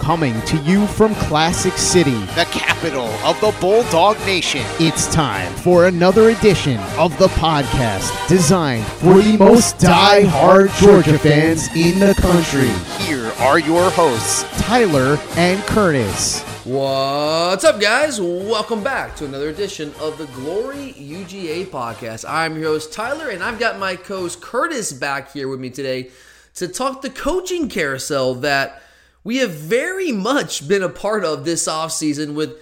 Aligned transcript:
Coming 0.00 0.40
to 0.42 0.56
you 0.62 0.86
from 0.86 1.14
Classic 1.14 1.74
City, 1.74 2.18
the 2.34 2.48
capital 2.50 3.08
of 3.22 3.38
the 3.42 3.54
Bulldog 3.60 4.18
Nation. 4.20 4.62
it's 4.80 5.12
time 5.12 5.52
for 5.56 5.86
another 5.86 6.30
edition 6.30 6.78
of 6.98 7.16
the 7.18 7.28
podcast 7.28 8.26
designed 8.26 8.86
for 8.86 9.20
the 9.20 9.36
most 9.36 9.78
die-hard 9.78 10.70
Georgia 10.80 11.18
fans 11.18 11.68
in 11.76 12.00
the 12.00 12.14
country. 12.14 12.70
Here 13.04 13.30
are 13.40 13.58
your 13.58 13.90
hosts. 13.90 14.44
Tyler 14.62 15.18
and 15.36 15.60
Curtis. 15.64 16.42
What's 16.64 17.64
up, 17.64 17.78
guys? 17.78 18.18
Welcome 18.20 18.82
back 18.82 19.14
to 19.16 19.26
another 19.26 19.50
edition 19.50 19.92
of 20.00 20.16
the 20.16 20.26
Glory 20.28 20.94
UGA 20.94 21.66
podcast. 21.66 22.24
I'm 22.26 22.56
your 22.56 22.72
host, 22.72 22.92
Tyler, 22.92 23.28
and 23.28 23.42
I've 23.42 23.58
got 23.58 23.78
my 23.78 23.96
co 23.96 24.20
host 24.20 24.40
Curtis 24.40 24.94
back 24.94 25.32
here 25.32 25.46
with 25.46 25.60
me 25.60 25.68
today 25.68 26.10
to 26.54 26.68
talk 26.68 27.02
the 27.02 27.10
coaching 27.10 27.68
carousel 27.68 28.34
that 28.36 28.82
we 29.22 29.38
have 29.38 29.50
very 29.50 30.12
much 30.12 30.66
been 30.66 30.82
a 30.82 30.88
part 30.88 31.24
of 31.24 31.44
this 31.44 31.68
offseason 31.68 32.34
with 32.34 32.56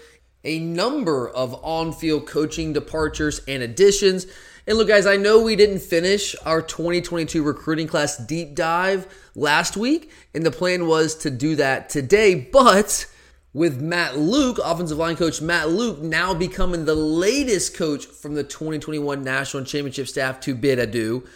a 0.45 0.59
number 0.59 1.29
of 1.29 1.55
on 1.65 1.93
field 1.93 2.27
coaching 2.27 2.73
departures 2.73 3.41
and 3.47 3.63
additions. 3.63 4.27
And 4.67 4.77
look, 4.77 4.89
guys, 4.89 5.07
I 5.07 5.17
know 5.17 5.41
we 5.41 5.57
didn't 5.57 5.81
finish 5.81 6.37
our 6.45 6.61
2022 6.61 7.43
recruiting 7.43 7.87
class 7.87 8.17
deep 8.19 8.55
dive 8.55 9.07
last 9.35 9.77
week, 9.77 10.11
and 10.35 10.45
the 10.45 10.51
plan 10.51 10.87
was 10.87 11.15
to 11.17 11.31
do 11.31 11.57
that 11.57 11.89
today, 11.89 12.35
but 12.35 13.07
with 13.55 13.81
Matt 13.81 14.19
Luke, 14.19 14.59
offensive 14.63 14.99
line 14.99 15.17
coach 15.17 15.41
Matt 15.41 15.71
Luke, 15.71 16.01
now 16.01 16.35
becoming 16.35 16.85
the 16.85 16.95
latest 16.95 17.77
coach 17.77 18.07
from 18.07 18.35
the 18.35 18.45
2021 18.45 19.23
National 19.23 19.65
Championship 19.65 20.07
staff 20.07 20.39
to 20.41 20.55
bid 20.55 20.79
adieu. 20.79 21.27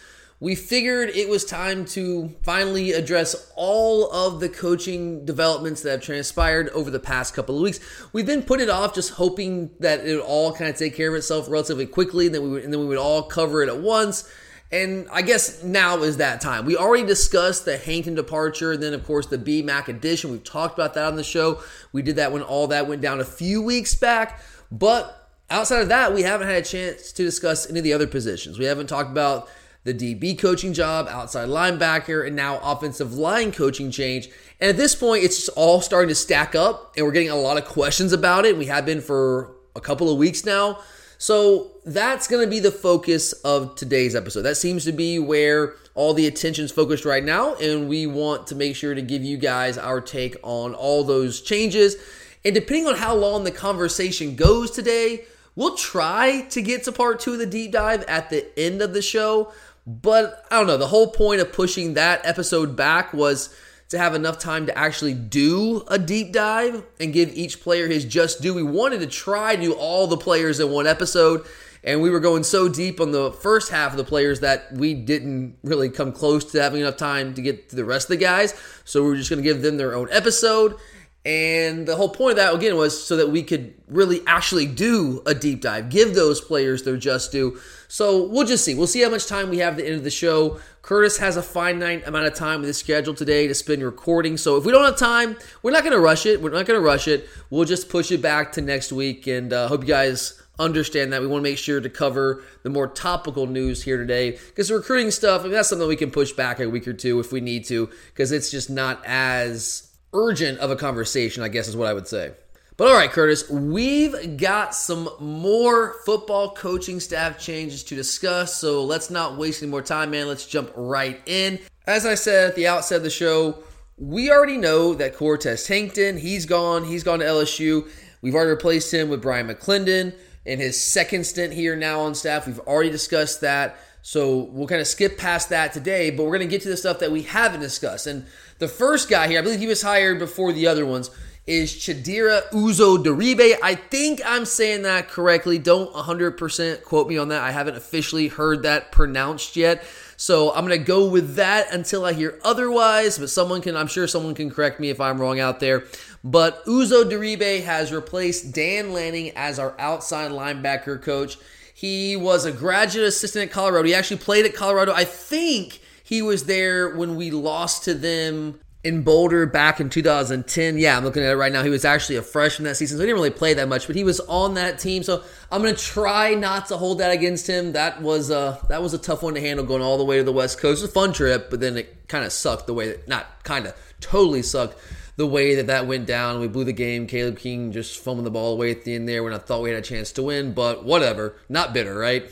We 0.42 0.56
figured 0.56 1.10
it 1.10 1.28
was 1.28 1.44
time 1.44 1.84
to 1.84 2.30
finally 2.42 2.90
address 2.90 3.52
all 3.54 4.10
of 4.10 4.40
the 4.40 4.48
coaching 4.48 5.24
developments 5.24 5.82
that 5.82 5.90
have 5.92 6.00
transpired 6.00 6.68
over 6.70 6.90
the 6.90 6.98
past 6.98 7.32
couple 7.32 7.54
of 7.54 7.62
weeks. 7.62 7.78
We've 8.12 8.26
been 8.26 8.42
putting 8.42 8.64
it 8.66 8.68
off, 8.68 8.92
just 8.92 9.12
hoping 9.12 9.70
that 9.78 10.04
it 10.04 10.16
would 10.16 10.24
all 10.24 10.52
kind 10.52 10.68
of 10.68 10.76
take 10.76 10.96
care 10.96 11.10
of 11.10 11.14
itself 11.14 11.48
relatively 11.48 11.86
quickly, 11.86 12.26
and 12.26 12.34
then 12.34 12.42
we 12.42 12.48
would, 12.48 12.64
and 12.64 12.72
then 12.72 12.80
we 12.80 12.86
would 12.86 12.98
all 12.98 13.22
cover 13.22 13.62
it 13.62 13.68
at 13.68 13.78
once. 13.78 14.28
And 14.72 15.06
I 15.12 15.22
guess 15.22 15.62
now 15.62 16.02
is 16.02 16.16
that 16.16 16.40
time. 16.40 16.66
We 16.66 16.76
already 16.76 17.06
discussed 17.06 17.64
the 17.64 17.76
Hankton 17.76 18.16
departure, 18.16 18.72
and 18.72 18.82
then 18.82 18.94
of 18.94 19.06
course 19.06 19.26
the 19.26 19.38
B 19.38 19.62
Mac 19.62 19.86
addition. 19.86 20.32
We've 20.32 20.42
talked 20.42 20.76
about 20.76 20.94
that 20.94 21.04
on 21.04 21.14
the 21.14 21.22
show. 21.22 21.62
We 21.92 22.02
did 22.02 22.16
that 22.16 22.32
when 22.32 22.42
all 22.42 22.66
that 22.66 22.88
went 22.88 23.00
down 23.00 23.20
a 23.20 23.24
few 23.24 23.62
weeks 23.62 23.94
back. 23.94 24.42
But 24.72 25.30
outside 25.48 25.82
of 25.82 25.88
that, 25.90 26.12
we 26.12 26.22
haven't 26.22 26.48
had 26.48 26.62
a 26.62 26.66
chance 26.66 27.12
to 27.12 27.22
discuss 27.22 27.70
any 27.70 27.78
of 27.78 27.84
the 27.84 27.92
other 27.92 28.08
positions. 28.08 28.58
We 28.58 28.64
haven't 28.64 28.88
talked 28.88 29.12
about 29.12 29.48
the 29.84 29.92
DB 29.92 30.38
coaching 30.38 30.72
job, 30.72 31.08
outside 31.08 31.48
linebacker, 31.48 32.26
and 32.26 32.36
now 32.36 32.58
offensive 32.62 33.14
line 33.14 33.52
coaching 33.52 33.90
change. 33.90 34.28
And 34.60 34.70
at 34.70 34.76
this 34.76 34.94
point, 34.94 35.24
it's 35.24 35.36
just 35.36 35.48
all 35.56 35.80
starting 35.80 36.08
to 36.08 36.14
stack 36.14 36.54
up, 36.54 36.94
and 36.96 37.04
we're 37.04 37.12
getting 37.12 37.30
a 37.30 37.36
lot 37.36 37.58
of 37.58 37.64
questions 37.64 38.12
about 38.12 38.44
it. 38.44 38.56
We 38.56 38.66
have 38.66 38.86
been 38.86 39.00
for 39.00 39.54
a 39.74 39.80
couple 39.80 40.10
of 40.10 40.18
weeks 40.18 40.44
now. 40.44 40.78
So 41.18 41.70
that's 41.84 42.26
going 42.26 42.44
to 42.44 42.50
be 42.50 42.58
the 42.58 42.72
focus 42.72 43.32
of 43.32 43.76
today's 43.76 44.16
episode. 44.16 44.42
That 44.42 44.56
seems 44.56 44.84
to 44.86 44.92
be 44.92 45.20
where 45.20 45.74
all 45.94 46.14
the 46.14 46.26
attention's 46.26 46.72
focused 46.72 47.04
right 47.04 47.22
now, 47.22 47.54
and 47.54 47.88
we 47.88 48.06
want 48.06 48.48
to 48.48 48.54
make 48.54 48.74
sure 48.74 48.94
to 48.94 49.02
give 49.02 49.22
you 49.22 49.36
guys 49.36 49.78
our 49.78 50.00
take 50.00 50.36
on 50.42 50.74
all 50.74 51.04
those 51.04 51.40
changes. 51.40 51.96
And 52.44 52.54
depending 52.54 52.88
on 52.88 52.96
how 52.96 53.14
long 53.14 53.44
the 53.44 53.52
conversation 53.52 54.34
goes 54.34 54.72
today, 54.72 55.24
we'll 55.54 55.76
try 55.76 56.40
to 56.50 56.60
get 56.60 56.82
to 56.84 56.92
part 56.92 57.20
two 57.20 57.34
of 57.34 57.38
the 57.38 57.46
deep 57.46 57.72
dive 57.72 58.02
at 58.04 58.30
the 58.30 58.46
end 58.58 58.82
of 58.82 58.92
the 58.92 59.02
show. 59.02 59.52
But 59.86 60.44
I 60.50 60.58
don't 60.58 60.66
know. 60.66 60.76
The 60.76 60.88
whole 60.88 61.08
point 61.08 61.40
of 61.40 61.52
pushing 61.52 61.94
that 61.94 62.24
episode 62.24 62.76
back 62.76 63.12
was 63.12 63.54
to 63.88 63.98
have 63.98 64.14
enough 64.14 64.38
time 64.38 64.66
to 64.66 64.78
actually 64.78 65.12
do 65.12 65.84
a 65.88 65.98
deep 65.98 66.32
dive 66.32 66.82
and 66.98 67.12
give 67.12 67.28
each 67.34 67.60
player 67.60 67.88
his 67.88 68.04
just 68.04 68.40
due. 68.40 68.54
We 68.54 68.62
wanted 68.62 69.00
to 69.00 69.06
try 69.06 69.54
to 69.54 69.60
do 69.60 69.72
all 69.74 70.06
the 70.06 70.16
players 70.16 70.60
in 70.60 70.70
one 70.70 70.86
episode, 70.86 71.44
and 71.84 72.00
we 72.00 72.08
were 72.08 72.20
going 72.20 72.42
so 72.42 72.68
deep 72.68 73.00
on 73.00 73.10
the 73.10 73.32
first 73.32 73.70
half 73.70 73.90
of 73.90 73.98
the 73.98 74.04
players 74.04 74.40
that 74.40 74.72
we 74.72 74.94
didn't 74.94 75.58
really 75.62 75.90
come 75.90 76.12
close 76.12 76.44
to 76.52 76.62
having 76.62 76.80
enough 76.80 76.96
time 76.96 77.34
to 77.34 77.42
get 77.42 77.68
to 77.68 77.76
the 77.76 77.84
rest 77.84 78.06
of 78.06 78.18
the 78.18 78.24
guys. 78.24 78.54
So 78.84 79.02
we 79.02 79.10
were 79.10 79.16
just 79.16 79.28
going 79.28 79.42
to 79.42 79.48
give 79.48 79.62
them 79.62 79.76
their 79.76 79.94
own 79.94 80.08
episode. 80.10 80.78
And 81.24 81.86
the 81.86 81.94
whole 81.94 82.08
point 82.08 82.32
of 82.32 82.36
that, 82.38 82.52
again, 82.52 82.76
was 82.76 83.06
so 83.06 83.16
that 83.16 83.28
we 83.28 83.44
could 83.44 83.74
really 83.86 84.22
actually 84.26 84.66
do 84.66 85.22
a 85.24 85.34
deep 85.34 85.60
dive, 85.60 85.88
give 85.88 86.16
those 86.16 86.40
players 86.40 86.82
their 86.82 86.96
just 86.96 87.30
due. 87.30 87.60
So 87.86 88.26
we'll 88.26 88.46
just 88.46 88.64
see. 88.64 88.74
We'll 88.74 88.88
see 88.88 89.02
how 89.02 89.10
much 89.10 89.26
time 89.26 89.48
we 89.48 89.58
have 89.58 89.74
at 89.74 89.76
the 89.76 89.86
end 89.86 89.94
of 89.94 90.02
the 90.02 90.10
show. 90.10 90.58
Curtis 90.80 91.18
has 91.18 91.36
a 91.36 91.42
finite 91.42 92.08
amount 92.08 92.26
of 92.26 92.34
time 92.34 92.60
with 92.60 92.66
his 92.66 92.78
schedule 92.78 93.14
today 93.14 93.46
to 93.46 93.54
spend 93.54 93.84
recording. 93.84 94.36
So 94.36 94.56
if 94.56 94.64
we 94.64 94.72
don't 94.72 94.84
have 94.84 94.96
time, 94.96 95.36
we're 95.62 95.70
not 95.70 95.84
going 95.84 95.92
to 95.92 96.00
rush 96.00 96.26
it. 96.26 96.42
We're 96.42 96.50
not 96.50 96.66
going 96.66 96.80
to 96.80 96.84
rush 96.84 97.06
it. 97.06 97.28
We'll 97.50 97.66
just 97.66 97.88
push 97.88 98.10
it 98.10 98.20
back 98.20 98.50
to 98.52 98.60
next 98.60 98.92
week. 98.92 99.28
And 99.28 99.52
uh, 99.52 99.68
hope 99.68 99.82
you 99.82 99.88
guys 99.88 100.42
understand 100.58 101.12
that. 101.12 101.20
We 101.20 101.28
want 101.28 101.44
to 101.44 101.50
make 101.50 101.58
sure 101.58 101.80
to 101.80 101.88
cover 101.88 102.42
the 102.64 102.70
more 102.70 102.88
topical 102.88 103.46
news 103.46 103.84
here 103.84 103.96
today 103.96 104.32
because 104.32 104.68
the 104.68 104.74
recruiting 104.74 105.12
stuff, 105.12 105.42
I 105.42 105.44
mean, 105.44 105.52
that's 105.52 105.68
something 105.68 105.86
we 105.86 105.94
can 105.94 106.10
push 106.10 106.32
back 106.32 106.58
a 106.58 106.68
week 106.68 106.88
or 106.88 106.92
two 106.92 107.20
if 107.20 107.30
we 107.30 107.40
need 107.40 107.64
to 107.66 107.90
because 108.06 108.32
it's 108.32 108.50
just 108.50 108.68
not 108.68 109.00
as 109.06 109.91
urgent 110.12 110.58
of 110.58 110.70
a 110.70 110.76
conversation, 110.76 111.42
I 111.42 111.48
guess 111.48 111.68
is 111.68 111.76
what 111.76 111.88
I 111.88 111.92
would 111.92 112.08
say. 112.08 112.32
But 112.76 112.88
all 112.88 112.94
right, 112.94 113.10
Curtis, 113.10 113.48
we've 113.50 114.38
got 114.38 114.74
some 114.74 115.08
more 115.20 115.96
football 116.06 116.54
coaching 116.54 117.00
staff 117.00 117.38
changes 117.38 117.84
to 117.84 117.94
discuss. 117.94 118.56
So 118.56 118.82
let's 118.84 119.10
not 119.10 119.36
waste 119.36 119.62
any 119.62 119.70
more 119.70 119.82
time, 119.82 120.10
man. 120.10 120.26
Let's 120.26 120.46
jump 120.46 120.72
right 120.74 121.20
in. 121.26 121.58
As 121.86 122.06
I 122.06 122.14
said 122.14 122.48
at 122.48 122.56
the 122.56 122.66
outset 122.66 122.96
of 122.96 123.02
the 123.02 123.10
show, 123.10 123.62
we 123.98 124.30
already 124.30 124.56
know 124.56 124.94
that 124.94 125.14
Cortez 125.14 125.66
Hankton, 125.66 126.16
he's 126.16 126.46
gone. 126.46 126.84
He's 126.84 127.04
gone 127.04 127.18
to 127.18 127.24
LSU. 127.24 127.88
We've 128.22 128.34
already 128.34 128.50
replaced 128.50 128.92
him 128.92 129.08
with 129.08 129.20
Brian 129.20 129.48
McClendon 129.48 130.14
in 130.44 130.58
his 130.58 130.82
second 130.82 131.24
stint 131.24 131.52
here 131.52 131.76
now 131.76 132.00
on 132.00 132.14
staff. 132.14 132.46
We've 132.46 132.58
already 132.60 132.90
discussed 132.90 133.42
that. 133.42 133.76
So 134.02 134.48
we'll 134.50 134.66
kind 134.66 134.80
of 134.80 134.86
skip 134.88 135.16
past 135.16 135.50
that 135.50 135.72
today, 135.72 136.10
but 136.10 136.24
we're 136.24 136.36
going 136.36 136.48
to 136.48 136.50
get 136.50 136.62
to 136.62 136.68
the 136.68 136.76
stuff 136.76 136.98
that 136.98 137.12
we 137.12 137.22
haven't 137.22 137.60
discussed. 137.60 138.08
And 138.08 138.26
the 138.62 138.68
first 138.68 139.10
guy 139.10 139.26
here, 139.26 139.40
I 139.40 139.42
believe 139.42 139.58
he 139.58 139.66
was 139.66 139.82
hired 139.82 140.20
before 140.20 140.52
the 140.52 140.68
other 140.68 140.86
ones, 140.86 141.10
is 141.48 141.72
Chidera 141.72 142.48
Uzo 142.50 142.96
Diribe. 142.96 143.56
I 143.60 143.74
think 143.74 144.20
I'm 144.24 144.44
saying 144.44 144.82
that 144.82 145.08
correctly. 145.08 145.58
Don't 145.58 145.92
100% 145.92 146.84
quote 146.84 147.08
me 147.08 147.18
on 147.18 147.26
that. 147.30 147.42
I 147.42 147.50
haven't 147.50 147.74
officially 147.74 148.28
heard 148.28 148.62
that 148.62 148.92
pronounced 148.92 149.56
yet. 149.56 149.82
So 150.16 150.54
I'm 150.54 150.64
going 150.64 150.78
to 150.78 150.86
go 150.86 151.08
with 151.08 151.34
that 151.34 151.72
until 151.72 152.04
I 152.04 152.12
hear 152.12 152.38
otherwise, 152.44 153.18
but 153.18 153.30
someone 153.30 153.62
can, 153.62 153.76
I'm 153.76 153.88
sure 153.88 154.06
someone 154.06 154.36
can 154.36 154.48
correct 154.48 154.78
me 154.78 154.90
if 154.90 155.00
I'm 155.00 155.20
wrong 155.20 155.40
out 155.40 155.58
there. 155.58 155.82
But 156.22 156.64
Uzo 156.66 157.02
Daribe 157.02 157.64
has 157.64 157.92
replaced 157.92 158.54
Dan 158.54 158.92
Lanning 158.92 159.32
as 159.34 159.58
our 159.58 159.74
outside 159.80 160.30
linebacker 160.30 161.02
coach. 161.02 161.36
He 161.74 162.14
was 162.14 162.44
a 162.44 162.52
graduate 162.52 163.08
assistant 163.08 163.48
at 163.48 163.50
Colorado. 163.50 163.88
He 163.88 163.94
actually 163.94 164.18
played 164.18 164.46
at 164.46 164.54
Colorado. 164.54 164.92
I 164.92 165.02
think 165.02 165.80
he 166.02 166.22
was 166.22 166.44
there 166.44 166.94
when 166.94 167.16
we 167.16 167.30
lost 167.30 167.84
to 167.84 167.94
them 167.94 168.60
in 168.84 169.02
Boulder 169.02 169.46
back 169.46 169.80
in 169.80 169.88
2010. 169.88 170.76
Yeah, 170.76 170.96
I'm 170.96 171.04
looking 171.04 171.22
at 171.22 171.32
it 171.32 171.36
right 171.36 171.52
now. 171.52 171.62
He 171.62 171.70
was 171.70 171.84
actually 171.84 172.16
a 172.16 172.22
freshman 172.22 172.64
that 172.64 172.76
season, 172.76 172.98
so 172.98 173.02
he 173.02 173.06
didn't 173.06 173.16
really 173.16 173.30
play 173.30 173.54
that 173.54 173.68
much, 173.68 173.86
but 173.86 173.94
he 173.94 174.04
was 174.04 174.18
on 174.20 174.54
that 174.54 174.78
team. 174.78 175.02
So 175.02 175.22
I'm 175.50 175.62
gonna 175.62 175.76
try 175.76 176.34
not 176.34 176.66
to 176.66 176.76
hold 176.76 176.98
that 176.98 177.12
against 177.12 177.46
him. 177.46 177.72
That 177.72 178.02
was 178.02 178.30
a 178.30 178.58
that 178.68 178.82
was 178.82 178.94
a 178.94 178.98
tough 178.98 179.22
one 179.22 179.34
to 179.34 179.40
handle 179.40 179.64
going 179.64 179.82
all 179.82 179.98
the 179.98 180.04
way 180.04 180.18
to 180.18 180.24
the 180.24 180.32
West 180.32 180.58
Coast. 180.58 180.80
It 180.80 180.84
was 180.84 180.90
a 180.90 180.92
fun 180.94 181.12
trip, 181.12 181.50
but 181.50 181.60
then 181.60 181.76
it 181.76 182.08
kind 182.08 182.24
of 182.24 182.32
sucked 182.32 182.66
the 182.66 182.74
way 182.74 182.88
that 182.88 183.06
not 183.06 183.44
kind 183.44 183.66
of 183.66 183.74
totally 184.00 184.42
sucked 184.42 184.76
the 185.16 185.26
way 185.26 185.54
that 185.54 185.66
that 185.68 185.86
went 185.86 186.06
down. 186.06 186.40
We 186.40 186.48
blew 186.48 186.64
the 186.64 186.72
game. 186.72 187.06
Caleb 187.06 187.38
King 187.38 187.70
just 187.70 187.98
fumbled 187.98 188.26
the 188.26 188.30
ball 188.30 188.54
away 188.54 188.70
at 188.70 188.84
the 188.84 188.94
end 188.94 189.08
there 189.08 189.22
when 189.22 189.32
I 189.32 189.38
thought 189.38 189.62
we 189.62 189.70
had 189.70 189.78
a 189.78 189.82
chance 189.82 190.10
to 190.12 190.22
win, 190.22 190.54
but 190.54 190.84
whatever. 190.84 191.36
Not 191.48 191.72
bitter, 191.72 191.96
right? 191.96 192.28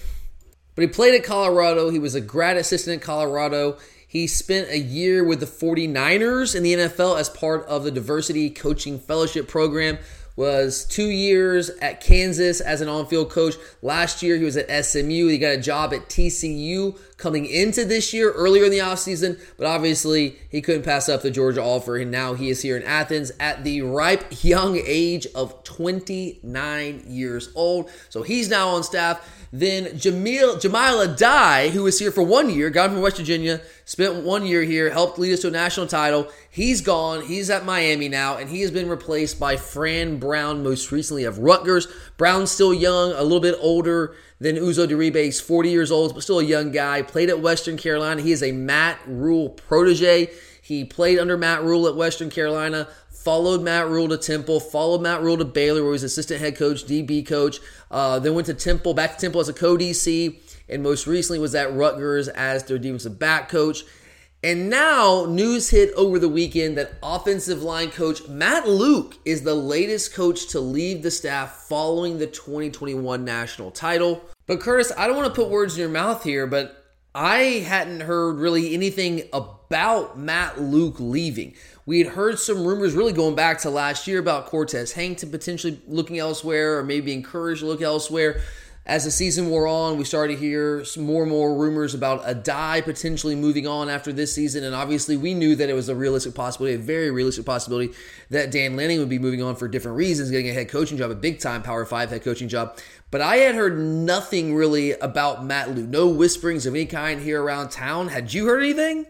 But 0.81 0.89
he 0.89 0.95
played 0.95 1.15
at 1.15 1.25
Colorado. 1.25 1.91
He 1.91 1.99
was 1.99 2.15
a 2.15 2.23
grad 2.23 2.57
assistant 2.57 3.03
at 3.03 3.07
Colorado. 3.07 3.77
He 4.09 4.27
spent 4.27 4.71
a 4.71 4.79
year 4.79 5.23
with 5.23 5.41
the 5.41 5.45
49ers 5.45 6.57
in 6.57 6.63
the 6.63 6.73
NFL 6.73 7.21
as 7.21 7.29
part 7.29 7.67
of 7.67 7.85
the 7.85 7.91
Diversity 7.91 8.49
Coaching 8.49 8.99
Fellowship 8.99 9.47
Program 9.47 9.99
was 10.41 10.87
two 10.87 11.11
years 11.11 11.69
at 11.83 12.01
Kansas 12.01 12.63
as 12.63 12.81
an 12.81 12.89
on-field 12.89 13.29
coach. 13.29 13.57
Last 13.83 14.23
year 14.23 14.39
he 14.39 14.45
was 14.45 14.57
at 14.57 14.87
SMU. 14.87 15.27
He 15.29 15.37
got 15.37 15.53
a 15.53 15.61
job 15.61 15.93
at 15.93 16.09
TCU 16.09 16.99
coming 17.19 17.45
into 17.45 17.85
this 17.85 18.15
year 18.15 18.33
earlier 18.33 18.65
in 18.65 18.71
the 18.71 18.79
offseason, 18.79 19.39
but 19.59 19.67
obviously 19.67 20.39
he 20.49 20.63
couldn't 20.63 20.83
pass 20.83 21.11
up 21.11 21.21
the 21.21 21.31
Georgia 21.31 21.63
offer 21.63 21.99
and 21.99 22.11
now 22.11 22.33
he 22.33 22.49
is 22.49 22.63
here 22.63 22.79
in 22.79 22.83
Athens 22.85 23.31
at 23.39 23.65
the 23.65 23.83
ripe 23.83 24.43
young 24.43 24.81
age 24.83 25.27
of 25.35 25.63
29 25.65 27.05
years 27.07 27.51
old. 27.55 27.91
So 28.09 28.23
he's 28.23 28.49
now 28.49 28.71
on 28.71 28.83
staff. 28.83 29.47
Then 29.53 29.87
Jamil 29.99 30.59
Jahmile 30.59 31.07
Addae, 31.07 31.69
who 31.71 31.83
was 31.83 31.99
here 31.99 32.13
for 32.13 32.23
one 32.23 32.49
year, 32.49 32.71
got 32.71 32.87
him 32.87 32.95
from 32.95 33.03
West 33.03 33.19
Virginia, 33.19 33.61
spent 33.91 34.23
one 34.23 34.47
year 34.47 34.63
here, 34.63 34.89
helped 34.89 35.19
lead 35.19 35.33
us 35.33 35.41
to 35.41 35.49
a 35.49 35.51
national 35.51 35.89
title. 35.89 36.29
He's 36.49 36.81
gone. 36.81 37.27
He's 37.27 37.51
at 37.51 37.65
Miami 37.65 38.09
now, 38.09 38.37
and 38.37 38.49
he 38.49 38.61
has 38.61 38.71
been 38.71 38.89
replaced 38.89 39.41
by 39.41 39.57
Fran 39.57 40.19
Brown, 40.19 40.63
most 40.63 40.93
recently 40.93 41.25
of 41.25 41.41
Rutgers. 41.41 41.89
Brown's 42.17 42.53
still 42.53 42.73
young, 42.73 43.11
a 43.11 43.25
little 43.25 43.41
bit 43.41 43.57
older 43.61 44.15
than 44.39 44.55
Uzo 44.55 44.87
Diribe. 44.87 45.25
He's 45.25 45.41
40 45.41 45.71
years 45.71 45.91
old, 45.91 46.15
but 46.15 46.23
still 46.23 46.39
a 46.39 46.45
young 46.45 46.71
guy. 46.71 47.03
Played 47.03 47.31
at 47.31 47.41
Western 47.41 47.77
Carolina. 47.77 48.23
He 48.23 48.31
is 48.31 48.45
a 48.45 48.53
Matt 48.53 49.01
Rhule 49.09 49.49
protege. 49.49 50.31
He 50.63 50.85
played 50.85 51.19
under 51.19 51.37
Matt 51.37 51.65
Rhule 51.65 51.89
at 51.89 51.97
Western 51.97 52.31
Carolina, 52.31 52.87
followed 53.09 53.61
Matt 53.61 53.89
Rhule 53.89 54.09
to 54.11 54.19
Temple, 54.19 54.61
followed 54.61 55.03
Matt 55.03 55.21
Rhule 55.21 55.39
to 55.39 55.45
Baylor, 55.45 55.83
where 55.83 55.91
he 55.91 55.95
was 55.95 56.05
assistant 56.05 56.41
head 56.41 56.57
coach, 56.57 56.87
DB 56.87 57.27
coach. 57.27 57.59
Uh, 57.91 58.21
then 58.21 58.35
went 58.35 58.47
to 58.47 58.55
Temple, 58.55 58.95
back 58.95 59.17
to 59.17 59.21
Temple 59.21 59.41
as 59.41 59.49
a 59.49 59.53
co 59.53 59.77
DC, 59.77 60.37
and 60.71 60.83
most 60.83 61.07
recently 61.07 61.39
was 61.39 61.55
at 61.55 61.75
Rutgers 61.75 62.29
as 62.29 62.65
their 62.65 62.79
defensive 62.79 63.19
back 63.19 63.49
coach. 63.49 63.85
And 64.43 64.71
now 64.71 65.27
news 65.29 65.69
hit 65.69 65.93
over 65.95 66.19
the 66.19 66.29
weekend 66.29 66.79
that 66.79 66.95
offensive 67.03 67.63
line 67.63 67.91
coach 67.91 68.27
Matt 68.27 68.67
Luke 68.67 69.19
is 69.27 69.43
the 69.43 69.55
latest 69.55 70.15
coach 70.15 70.49
to 70.49 70.61
leave 70.61 71.03
the 71.03 71.11
staff 71.11 71.67
following 71.69 72.19
the 72.19 72.27
2021 72.27 73.23
national 73.23 73.71
title. 73.71 74.23
But 74.47 74.61
Curtis, 74.61 74.93
I 74.97 75.07
don't 75.07 75.17
want 75.17 75.29
to 75.29 75.39
put 75.39 75.51
words 75.51 75.75
in 75.75 75.81
your 75.81 75.91
mouth 75.91 76.25
here, 76.25 76.47
but 76.47 76.81
I 77.15 77.65
hadn't 77.67 78.01
heard 78.01 78.37
really 78.39 78.73
anything 78.73 79.25
about 79.33 80.19
Matt 80.19 80.61
Luke 80.61 80.97
leaving. 80.99 81.55
We 81.85 81.99
had 81.99 82.15
heard 82.15 82.39
some 82.39 82.65
rumors 82.65 82.95
really 82.95 83.13
going 83.13 83.35
back 83.35 83.59
to 83.61 83.71
last 83.71 84.07
year 84.07 84.21
about 84.21 84.47
Cortez 84.47 84.93
Hankton 84.93 85.31
potentially 85.31 85.83
looking 85.87 86.19
elsewhere 86.19 86.79
or 86.79 86.85
maybe 86.85 87.13
encouraged 87.13 87.61
to 87.61 87.67
look 87.67 87.83
elsewhere. 87.83 88.41
As 88.87 89.05
the 89.05 89.11
season 89.11 89.51
wore 89.51 89.67
on, 89.67 89.99
we 89.99 90.05
started 90.05 90.35
to 90.35 90.41
hear 90.41 90.85
more 90.97 91.23
and 91.23 91.31
more 91.31 91.55
rumors 91.55 91.95
about 91.95 92.25
Addae 92.25 92.83
potentially 92.83 93.37
moving 93.37 93.67
on 93.67 93.91
after 93.91 94.11
this 94.11 94.35
season. 94.35 94.65
And 94.65 94.75
obviously, 94.75 95.19
we 95.19 95.35
knew 95.35 95.55
that 95.55 95.69
it 95.69 95.75
was 95.75 95.91
a 95.91 95.95
realistic 95.95 96.35
possibility, 96.35 96.77
a 96.77 96.79
very 96.79 97.11
realistic 97.11 97.45
possibility, 97.45 97.93
that 98.31 98.51
Dan 98.51 98.77
Lanning 98.77 98.99
would 98.99 99.11
be 99.11 99.19
moving 99.19 99.43
on 99.43 99.55
for 99.55 99.69
different 99.69 99.99
reasons, 99.99 100.31
getting 100.31 100.49
a 100.49 100.55
head 100.55 100.71
coaching 100.71 100.97
job, 100.97 101.11
a 101.11 101.15
big 101.15 101.41
time 101.41 101.63
Power 101.63 101.85
Five 101.85 102.09
head 102.09 102.25
coaching 102.25 102.49
job. 102.49 102.79
But 103.11 103.21
I 103.21 103.37
had 103.37 103.55
heard 103.55 103.79
nothing 103.79 104.55
really 104.55 104.93
about 104.93 105.45
Matt 105.45 105.75
Luke, 105.75 105.89
no 105.89 106.09
whisperings 106.09 106.65
of 106.65 106.75
any 106.75 106.87
kind 106.87 107.21
here 107.21 107.43
around 107.43 107.71
town. 107.71 108.09
Had 108.09 108.33
you 108.33 108.47
heard 108.47 108.63
anything? 108.63 109.05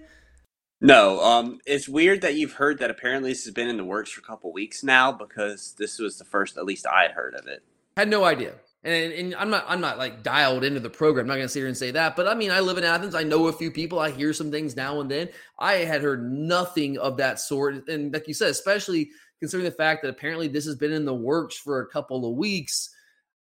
No, 0.81 1.23
um, 1.23 1.61
it's 1.65 1.89
weird 1.89 2.23
that 2.23 2.35
you've 2.35 2.55
heard 2.55 2.79
that 2.79 2.91
apparently 2.91 3.31
this 3.31 3.45
has 3.45 3.55
been 3.55 3.69
in 3.69 3.77
the 3.77 3.85
works 3.85 4.11
for 4.11 4.21
a 4.21 4.25
couple 4.25 4.53
weeks 4.53 4.83
now 4.83 5.13
because 5.13 5.75
this 5.79 5.99
was 5.99 6.19
the 6.19 6.25
first, 6.25 6.57
at 6.57 6.65
least 6.65 6.87
I 6.87 7.03
had 7.03 7.13
heard 7.13 7.35
of 7.35 7.47
it. 7.47 7.63
Had 7.97 8.09
no 8.09 8.25
idea. 8.25 8.55
And, 8.83 9.13
and 9.13 9.35
I'm 9.35 9.51
not 9.51 9.65
I'm 9.69 9.81
not 9.81 9.99
like 9.99 10.23
dialed 10.23 10.65
into 10.65 10.81
the 10.81 10.89
program. 10.89 11.25
I'm 11.25 11.29
not 11.29 11.35
gonna 11.35 11.49
sit 11.49 11.61
here 11.61 11.69
and 11.69 11.77
say 11.77 11.91
that, 11.91 12.17
but 12.17 12.27
I 12.27 12.35
mean 12.35 12.51
I 12.51 12.61
live 12.61 12.79
in 12.79 12.85
Athens. 12.85 13.15
I 13.15 13.23
know 13.23 13.49
a 13.49 13.53
few 13.53 13.71
people. 13.71 13.99
I 13.99 14.11
hear 14.11 14.33
some 14.33 14.51
things 14.51 14.75
now 14.75 15.01
and 15.01 15.11
then. 15.11 15.29
I 15.59 15.75
had 15.75 16.01
heard 16.01 16.33
nothing 16.33 16.97
of 16.97 17.19
that 17.19 17.41
sort. 17.41 17.89
And 17.89 18.13
like 18.13 18.27
you 18.27 18.33
said, 18.33 18.51
especially 18.51 19.11
considering 19.39 19.69
the 19.69 19.77
fact 19.77 20.03
that 20.03 20.09
apparently 20.09 20.49
this 20.49 20.65
has 20.65 20.77
been 20.77 20.93
in 20.93 21.05
the 21.05 21.15
works 21.15 21.57
for 21.57 21.81
a 21.81 21.89
couple 21.89 22.31
of 22.31 22.37
weeks. 22.37 22.95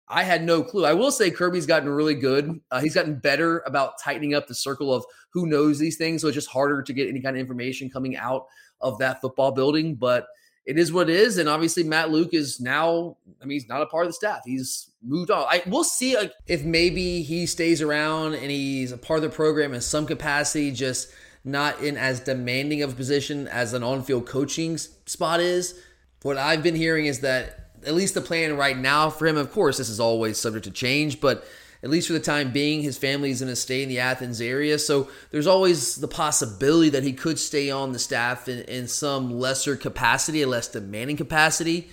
I 0.09 0.23
had 0.23 0.43
no 0.43 0.63
clue. 0.63 0.87
I 0.87 0.95
will 0.95 1.13
say 1.13 1.31
Kirby's 1.31 1.67
gotten 1.67 1.89
really 1.89 2.15
good. 2.15 2.61
Uh, 2.71 2.81
he's 2.81 2.95
gotten 2.95 3.17
better 3.17 3.61
about 3.67 4.01
tightening 4.03 4.35
up 4.35 4.49
the 4.49 4.55
circle 4.55 4.93
of 4.93 5.05
who 5.31 5.47
knows 5.47 5.79
these 5.79 5.99
things. 5.99 6.23
So 6.23 6.29
it's 6.29 6.35
just 6.35 6.49
harder 6.49 6.83
to 6.83 6.93
get 6.95 7.09
any 7.09 7.21
kind 7.21 7.37
of 7.37 7.41
information 7.41 7.91
coming 7.91 8.17
out 8.17 8.47
of 8.81 8.99
that 8.99 9.21
football 9.21 9.53
building. 9.53 9.97
But 9.97 10.27
it 10.69 10.79
is 10.79 10.93
what 10.93 11.09
it 11.09 11.17
is. 11.17 11.39
And 11.39 11.49
obviously, 11.49 11.83
Matt 11.83 12.11
Luke 12.11 12.35
is 12.35 12.61
now, 12.61 13.17
I 13.41 13.47
mean, 13.47 13.59
he's 13.59 13.69
not 13.71 13.81
a 13.81 13.87
part 13.87 14.05
of 14.05 14.11
the 14.11 14.13
staff. 14.13 14.43
He's 14.45 14.91
moved 15.03 15.31
on. 15.31 15.47
I, 15.49 15.63
we'll 15.67 15.83
see 15.83 16.15
like, 16.15 16.35
if 16.47 16.63
maybe 16.63 17.23
he 17.23 17.47
stays 17.47 17.81
around 17.81 18.35
and 18.35 18.51
he's 18.51 18.93
a 18.93 18.99
part 18.99 19.17
of 19.17 19.23
the 19.23 19.35
program 19.35 19.73
in 19.73 19.81
some 19.81 20.05
capacity, 20.05 20.71
just 20.71 21.11
not 21.43 21.81
in 21.81 21.97
as 21.97 22.21
demanding 22.21 22.83
of 22.83 22.93
a 22.93 22.95
position 22.95 23.49
as 23.49 23.73
an 23.73 23.83
on 23.83 24.03
field 24.03 24.27
coaching 24.27 24.77
spot 24.77 25.41
is. 25.41 25.81
What 26.21 26.37
I've 26.37 26.63
been 26.63 26.77
hearing 26.77 27.07
is 27.07 27.21
that 27.21 27.71
at 27.87 27.95
least 27.95 28.13
the 28.13 28.21
plan 28.21 28.55
right 28.59 28.77
now 28.77 29.09
for 29.09 29.27
him. 29.27 29.39
Of 29.39 29.51
course, 29.51 29.79
this 29.79 29.89
is 29.89 30.01
always 30.01 30.37
subject 30.37 30.67
to 30.67 30.71
change, 30.71 31.19
but 31.19 31.47
at 31.83 31.91
least 31.91 32.09
for 32.09 32.13
the 32.13 32.21
time 32.21 32.53
being, 32.53 32.83
his 32.83 32.99
family 32.99 33.31
is 33.31 33.41
going 33.41 33.53
to 33.53 33.57
stay 33.57 33.83
in 33.83 33.89
the 33.89 34.01
Athens 34.01 34.41
area. 34.41 34.79
So 34.79 35.09
there's 35.31 35.47
always 35.47 35.97
the 35.97 36.09
possibility 36.09 36.91
that 36.91 37.05
he 37.05 37.13
could 37.13 37.39
stay 37.39 37.71
on 37.71 37.93
the 37.93 37.99
staff 37.99 38.49
in, 38.49 38.61
in 38.63 38.89
some 38.89 39.39
lesser 39.39 39.77
capacity, 39.77 40.43
a 40.43 40.49
less 40.49 40.69
demanding 40.69 41.17
capacity. 41.17 41.91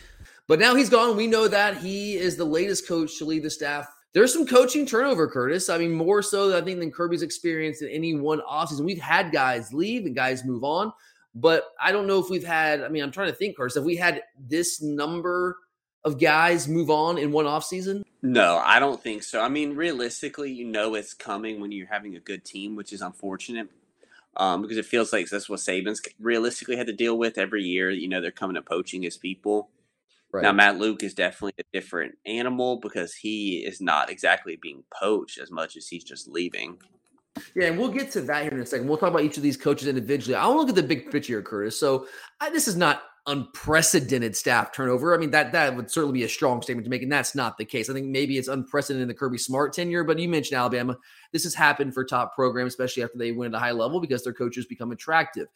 But 0.47 0.59
now 0.59 0.75
he's 0.75 0.89
gone. 0.89 1.15
We 1.15 1.27
know 1.27 1.47
that 1.47 1.77
he 1.77 2.15
is 2.15 2.35
the 2.35 2.45
latest 2.45 2.87
coach 2.87 3.17
to 3.19 3.25
leave 3.25 3.43
the 3.43 3.49
staff. 3.49 3.87
There's 4.13 4.31
some 4.31 4.47
coaching 4.47 4.85
turnover, 4.85 5.27
Curtis. 5.27 5.69
I 5.69 5.77
mean, 5.77 5.91
more 5.91 6.21
so, 6.21 6.57
I 6.57 6.61
think, 6.61 6.79
than 6.79 6.91
Kirby's 6.91 7.21
experienced 7.21 7.81
in 7.81 7.89
any 7.89 8.15
one 8.15 8.41
offseason. 8.49 8.85
We've 8.85 8.97
had 8.97 9.31
guys 9.31 9.73
leave 9.73 10.05
and 10.05 10.15
guys 10.15 10.45
move 10.45 10.63
on, 10.63 10.93
but 11.35 11.65
I 11.81 11.91
don't 11.91 12.07
know 12.07 12.19
if 12.19 12.29
we've 12.29 12.45
had, 12.45 12.81
I 12.81 12.87
mean, 12.87 13.03
I'm 13.03 13.11
trying 13.11 13.29
to 13.29 13.35
think, 13.35 13.57
Curtis, 13.57 13.75
if 13.75 13.83
we 13.83 13.97
had 13.97 14.23
this 14.39 14.81
number 14.81 15.57
of 16.05 16.19
guys 16.19 16.67
move 16.67 16.89
on 16.89 17.17
in 17.17 17.31
one 17.31 17.45
offseason? 17.45 18.03
No, 18.21 18.61
I 18.63 18.79
don't 18.79 19.01
think 19.01 19.23
so. 19.23 19.41
I 19.41 19.49
mean, 19.49 19.75
realistically, 19.75 20.51
you 20.51 20.65
know 20.65 20.95
it's 20.95 21.13
coming 21.13 21.59
when 21.59 21.71
you're 21.71 21.87
having 21.87 22.15
a 22.15 22.19
good 22.19 22.45
team, 22.45 22.75
which 22.75 22.93
is 22.93 23.01
unfortunate 23.01 23.69
um, 24.37 24.61
because 24.61 24.77
it 24.77 24.85
feels 24.85 25.13
like 25.13 25.29
that's 25.29 25.49
what 25.49 25.59
Saban's 25.59 26.01
realistically 26.19 26.75
had 26.75 26.87
to 26.87 26.93
deal 26.93 27.17
with 27.17 27.37
every 27.37 27.63
year. 27.63 27.89
You 27.89 28.07
know, 28.07 28.21
they're 28.21 28.31
coming 28.31 28.55
to 28.55 28.61
poaching 28.61 29.01
his 29.01 29.17
people. 29.17 29.69
Right. 30.31 30.43
Now, 30.43 30.51
Matt 30.51 30.77
Luke 30.77 31.03
is 31.03 31.13
definitely 31.13 31.53
a 31.59 31.63
different 31.71 32.17
animal 32.25 32.77
because 32.77 33.13
he 33.13 33.57
is 33.57 33.79
not 33.79 34.09
exactly 34.09 34.57
being 34.61 34.83
poached 34.93 35.37
as 35.37 35.51
much 35.51 35.77
as 35.77 35.87
he's 35.87 36.03
just 36.03 36.27
leaving. 36.27 36.77
Yeah, 37.53 37.67
and 37.67 37.77
we'll 37.77 37.91
get 37.91 38.11
to 38.11 38.21
that 38.21 38.43
here 38.43 38.53
in 38.53 38.59
a 38.59 38.65
second. 38.65 38.87
We'll 38.87 38.97
talk 38.97 39.09
about 39.09 39.23
each 39.23 39.37
of 39.37 39.43
these 39.43 39.57
coaches 39.57 39.87
individually. 39.87 40.35
I 40.35 40.47
want 40.47 40.55
to 40.55 40.59
look 40.61 40.69
at 40.69 40.75
the 40.75 40.83
big 40.83 41.11
picture 41.11 41.33
here, 41.33 41.41
Curtis. 41.41 41.79
So 41.79 42.07
I, 42.41 42.49
this 42.49 42.67
is 42.67 42.75
not 42.75 43.03
unprecedented 43.27 44.35
staff 44.35 44.71
turnover. 44.71 45.15
I 45.15 45.17
mean, 45.17 45.31
that 45.31 45.51
that 45.53 45.75
would 45.75 45.89
certainly 45.89 46.19
be 46.19 46.23
a 46.25 46.29
strong 46.29 46.61
statement 46.61 46.85
to 46.85 46.89
make, 46.89 47.01
and 47.01 47.11
that's 47.11 47.35
not 47.35 47.57
the 47.57 47.65
case. 47.65 47.89
I 47.89 47.93
think 47.93 48.07
maybe 48.07 48.37
it's 48.37 48.47
unprecedented 48.47 49.03
in 49.03 49.07
the 49.07 49.13
Kirby 49.13 49.37
Smart 49.37 49.73
tenure, 49.73 50.03
but 50.03 50.19
you 50.19 50.29
mentioned 50.29 50.57
Alabama. 50.57 50.97
This 51.31 51.43
has 51.43 51.55
happened 51.55 51.93
for 51.93 52.05
top 52.05 52.35
programs, 52.35 52.73
especially 52.73 53.03
after 53.03 53.17
they 53.17 53.31
win 53.31 53.53
at 53.53 53.57
a 53.57 53.59
high 53.59 53.71
level 53.71 53.99
because 53.99 54.23
their 54.23 54.33
coaches 54.33 54.65
become 54.65 54.91
attractive. 54.91 55.47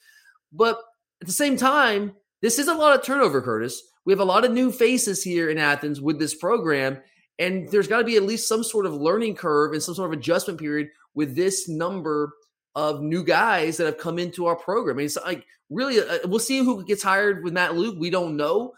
But 0.51 0.79
at 1.21 1.27
the 1.27 1.33
same 1.33 1.57
time, 1.57 2.13
this 2.41 2.57
is 2.57 2.67
a 2.67 2.73
lot 2.73 2.97
of 2.97 3.05
turnover, 3.05 3.41
Curtis. 3.41 3.81
We 4.05 4.13
have 4.13 4.19
a 4.19 4.25
lot 4.25 4.45
of 4.45 4.51
new 4.51 4.71
faces 4.71 5.23
here 5.23 5.49
in 5.49 5.57
Athens 5.57 6.01
with 6.01 6.17
this 6.17 6.33
program, 6.33 6.97
and 7.37 7.69
there's 7.69 7.87
got 7.87 7.99
to 7.99 8.03
be 8.03 8.15
at 8.15 8.23
least 8.23 8.47
some 8.47 8.63
sort 8.63 8.85
of 8.85 8.93
learning 8.93 9.35
curve 9.35 9.73
and 9.73 9.83
some 9.83 9.93
sort 9.93 10.11
of 10.11 10.17
adjustment 10.17 10.59
period 10.59 10.89
with 11.13 11.35
this 11.35 11.69
number 11.69 12.33
of 12.75 13.01
new 13.01 13.23
guys 13.23 13.77
that 13.77 13.85
have 13.85 13.97
come 13.97 14.19
into 14.19 14.45
our 14.45 14.55
program. 14.55 14.95
I 14.95 14.97
mean, 14.97 15.05
it's 15.05 15.17
like 15.17 15.45
really, 15.69 15.99
uh, 15.99 16.19
we'll 16.25 16.39
see 16.39 16.59
who 16.59 16.83
gets 16.85 17.03
hired 17.03 17.43
with 17.43 17.53
Matt 17.53 17.75
Luke. 17.75 17.95
We 17.99 18.09
don't 18.09 18.37
know. 18.37 18.73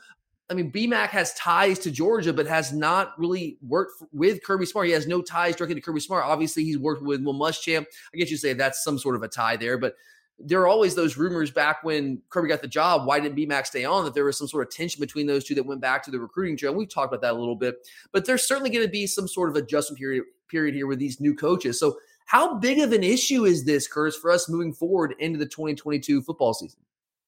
I 0.49 0.53
mean, 0.53 0.69
BMAC 0.69 1.07
has 1.09 1.33
ties 1.35 1.79
to 1.79 1.91
Georgia, 1.91 2.33
but 2.33 2.45
has 2.45 2.73
not 2.73 3.17
really 3.17 3.57
worked 3.65 4.03
with 4.11 4.43
Kirby 4.43 4.65
Smart. 4.65 4.87
He 4.87 4.91
has 4.91 5.07
no 5.07 5.21
ties 5.21 5.55
directly 5.55 5.75
to 5.75 5.81
Kirby 5.81 6.01
Smart. 6.01 6.25
Obviously, 6.25 6.65
he's 6.65 6.77
worked 6.77 7.01
with 7.03 7.23
Will 7.23 7.33
Muschamp. 7.33 7.85
I 8.13 8.17
guess 8.17 8.29
you 8.29 8.35
say 8.35 8.51
that's 8.51 8.83
some 8.83 8.99
sort 8.99 9.15
of 9.15 9.23
a 9.23 9.29
tie 9.29 9.55
there, 9.55 9.77
but 9.77 9.95
there 10.37 10.59
are 10.59 10.67
always 10.67 10.93
those 10.93 11.17
rumors 11.17 11.51
back 11.51 11.83
when 11.83 12.21
Kirby 12.29 12.49
got 12.49 12.61
the 12.61 12.67
job. 12.67 13.07
Why 13.07 13.19
didn't 13.19 13.37
BMAC 13.37 13.67
stay 13.67 13.85
on? 13.85 14.03
That 14.03 14.13
there 14.13 14.25
was 14.25 14.37
some 14.37 14.47
sort 14.47 14.67
of 14.67 14.73
tension 14.73 14.99
between 14.99 15.25
those 15.25 15.45
two 15.45 15.55
that 15.55 15.65
went 15.65 15.79
back 15.79 16.03
to 16.03 16.11
the 16.11 16.19
recruiting 16.19 16.57
trail. 16.57 16.73
We've 16.73 16.89
talked 16.89 17.13
about 17.13 17.21
that 17.21 17.33
a 17.33 17.39
little 17.39 17.55
bit, 17.55 17.87
but 18.11 18.25
there's 18.25 18.45
certainly 18.45 18.69
going 18.69 18.85
to 18.85 18.91
be 18.91 19.07
some 19.07 19.27
sort 19.27 19.49
of 19.49 19.55
adjustment 19.55 19.99
period 19.99 20.23
period 20.49 20.75
here 20.75 20.87
with 20.87 20.99
these 20.99 21.21
new 21.21 21.33
coaches. 21.33 21.79
So, 21.79 21.97
how 22.31 22.53
big 22.53 22.79
of 22.79 22.93
an 22.93 23.03
issue 23.03 23.43
is 23.43 23.65
this, 23.65 23.89
Curtis, 23.89 24.15
for 24.15 24.31
us 24.31 24.47
moving 24.47 24.71
forward 24.71 25.15
into 25.19 25.37
the 25.37 25.45
2022 25.45 26.21
football 26.21 26.53
season? 26.53 26.79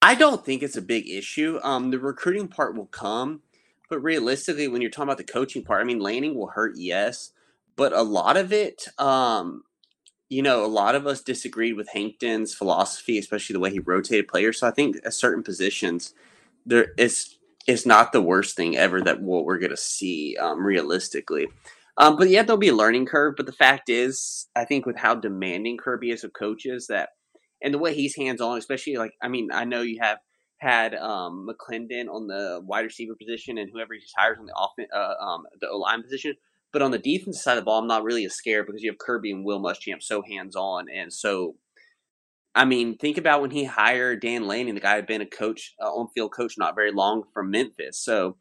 I 0.01 0.15
don't 0.15 0.45
think 0.45 0.63
it's 0.63 0.77
a 0.77 0.81
big 0.81 1.09
issue. 1.09 1.59
Um, 1.61 1.91
the 1.91 1.99
recruiting 1.99 2.47
part 2.47 2.77
will 2.77 2.85
come, 2.85 3.41
but 3.89 3.99
realistically, 3.99 4.69
when 4.69 4.81
you're 4.81 4.89
talking 4.89 5.09
about 5.09 5.17
the 5.17 5.25
coaching 5.25 5.61
part, 5.61 5.81
I 5.81 5.83
mean, 5.83 5.99
Lanning 5.99 6.35
will 6.35 6.47
hurt, 6.47 6.77
yes, 6.77 7.33
but 7.75 7.91
a 7.91 8.01
lot 8.01 8.37
of 8.37 8.53
it, 8.53 8.87
um, 8.97 9.65
you 10.29 10.41
know, 10.41 10.63
a 10.63 10.67
lot 10.67 10.95
of 10.95 11.05
us 11.05 11.21
disagreed 11.21 11.75
with 11.75 11.89
Hankton's 11.89 12.53
philosophy, 12.53 13.17
especially 13.17 13.55
the 13.55 13.59
way 13.59 13.71
he 13.71 13.79
rotated 13.79 14.29
players. 14.29 14.59
So 14.59 14.69
I 14.69 14.71
think 14.71 14.95
at 15.03 15.13
certain 15.13 15.43
positions, 15.43 16.13
there 16.65 16.93
it's 16.97 17.37
it's 17.67 17.85
not 17.85 18.13
the 18.13 18.21
worst 18.21 18.55
thing 18.55 18.77
ever 18.77 19.01
that 19.01 19.21
what 19.21 19.43
we're 19.43 19.59
gonna 19.59 19.75
see 19.75 20.37
um, 20.37 20.65
realistically. 20.65 21.47
Um, 21.97 22.17
but 22.17 22.29
yeah, 22.29 22.41
there'll 22.41 22.57
be 22.57 22.69
a 22.69 22.75
learning 22.75 23.05
curve. 23.05 23.35
But 23.37 23.45
the 23.45 23.51
fact 23.51 23.89
is, 23.89 24.47
I 24.55 24.65
think 24.65 24.85
with 24.85 24.97
how 24.97 25.15
demanding 25.15 25.77
Kirby 25.77 26.11
is 26.11 26.23
of 26.23 26.33
coaches, 26.33 26.87
that 26.87 27.09
and 27.61 27.73
the 27.73 27.79
way 27.79 27.93
he's 27.93 28.15
hands 28.15 28.41
on, 28.41 28.57
especially 28.57 28.97
like 28.97 29.13
I 29.21 29.27
mean, 29.27 29.49
I 29.51 29.65
know 29.65 29.81
you 29.81 29.99
have 30.01 30.17
had 30.57 30.95
um, 30.95 31.47
McClendon 31.47 32.07
on 32.09 32.27
the 32.27 32.61
wide 32.63 32.85
receiver 32.85 33.15
position 33.15 33.57
and 33.57 33.69
whoever 33.71 33.93
he 33.93 34.01
hires 34.17 34.37
on 34.39 34.45
the 34.45 34.55
offense, 34.57 34.89
uh, 34.95 35.23
um, 35.23 35.43
the 35.59 35.69
O 35.69 35.77
line 35.77 36.01
position. 36.01 36.35
But 36.71 36.81
on 36.81 36.91
the 36.91 36.97
defensive 36.97 37.41
side 37.41 37.57
of 37.57 37.61
the 37.61 37.65
ball, 37.65 37.79
I'm 37.79 37.87
not 37.87 38.03
really 38.03 38.25
as 38.25 38.33
scared 38.33 38.65
because 38.65 38.81
you 38.81 38.89
have 38.89 38.97
Kirby 38.97 39.31
and 39.31 39.45
Will 39.45 39.61
Muschamp 39.61 40.01
so 40.01 40.23
hands 40.23 40.55
on 40.55 40.87
and 40.89 41.13
so. 41.13 41.55
I 42.55 42.65
mean, 42.65 42.97
think 42.97 43.17
about 43.17 43.41
when 43.41 43.49
he 43.49 43.63
hired 43.63 44.21
Dan 44.21 44.45
Lanning, 44.45 44.75
the 44.75 44.79
guy 44.79 44.93
had 44.93 45.07
been 45.07 45.21
a 45.21 45.25
coach, 45.25 45.73
uh, 45.81 45.87
on 45.87 46.09
field 46.13 46.33
coach, 46.33 46.53
not 46.55 46.75
very 46.75 46.91
long 46.91 47.23
from 47.33 47.49
Memphis. 47.49 47.99
So 47.99 48.37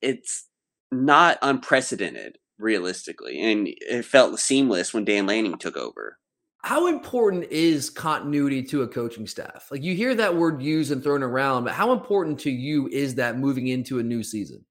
it's 0.00 0.48
not 0.92 1.36
unprecedented 1.42 2.38
realistically, 2.58 3.40
and 3.40 3.68
it 3.68 4.04
felt 4.04 4.38
seamless 4.38 4.94
when 4.94 5.04
Dan 5.04 5.26
Lanning 5.26 5.58
took 5.58 5.76
over. 5.76 6.18
How 6.62 6.88
important 6.88 7.44
is 7.44 7.90
continuity 7.90 8.62
to 8.64 8.82
a 8.82 8.88
coaching 8.88 9.26
staff? 9.26 9.68
Like 9.70 9.84
you 9.84 9.94
hear 9.94 10.14
that 10.16 10.36
word 10.36 10.62
used 10.62 10.90
and 10.90 11.02
thrown 11.02 11.22
around, 11.22 11.64
but 11.64 11.74
how 11.74 11.92
important 11.92 12.40
to 12.40 12.50
you 12.50 12.88
is 12.88 13.14
that 13.16 13.38
moving 13.38 13.68
into 13.68 13.98
a 13.98 14.02
new 14.02 14.22
season? 14.22 14.64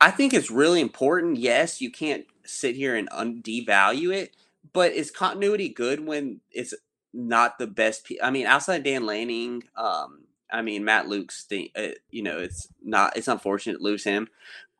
I 0.00 0.10
think 0.10 0.32
it's 0.32 0.50
really 0.50 0.80
important. 0.80 1.38
Yes, 1.38 1.80
you 1.80 1.90
can't 1.90 2.24
sit 2.44 2.76
here 2.76 2.96
and 2.96 3.08
un- 3.12 3.42
devalue 3.42 4.14
it, 4.14 4.34
but 4.72 4.92
is 4.92 5.10
continuity 5.10 5.68
good 5.68 6.06
when 6.06 6.40
it's 6.50 6.72
not 7.12 7.58
the 7.58 7.66
best? 7.66 8.06
Pe- 8.06 8.20
I 8.22 8.30
mean, 8.30 8.46
outside 8.46 8.84
Dan 8.84 9.04
Lanning, 9.04 9.64
um, 9.76 10.24
I 10.50 10.62
mean 10.62 10.84
Matt 10.84 11.08
Luke's, 11.08 11.44
thing, 11.44 11.68
uh, 11.76 11.88
you 12.10 12.22
know, 12.22 12.38
it's 12.38 12.68
not. 12.82 13.16
It's 13.16 13.28
unfortunate 13.28 13.78
to 13.78 13.82
lose 13.82 14.04
him, 14.04 14.28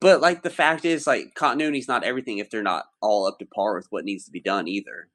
but 0.00 0.20
like 0.20 0.42
the 0.42 0.50
fact 0.50 0.84
is, 0.84 1.06
like 1.06 1.34
continuity 1.34 1.78
is 1.78 1.88
not 1.88 2.04
everything 2.04 2.38
if 2.38 2.50
they're 2.50 2.62
not 2.62 2.86
all 3.00 3.26
up 3.26 3.38
to 3.38 3.46
par 3.46 3.74
with 3.76 3.86
what 3.90 4.04
needs 4.04 4.24
to 4.24 4.30
be 4.30 4.40
done 4.40 4.68
either. 4.68 5.08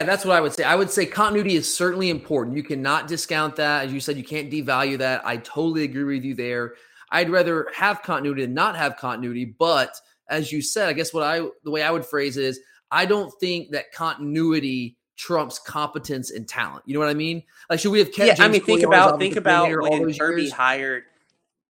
And 0.00 0.08
that's 0.08 0.24
what 0.24 0.36
I 0.36 0.40
would 0.40 0.52
say. 0.52 0.64
I 0.64 0.74
would 0.74 0.90
say 0.90 1.06
continuity 1.06 1.54
is 1.54 1.72
certainly 1.72 2.10
important. 2.10 2.56
You 2.56 2.64
cannot 2.64 3.06
discount 3.06 3.56
that. 3.56 3.86
As 3.86 3.92
you 3.92 4.00
said, 4.00 4.16
you 4.16 4.24
can't 4.24 4.50
devalue 4.50 4.98
that. 4.98 5.24
I 5.24 5.36
totally 5.36 5.84
agree 5.84 6.16
with 6.16 6.24
you 6.24 6.34
there. 6.34 6.74
I'd 7.10 7.30
rather 7.30 7.68
have 7.74 8.02
continuity 8.02 8.42
than 8.42 8.54
not 8.54 8.76
have 8.76 8.96
continuity. 8.96 9.44
But 9.44 9.94
as 10.28 10.50
you 10.50 10.62
said, 10.62 10.88
I 10.88 10.94
guess 10.94 11.14
what 11.14 11.22
I 11.22 11.46
the 11.62 11.70
way 11.70 11.82
I 11.82 11.90
would 11.92 12.04
phrase 12.04 12.36
it 12.36 12.44
is 12.44 12.60
I 12.90 13.06
don't 13.06 13.32
think 13.38 13.70
that 13.70 13.92
continuity 13.92 14.96
trumps 15.16 15.60
competence 15.60 16.32
and 16.32 16.48
talent. 16.48 16.82
You 16.86 16.94
know 16.94 17.00
what 17.00 17.08
I 17.08 17.14
mean? 17.14 17.42
Like 17.70 17.78
should 17.78 17.92
we 17.92 18.00
have 18.00 18.12
kept 18.12 18.26
Yeah, 18.26 18.32
I 18.32 18.48
James 18.48 18.52
mean 18.52 18.62
think 18.64 18.82
about 18.82 19.18
think 19.20 19.36
about 19.36 19.70
when 19.70 20.12
Kirby 20.12 20.42
years? 20.42 20.52
hired 20.52 21.04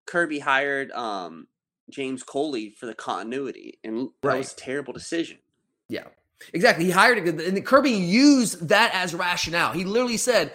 Kirby 0.06 0.38
hired 0.38 0.90
um 0.92 1.46
James 1.90 2.22
Coley 2.22 2.70
for 2.70 2.86
the 2.86 2.94
continuity, 2.94 3.78
and 3.84 4.08
that 4.22 4.28
Right. 4.28 4.38
was 4.38 4.52
a 4.52 4.56
terrible 4.56 4.92
decision. 4.92 5.38
Yeah, 5.88 6.08
exactly. 6.52 6.86
He 6.86 6.90
hired 6.90 7.18
it, 7.18 7.40
and 7.40 7.66
Kirby 7.66 7.90
used 7.90 8.68
that 8.68 8.94
as 8.94 9.14
rationale. 9.14 9.72
He 9.72 9.84
literally 9.84 10.16
said, 10.16 10.52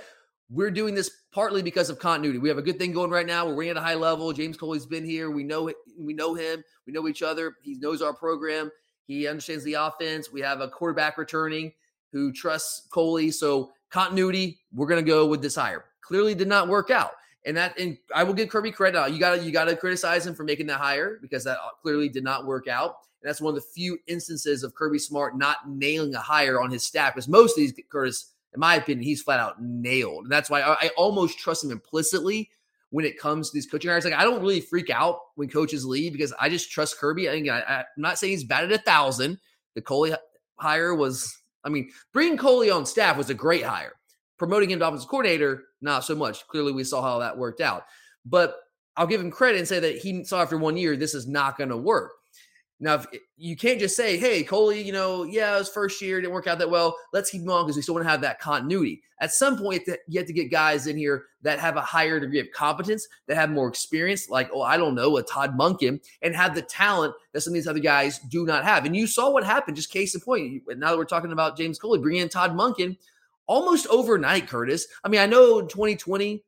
"We're 0.50 0.72
doing 0.72 0.96
this 0.96 1.12
partly 1.32 1.62
because 1.62 1.90
of 1.92 2.00
continuity. 2.00 2.40
We 2.40 2.50
have 2.50 2.58
a 2.58 2.64
good 2.64 2.80
thing 2.80 2.92
going 2.92 3.12
right 3.12 3.28
now. 3.28 3.46
We're 3.46 3.54
winning 3.54 3.72
at 3.72 3.78
a 3.78 3.82
high 3.82 3.94
level. 3.94 4.34
James 4.34 4.58
Coley's 4.58 4.88
been 4.88 5.06
here. 5.06 5.30
We 5.30 5.44
know 5.44 5.68
it. 5.68 5.76
We 5.98 6.14
know 6.14 6.34
him. 6.34 6.64
We 6.88 6.94
know 6.94 7.08
each 7.08 7.22
other. 7.22 7.56
He 7.62 7.76
knows 7.76 8.02
our 8.02 8.14
program. 8.14 8.72
He 9.06 9.28
understands 9.28 9.64
the 9.64 9.76
offense. 9.76 10.32
We 10.32 10.42
have 10.42 10.62
a 10.62 10.68
quarterback 10.68 11.18
returning 11.20 11.74
who 12.12 12.32
trusts 12.34 12.88
Coley. 12.90 13.30
So 13.30 13.72
continuity. 13.92 14.60
We're 14.74 14.88
going 14.88 15.04
to 15.04 15.08
go 15.08 15.28
with 15.28 15.44
this 15.44 15.56
hire. 15.56 15.86
Clearly, 16.02 16.34
did 16.34 16.48
not 16.48 16.68
work 16.68 16.90
out." 16.90 17.12
And 17.46 17.56
that, 17.56 17.80
and 17.80 17.98
I 18.14 18.24
will 18.24 18.34
give 18.34 18.50
Kirby 18.50 18.72
credit. 18.72 19.02
Uh, 19.02 19.06
you 19.06 19.20
got 19.20 19.38
to, 19.38 19.44
you 19.44 19.52
got 19.52 19.66
to 19.66 19.76
criticize 19.76 20.26
him 20.26 20.36
for 20.36 20.44
making 20.44 20.68
that 20.68 20.80
hire 20.80 21.20
because 21.22 21.44
that 21.46 21.58
uh, 21.58 21.70
clearly 21.82 22.10
did 22.10 22.24
not 22.24 22.46
work 22.46 22.68
out. 22.68 22.98
And 23.22 23.30
that's 23.30 23.42
one 23.42 23.56
of 23.56 23.56
the 23.56 23.68
few 23.74 23.98
instances 24.08 24.64
of 24.64 24.76
Kirby 24.76 25.00
Smart 25.00 25.38
not 25.38 25.70
nailing 25.70 26.14
a 26.16 26.20
hire 26.20 26.62
on 26.62 26.70
his 26.70 26.86
staff. 26.86 27.14
Because 27.14 27.28
most 27.28 27.52
of 27.52 27.58
these, 27.58 27.74
Curtis, 27.90 28.34
in 28.54 28.60
my 28.60 28.76
opinion, 28.76 29.04
he's 29.04 29.22
flat 29.22 29.40
out 29.40 29.62
nailed. 29.62 30.24
And 30.24 30.32
that's 30.32 30.50
why 30.50 30.62
I, 30.62 30.74
I 30.74 30.90
almost 30.98 31.40
trust 31.40 31.64
him 31.64 31.72
implicitly 31.72 32.50
when 32.92 33.06
it 33.06 33.20
comes 33.20 33.50
to 33.50 33.54
these 33.54 33.68
coaching 33.68 33.90
hires. 33.90 34.06
Like 34.06 34.14
I 34.14 34.24
don't 34.24 34.42
really 34.42 34.62
freak 34.62 34.90
out 34.90 35.20
when 35.36 35.48
coaches 35.50 35.86
leave 35.86 36.12
because 36.12 36.34
I 36.40 36.50
just 36.50 36.72
trust 36.72 36.98
Kirby. 36.98 37.30
I 37.30 37.34
think 37.34 37.50
I, 37.50 37.62
I'm 37.62 37.86
not 37.98 38.18
saying 38.18 38.32
he's 38.32 38.44
batted 38.44 38.72
a 38.72 38.80
thousand. 38.80 39.40
The 39.76 39.82
Coley 39.82 40.14
hire 40.58 40.96
was, 40.96 41.38
I 41.64 41.70
mean, 41.70 41.90
bringing 42.14 42.38
Coley 42.38 42.70
on 42.70 42.86
staff 42.86 43.18
was 43.18 43.30
a 43.30 43.36
great 43.36 43.64
hire. 43.64 43.94
Promoting 44.40 44.72
him 44.72 44.80
to 44.80 44.88
offensive 44.88 45.10
coordinator, 45.10 45.66
not 45.82 46.04
so 46.04 46.16
much. 46.16 46.48
Clearly, 46.48 46.72
we 46.72 46.84
saw 46.84 47.02
how 47.02 47.20
that 47.20 47.38
worked 47.38 47.62
out. 47.62 47.84
But 48.26 48.56
I'll 48.98 49.08
give 49.08 49.22
him 49.22 49.30
credit 49.32 49.60
and 49.60 49.68
say 49.68 49.80
that 49.80 49.98
he 49.98 50.24
saw 50.24 50.42
after 50.42 50.58
one 50.58 50.78
year 50.78 50.98
this 50.98 51.14
is 51.14 51.28
not 51.28 51.58
going 51.58 51.70
to 51.70 51.78
work. 51.78 52.14
Now, 52.82 52.96
if, 52.96 53.08
you 53.36 53.58
can't 53.58 53.80
just 53.80 53.96
say, 53.98 54.18
"Hey, 54.18 54.42
Coley, 54.44 54.82
you 54.82 54.94
know, 54.94 55.24
yeah, 55.24 55.58
his 55.58 55.68
first 55.68 56.02
year 56.02 56.22
didn't 56.22 56.34
work 56.34 56.48
out 56.48 56.60
that 56.60 56.70
well. 56.70 56.96
Let's 57.12 57.30
keep 57.30 57.42
him 57.42 57.50
on 57.50 57.66
because 57.66 57.76
we 57.76 57.82
still 57.82 57.96
want 57.96 58.06
to 58.06 58.10
have 58.10 58.22
that 58.22 58.40
continuity." 58.40 59.02
At 59.20 59.34
some 59.34 59.58
point, 59.58 59.84
you 60.08 60.18
have 60.18 60.28
to 60.28 60.34
get 60.34 60.50
guys 60.50 60.88
in 60.88 60.96
here 60.96 61.26
that 61.42 61.60
have 61.60 61.76
a 61.76 61.82
higher 61.82 62.22
degree 62.22 62.40
of 62.40 62.48
competence, 62.54 63.06
that 63.28 63.36
have 63.36 63.50
more 63.50 63.68
experience, 63.68 64.30
like, 64.30 64.50
oh, 64.54 64.62
I 64.62 64.78
don't 64.78 64.96
know, 64.96 65.18
a 65.18 65.24
Todd 65.24 65.58
Monken, 65.58 66.00
and 66.22 66.34
have 66.34 66.56
the 66.56 66.62
talent 66.62 67.14
that 67.34 67.42
some 67.42 67.52
of 67.52 67.56
these 67.56 67.68
other 67.68 67.80
guys 67.80 68.20
do 68.30 68.46
not 68.46 68.64
have. 68.64 68.86
And 68.86 68.96
you 68.96 69.08
saw 69.08 69.30
what 69.30 69.44
happened. 69.44 69.76
Just 69.76 69.92
case 69.92 70.16
in 70.16 70.22
point. 70.22 70.64
Now 70.78 70.92
that 70.92 70.98
we're 70.98 71.04
talking 71.04 71.34
about 71.34 71.58
James 71.58 71.78
Coley, 71.78 72.00
bringing 72.00 72.22
in 72.22 72.30
Todd 72.30 72.56
Monken 72.56 72.96
almost 73.50 73.88
overnight, 73.88 74.48
Curtis. 74.48 74.88
I 75.04 75.10
mean, 75.10 75.20
I 75.20 75.26
know 75.26 75.62
2020, 75.62 76.46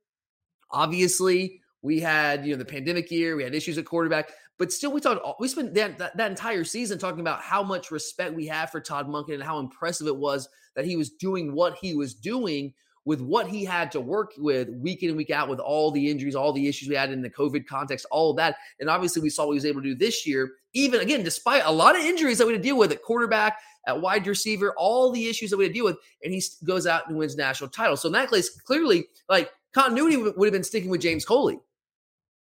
obviously, 0.69 1.59
we 1.81 1.99
had 1.99 2.45
you 2.45 2.51
know 2.53 2.57
the 2.57 2.63
pandemic 2.63 3.11
year, 3.11 3.35
we 3.35 3.43
had 3.43 3.55
issues 3.55 3.77
at 3.77 3.85
quarterback, 3.85 4.29
but 4.59 4.71
still, 4.71 4.93
we 4.93 5.01
talked. 5.01 5.41
We 5.41 5.47
spent 5.47 5.73
that, 5.73 5.97
that, 5.97 6.15
that 6.15 6.29
entire 6.29 6.63
season 6.63 6.99
talking 6.99 7.19
about 7.19 7.41
how 7.41 7.63
much 7.63 7.91
respect 7.91 8.35
we 8.35 8.45
have 8.47 8.69
for 8.69 8.79
Todd 8.79 9.07
Monken 9.07 9.33
and 9.33 9.43
how 9.43 9.59
impressive 9.59 10.07
it 10.07 10.15
was 10.15 10.47
that 10.75 10.85
he 10.85 10.95
was 10.95 11.09
doing 11.09 11.53
what 11.53 11.75
he 11.81 11.95
was 11.95 12.13
doing 12.13 12.73
with 13.05 13.21
what 13.21 13.47
he 13.47 13.65
had 13.65 13.91
to 13.91 13.99
work 13.99 14.31
with 14.37 14.69
week 14.69 15.01
in 15.01 15.09
and 15.09 15.17
week 15.17 15.31
out 15.31 15.49
with 15.49 15.59
all 15.59 15.91
the 15.91 16.09
injuries, 16.09 16.35
all 16.35 16.53
the 16.53 16.67
issues 16.67 16.87
we 16.87 16.95
had 16.95 17.11
in 17.11 17.21
the 17.21 17.29
COVID 17.29 17.65
context, 17.65 18.05
all 18.11 18.31
of 18.31 18.37
that. 18.37 18.57
And 18.79 18.89
obviously, 18.89 19.21
we 19.21 19.29
saw 19.29 19.45
what 19.45 19.53
he 19.53 19.57
was 19.57 19.65
able 19.65 19.81
to 19.81 19.89
do 19.89 19.95
this 19.95 20.27
year, 20.27 20.51
even 20.73 21.01
again, 21.01 21.23
despite 21.23 21.63
a 21.65 21.71
lot 21.71 21.97
of 21.97 22.05
injuries 22.05 22.37
that 22.37 22.45
we 22.45 22.53
had 22.53 22.61
to 22.61 22.67
deal 22.67 22.77
with 22.77 22.91
at 22.91 23.01
quarterback, 23.01 23.57
at 23.87 23.99
wide 23.99 24.27
receiver, 24.27 24.73
all 24.77 25.11
the 25.11 25.27
issues 25.27 25.49
that 25.49 25.57
we 25.57 25.65
had 25.65 25.71
to 25.71 25.73
deal 25.73 25.85
with. 25.85 25.97
And 26.23 26.33
he 26.33 26.43
goes 26.63 26.85
out 26.85 27.07
and 27.07 27.17
wins 27.17 27.35
national 27.35 27.71
title. 27.71 27.97
So 27.97 28.07
in 28.07 28.13
that 28.13 28.29
case, 28.29 28.49
clearly, 28.61 29.07
like 29.27 29.51
continuity 29.73 30.17
would 30.17 30.45
have 30.45 30.53
been 30.53 30.63
sticking 30.63 30.89
with 30.89 31.01
James 31.01 31.25
Coley. 31.25 31.59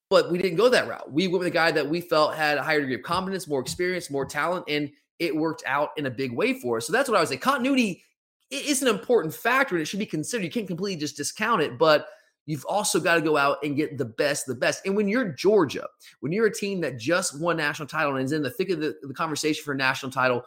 But 0.08 0.30
we 0.30 0.38
didn't 0.38 0.56
go 0.56 0.68
that 0.68 0.86
route. 0.88 1.12
We 1.12 1.26
went 1.26 1.40
with 1.40 1.48
a 1.48 1.50
guy 1.50 1.72
that 1.72 1.88
we 1.88 2.00
felt 2.00 2.34
had 2.36 2.58
a 2.58 2.62
higher 2.62 2.78
degree 2.78 2.94
of 2.94 3.02
confidence, 3.02 3.48
more 3.48 3.60
experience, 3.60 4.08
more 4.08 4.24
talent, 4.24 4.64
and 4.68 4.88
it 5.18 5.34
worked 5.34 5.64
out 5.66 5.90
in 5.96 6.06
a 6.06 6.10
big 6.10 6.32
way 6.32 6.54
for 6.60 6.76
us. 6.76 6.86
So 6.86 6.92
that's 6.92 7.08
what 7.08 7.16
I 7.16 7.20
would 7.20 7.28
say. 7.28 7.36
Continuity 7.36 8.04
is 8.50 8.82
an 8.82 8.88
important 8.88 9.34
factor 9.34 9.74
and 9.74 9.82
it 9.82 9.86
should 9.86 9.98
be 9.98 10.06
considered. 10.06 10.44
You 10.44 10.50
can't 10.50 10.68
completely 10.68 11.00
just 11.00 11.16
discount 11.16 11.62
it, 11.62 11.78
but 11.78 12.06
you've 12.46 12.64
also 12.66 13.00
got 13.00 13.16
to 13.16 13.20
go 13.20 13.36
out 13.36 13.58
and 13.64 13.76
get 13.76 13.98
the 13.98 14.04
best, 14.04 14.46
the 14.46 14.54
best. 14.54 14.86
And 14.86 14.96
when 14.96 15.08
you're 15.08 15.30
Georgia, 15.30 15.86
when 16.20 16.32
you're 16.32 16.46
a 16.46 16.54
team 16.54 16.80
that 16.82 16.98
just 16.98 17.40
won 17.40 17.56
national 17.56 17.88
title 17.88 18.16
and 18.16 18.24
is 18.24 18.32
in 18.32 18.42
the 18.42 18.50
thick 18.50 18.70
of 18.70 18.80
the, 18.80 18.96
the 19.02 19.14
conversation 19.14 19.64
for 19.64 19.74
national 19.74 20.12
title, 20.12 20.44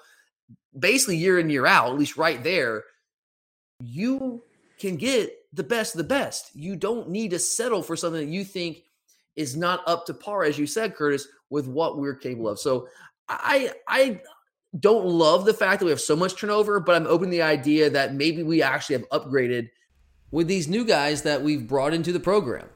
basically 0.78 1.18
year 1.18 1.40
in, 1.40 1.50
year 1.50 1.66
out, 1.66 1.90
at 1.90 2.00
least 2.00 2.18
right 2.18 2.44
there, 2.44 2.84
you 3.82 4.44
can 4.80 4.96
get 4.96 5.32
the 5.54 5.64
best 5.64 5.94
of 5.94 5.98
the 5.98 6.06
best. 6.06 6.52
You 6.56 6.76
don't 6.76 7.10
need 7.10 7.32
to 7.32 7.40
settle 7.40 7.82
for 7.82 7.96
something 7.96 8.26
that 8.26 8.34
you 8.34 8.44
think 8.44 8.84
is 9.36 9.56
not 9.56 9.82
up 9.88 10.06
to 10.06 10.14
par, 10.14 10.44
as 10.44 10.58
you 10.58 10.68
said, 10.68 10.96
Curtis, 10.96 11.28
with 11.50 11.68
what 11.68 11.98
we're 11.98 12.16
capable 12.16 12.50
of. 12.50 12.60
So 12.60 12.88
I 13.28 13.74
I 13.88 14.22
don't 14.78 15.06
love 15.06 15.46
the 15.46 15.54
fact 15.54 15.80
that 15.80 15.86
we 15.86 15.92
have 15.92 16.02
so 16.02 16.16
much 16.16 16.36
turnover, 16.36 16.80
but 16.80 16.96
I'm 16.96 17.08
open 17.08 17.30
to 17.30 17.32
the 17.32 17.42
idea 17.42 17.90
that 17.90 18.14
maybe 18.14 18.44
we 18.44 18.62
actually 18.62 18.98
have 18.98 19.10
upgraded 19.10 19.70
with 20.32 20.48
these 20.48 20.68
new 20.68 20.86
guys 20.86 21.24
that 21.24 21.42
we've 21.42 21.68
brought 21.68 21.94
into 21.94 22.12
the 22.12 22.20
program. 22.20 22.68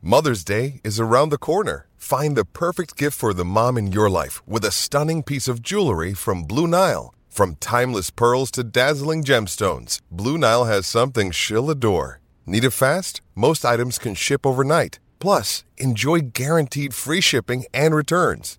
Mother's 0.00 0.44
Day 0.44 0.80
is 0.84 1.00
around 1.00 1.30
the 1.30 1.38
corner. 1.38 1.86
Find 1.96 2.36
the 2.36 2.44
perfect 2.44 2.96
gift 2.96 3.16
for 3.16 3.32
the 3.32 3.44
mom 3.44 3.78
in 3.78 3.92
your 3.92 4.10
life 4.10 4.46
with 4.46 4.64
a 4.64 4.72
stunning 4.72 5.22
piece 5.22 5.48
of 5.48 5.62
jewelry 5.62 6.14
from 6.14 6.44
Blue 6.44 6.66
Nile. 6.66 7.14
From 7.28 7.54
timeless 7.56 8.10
pearls 8.10 8.50
to 8.52 8.64
dazzling 8.64 9.24
gemstones, 9.24 10.00
Blue 10.10 10.36
Nile 10.36 10.64
has 10.64 10.86
something 10.86 11.30
she'll 11.30 11.70
adore. 11.70 12.20
Need 12.46 12.64
it 12.64 12.70
fast? 12.70 13.22
Most 13.34 13.64
items 13.64 13.98
can 13.98 14.14
ship 14.14 14.44
overnight. 14.44 14.98
Plus, 15.18 15.64
enjoy 15.78 16.20
guaranteed 16.20 16.94
free 16.94 17.20
shipping 17.20 17.64
and 17.72 17.94
returns. 17.94 18.58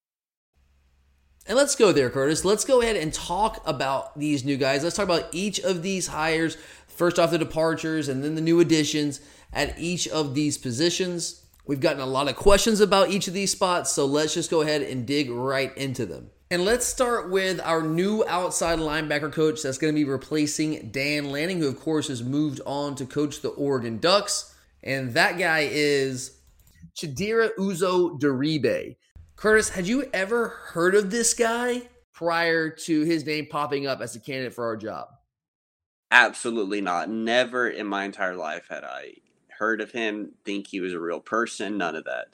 And 1.47 1.57
let's 1.57 1.75
go 1.75 1.91
there, 1.91 2.09
Curtis. 2.09 2.45
Let's 2.45 2.65
go 2.65 2.81
ahead 2.81 2.95
and 2.95 3.13
talk 3.13 3.61
about 3.65 4.17
these 4.17 4.45
new 4.45 4.57
guys. 4.57 4.83
Let's 4.83 4.95
talk 4.95 5.05
about 5.05 5.29
each 5.31 5.59
of 5.59 5.81
these 5.81 6.07
hires. 6.07 6.55
First 6.87 7.17
off, 7.17 7.31
the 7.31 7.37
departures 7.37 8.07
and 8.07 8.23
then 8.23 8.35
the 8.35 8.41
new 8.41 8.59
additions 8.59 9.21
at 9.51 9.77
each 9.79 10.07
of 10.07 10.35
these 10.35 10.57
positions. 10.57 11.43
We've 11.65 11.79
gotten 11.79 12.01
a 12.01 12.05
lot 12.05 12.27
of 12.27 12.35
questions 12.35 12.79
about 12.79 13.09
each 13.09 13.27
of 13.27 13.33
these 13.33 13.51
spots, 13.51 13.91
so 13.91 14.05
let's 14.05 14.33
just 14.33 14.49
go 14.51 14.61
ahead 14.61 14.81
and 14.81 15.05
dig 15.05 15.29
right 15.29 15.75
into 15.77 16.05
them. 16.05 16.31
And 16.49 16.65
let's 16.65 16.85
start 16.85 17.29
with 17.29 17.61
our 17.61 17.81
new 17.81 18.25
outside 18.27 18.79
linebacker 18.79 19.31
coach 19.31 19.61
that's 19.61 19.77
going 19.77 19.93
to 19.93 19.97
be 19.97 20.03
replacing 20.03 20.89
Dan 20.91 21.31
Lanning, 21.31 21.59
who, 21.59 21.69
of 21.69 21.79
course, 21.79 22.09
has 22.09 22.21
moved 22.21 22.59
on 22.65 22.95
to 22.95 23.05
coach 23.05 23.41
the 23.41 23.49
Oregon 23.49 23.99
Ducks. 23.99 24.53
And 24.83 25.13
that 25.13 25.37
guy 25.37 25.69
is 25.71 26.39
Chidera 26.93 27.51
Uzo 27.57 28.19
Diribe. 28.19 28.97
Curtis, 29.41 29.69
had 29.69 29.87
you 29.87 30.07
ever 30.13 30.49
heard 30.49 30.93
of 30.93 31.09
this 31.09 31.33
guy 31.33 31.81
prior 32.13 32.69
to 32.69 33.01
his 33.01 33.25
name 33.25 33.47
popping 33.49 33.87
up 33.87 33.99
as 33.99 34.15
a 34.15 34.19
candidate 34.19 34.53
for 34.53 34.65
our 34.65 34.77
job? 34.77 35.07
Absolutely 36.11 36.79
not. 36.79 37.09
Never 37.09 37.67
in 37.67 37.87
my 37.87 38.03
entire 38.03 38.35
life 38.35 38.67
had 38.69 38.83
I 38.83 39.15
heard 39.57 39.81
of 39.81 39.91
him, 39.91 40.33
think 40.45 40.67
he 40.67 40.79
was 40.79 40.93
a 40.93 40.99
real 40.99 41.19
person, 41.19 41.79
none 41.79 41.95
of 41.95 42.03
that. 42.03 42.27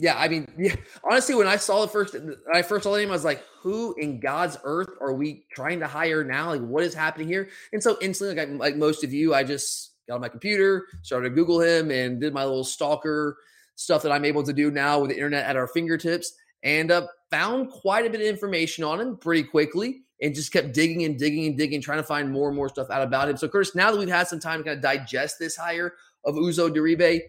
Yeah, 0.00 0.18
I 0.18 0.26
mean, 0.26 0.52
yeah, 0.58 0.74
honestly, 1.08 1.36
when 1.36 1.46
I 1.46 1.54
saw 1.54 1.82
the 1.82 1.88
first, 1.88 2.16
I 2.52 2.62
first 2.62 2.82
saw 2.82 2.94
the 2.94 2.98
name, 2.98 3.10
I 3.10 3.12
was 3.12 3.24
like, 3.24 3.44
"Who 3.60 3.94
in 3.94 4.18
God's 4.18 4.58
earth 4.64 4.90
are 5.00 5.14
we 5.14 5.46
trying 5.52 5.78
to 5.80 5.86
hire 5.86 6.24
now? 6.24 6.48
Like, 6.48 6.62
what 6.62 6.82
is 6.82 6.94
happening 6.94 7.28
here?" 7.28 7.48
And 7.72 7.80
so 7.80 7.96
instantly, 8.00 8.34
like, 8.34 8.58
like 8.58 8.76
most 8.76 9.04
of 9.04 9.12
you, 9.12 9.34
I 9.34 9.44
just 9.44 9.92
got 10.08 10.16
on 10.16 10.20
my 10.20 10.28
computer, 10.28 10.86
started 11.02 11.28
to 11.28 11.34
Google 11.36 11.60
him, 11.60 11.92
and 11.92 12.20
did 12.20 12.34
my 12.34 12.44
little 12.44 12.64
stalker 12.64 13.36
stuff 13.78 14.02
that 14.02 14.10
I'm 14.10 14.24
able 14.24 14.42
to 14.42 14.52
do 14.52 14.70
now 14.70 14.98
with 14.98 15.10
the 15.10 15.16
internet 15.16 15.46
at 15.46 15.56
our 15.56 15.68
fingertips, 15.68 16.32
and 16.64 16.90
uh, 16.90 17.06
found 17.30 17.70
quite 17.70 18.04
a 18.04 18.10
bit 18.10 18.20
of 18.20 18.26
information 18.26 18.82
on 18.82 19.00
him 19.00 19.16
pretty 19.16 19.44
quickly 19.44 20.02
and 20.20 20.34
just 20.34 20.52
kept 20.52 20.74
digging 20.74 21.04
and 21.04 21.16
digging 21.16 21.46
and 21.46 21.56
digging, 21.56 21.80
trying 21.80 21.98
to 21.98 22.04
find 22.04 22.28
more 22.28 22.48
and 22.48 22.56
more 22.56 22.68
stuff 22.68 22.90
out 22.90 23.02
about 23.02 23.28
him. 23.28 23.36
So, 23.36 23.48
Curtis, 23.48 23.76
now 23.76 23.92
that 23.92 23.98
we've 23.98 24.08
had 24.08 24.26
some 24.26 24.40
time 24.40 24.58
to 24.58 24.64
kind 24.64 24.76
of 24.76 24.82
digest 24.82 25.38
this 25.38 25.56
hire 25.56 25.94
of 26.24 26.34
Uzo 26.34 26.68
Diribe, 26.68 27.20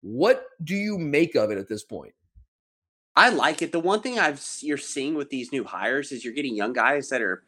what 0.00 0.46
do 0.64 0.74
you 0.74 0.96
make 0.96 1.34
of 1.34 1.50
it 1.50 1.58
at 1.58 1.68
this 1.68 1.84
point? 1.84 2.14
I 3.14 3.28
like 3.28 3.60
it. 3.60 3.72
The 3.72 3.80
one 3.80 4.00
thing 4.00 4.18
I've 4.18 4.42
you're 4.60 4.78
seeing 4.78 5.14
with 5.14 5.28
these 5.28 5.52
new 5.52 5.64
hires 5.64 6.10
is 6.10 6.24
you're 6.24 6.32
getting 6.32 6.56
young 6.56 6.72
guys 6.72 7.10
that 7.10 7.20
are, 7.20 7.42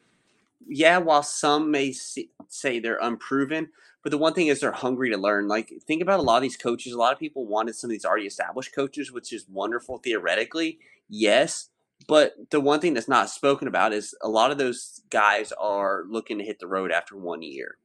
yeah, 0.66 0.98
while 0.98 1.22
some 1.22 1.70
may 1.70 1.92
see, 1.92 2.30
say 2.48 2.78
they're 2.78 2.98
unproven, 3.00 3.70
but 4.02 4.10
the 4.10 4.18
one 4.18 4.34
thing 4.34 4.48
is 4.48 4.60
they're 4.60 4.72
hungry 4.72 5.10
to 5.10 5.16
learn. 5.16 5.48
Like 5.48 5.72
think 5.86 6.02
about 6.02 6.20
a 6.20 6.22
lot 6.22 6.36
of 6.36 6.42
these 6.42 6.56
coaches. 6.56 6.92
A 6.92 6.98
lot 6.98 7.12
of 7.12 7.18
people 7.18 7.46
wanted 7.46 7.74
some 7.74 7.88
of 7.88 7.92
these 7.92 8.04
already 8.04 8.26
established 8.26 8.74
coaches, 8.74 9.12
which 9.12 9.32
is 9.32 9.46
wonderful 9.48 9.98
theoretically, 9.98 10.78
yes. 11.08 11.68
But 12.08 12.34
the 12.50 12.60
one 12.60 12.80
thing 12.80 12.94
that's 12.94 13.08
not 13.08 13.28
spoken 13.28 13.68
about 13.68 13.92
is 13.92 14.14
a 14.22 14.28
lot 14.28 14.50
of 14.50 14.58
those 14.58 15.02
guys 15.10 15.52
are 15.52 16.04
looking 16.08 16.38
to 16.38 16.44
hit 16.44 16.58
the 16.58 16.66
road 16.66 16.90
after 16.90 17.16
one 17.16 17.42
year. 17.42 17.76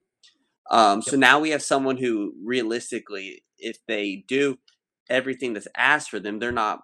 Um, 0.72 1.02
so 1.02 1.18
now 1.18 1.40
we 1.40 1.50
have 1.52 1.62
someone 1.62 1.98
who 1.98 2.34
realistically, 2.44 3.44
if 3.60 3.78
they 3.88 4.24
do 4.28 4.58
everything 5.10 5.54
that's 5.54 5.68
asked 5.76 6.10
for 6.10 6.20
them, 6.20 6.40
they're 6.40 6.52
not 6.52 6.80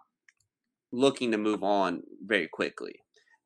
looking 0.92 1.32
to 1.32 1.38
move 1.38 1.64
on 1.64 2.04
very 2.24 2.48
quickly. 2.48 3.02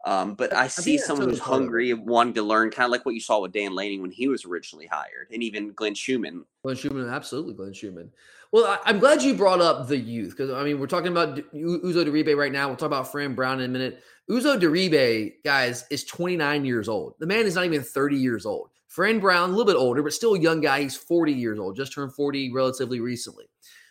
Um, 0.06 0.36
but 0.36 0.54
I 0.54 0.68
see 0.68 1.00
someone 1.00 1.30
who's 1.30 1.40
hungry, 1.40 1.92
wanting 1.94 2.36
to 2.36 2.44
learn, 2.44 2.70
kind 2.70 2.86
of 2.86 2.92
like 2.92 3.08
what 3.08 3.16
you 3.16 3.20
saw 3.20 3.42
with 3.42 3.52
Dan 3.52 3.74
Lanning 3.74 4.04
when 4.04 4.12
he 4.12 4.28
was 4.28 4.46
originally 4.46 4.86
hired, 4.86 5.30
and 5.34 5.42
even 5.42 5.74
Glenn 5.74 5.96
Schumann. 5.96 6.46
Glenn 6.64 6.76
Schumann, 6.76 7.10
absolutely, 7.10 7.56
Glenn 7.56 7.74
Schumann. 7.74 8.12
Well, 8.52 8.80
I, 8.86 8.90
am 8.92 9.00
glad 9.00 9.24
you 9.24 9.34
brought 9.34 9.62
up 9.62 9.88
the 9.88 9.98
youth 9.98 10.30
because 10.30 10.52
I 10.52 10.64
mean 10.64 10.80
we're 10.80 10.86
talking 10.88 11.12
about 11.12 11.38
Uzo 11.54 12.06
Diribe 12.06 12.38
right 12.38 12.52
now. 12.52 12.68
We'll 12.68 12.78
talk 12.78 12.88
about 12.88 13.12
Fran 13.12 13.34
Brown 13.34 13.60
in 13.60 13.66
a 13.66 13.74
minute. 13.74 14.04
Uzo 14.30 14.60
Diribe, 14.60 15.34
guys, 15.44 15.86
is 15.90 16.04
29 16.06 16.66
years 16.66 16.88
old. 16.88 17.16
The 17.20 17.26
man 17.26 17.46
is 17.46 17.56
not 17.56 17.66
even 17.66 17.82
30 17.82 18.16
years 18.16 18.46
old. 18.46 18.70
Fran 18.88 19.20
Brown, 19.20 19.50
a 19.50 19.52
little 19.52 19.66
bit 19.66 19.76
older, 19.76 20.04
but 20.04 20.14
still 20.14 20.36
a 20.36 20.40
young 20.40 20.62
guy. 20.62 20.84
He's 20.84 20.96
40 20.96 21.34
years 21.34 21.60
old, 21.60 21.76
just 21.76 21.94
turned 21.94 22.14
40 22.14 22.54
relatively 22.54 23.00
recently. 23.00 23.46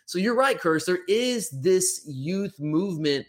So 0.05 0.17
you're 0.17 0.35
right, 0.35 0.59
Curse. 0.59 0.85
There 0.85 1.03
is 1.07 1.49
this 1.49 2.03
youth 2.07 2.55
movement 2.59 3.25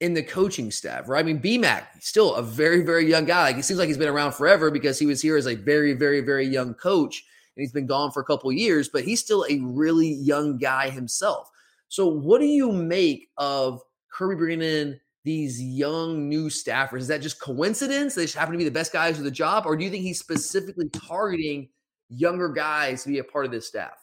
in 0.00 0.14
the 0.14 0.22
coaching 0.22 0.70
staff, 0.70 1.08
right? 1.08 1.20
I 1.20 1.22
mean, 1.22 1.40
BMAC, 1.40 1.84
still 2.00 2.34
a 2.34 2.42
very, 2.42 2.82
very 2.82 3.08
young 3.08 3.24
guy. 3.24 3.44
Like 3.44 3.56
it 3.56 3.64
seems 3.64 3.78
like 3.78 3.88
he's 3.88 3.98
been 3.98 4.08
around 4.08 4.32
forever 4.32 4.70
because 4.70 4.98
he 4.98 5.06
was 5.06 5.22
here 5.22 5.36
as 5.36 5.46
a 5.46 5.54
very, 5.54 5.94
very, 5.94 6.20
very 6.20 6.46
young 6.46 6.74
coach 6.74 7.24
and 7.56 7.62
he's 7.62 7.72
been 7.72 7.86
gone 7.86 8.10
for 8.10 8.20
a 8.20 8.24
couple 8.24 8.52
years, 8.52 8.88
but 8.88 9.04
he's 9.04 9.20
still 9.20 9.46
a 9.48 9.58
really 9.60 10.12
young 10.12 10.58
guy 10.58 10.90
himself. 10.90 11.50
So, 11.88 12.06
what 12.06 12.40
do 12.40 12.46
you 12.46 12.70
make 12.72 13.28
of 13.38 13.80
Kirby 14.12 14.36
bringing 14.36 14.62
in 14.62 15.00
these 15.24 15.62
young 15.62 16.28
new 16.28 16.48
staffers? 16.48 16.98
Is 16.98 17.08
that 17.08 17.22
just 17.22 17.40
coincidence? 17.40 18.14
They 18.14 18.24
just 18.24 18.36
happen 18.36 18.52
to 18.52 18.58
be 18.58 18.64
the 18.64 18.70
best 18.70 18.92
guys 18.92 19.16
for 19.16 19.22
the 19.22 19.30
job, 19.30 19.64
or 19.66 19.76
do 19.76 19.84
you 19.84 19.90
think 19.90 20.02
he's 20.02 20.18
specifically 20.18 20.88
targeting 20.90 21.68
younger 22.10 22.48
guys 22.48 23.02
to 23.04 23.08
be 23.08 23.18
a 23.18 23.24
part 23.24 23.46
of 23.46 23.50
this 23.50 23.66
staff? 23.66 23.96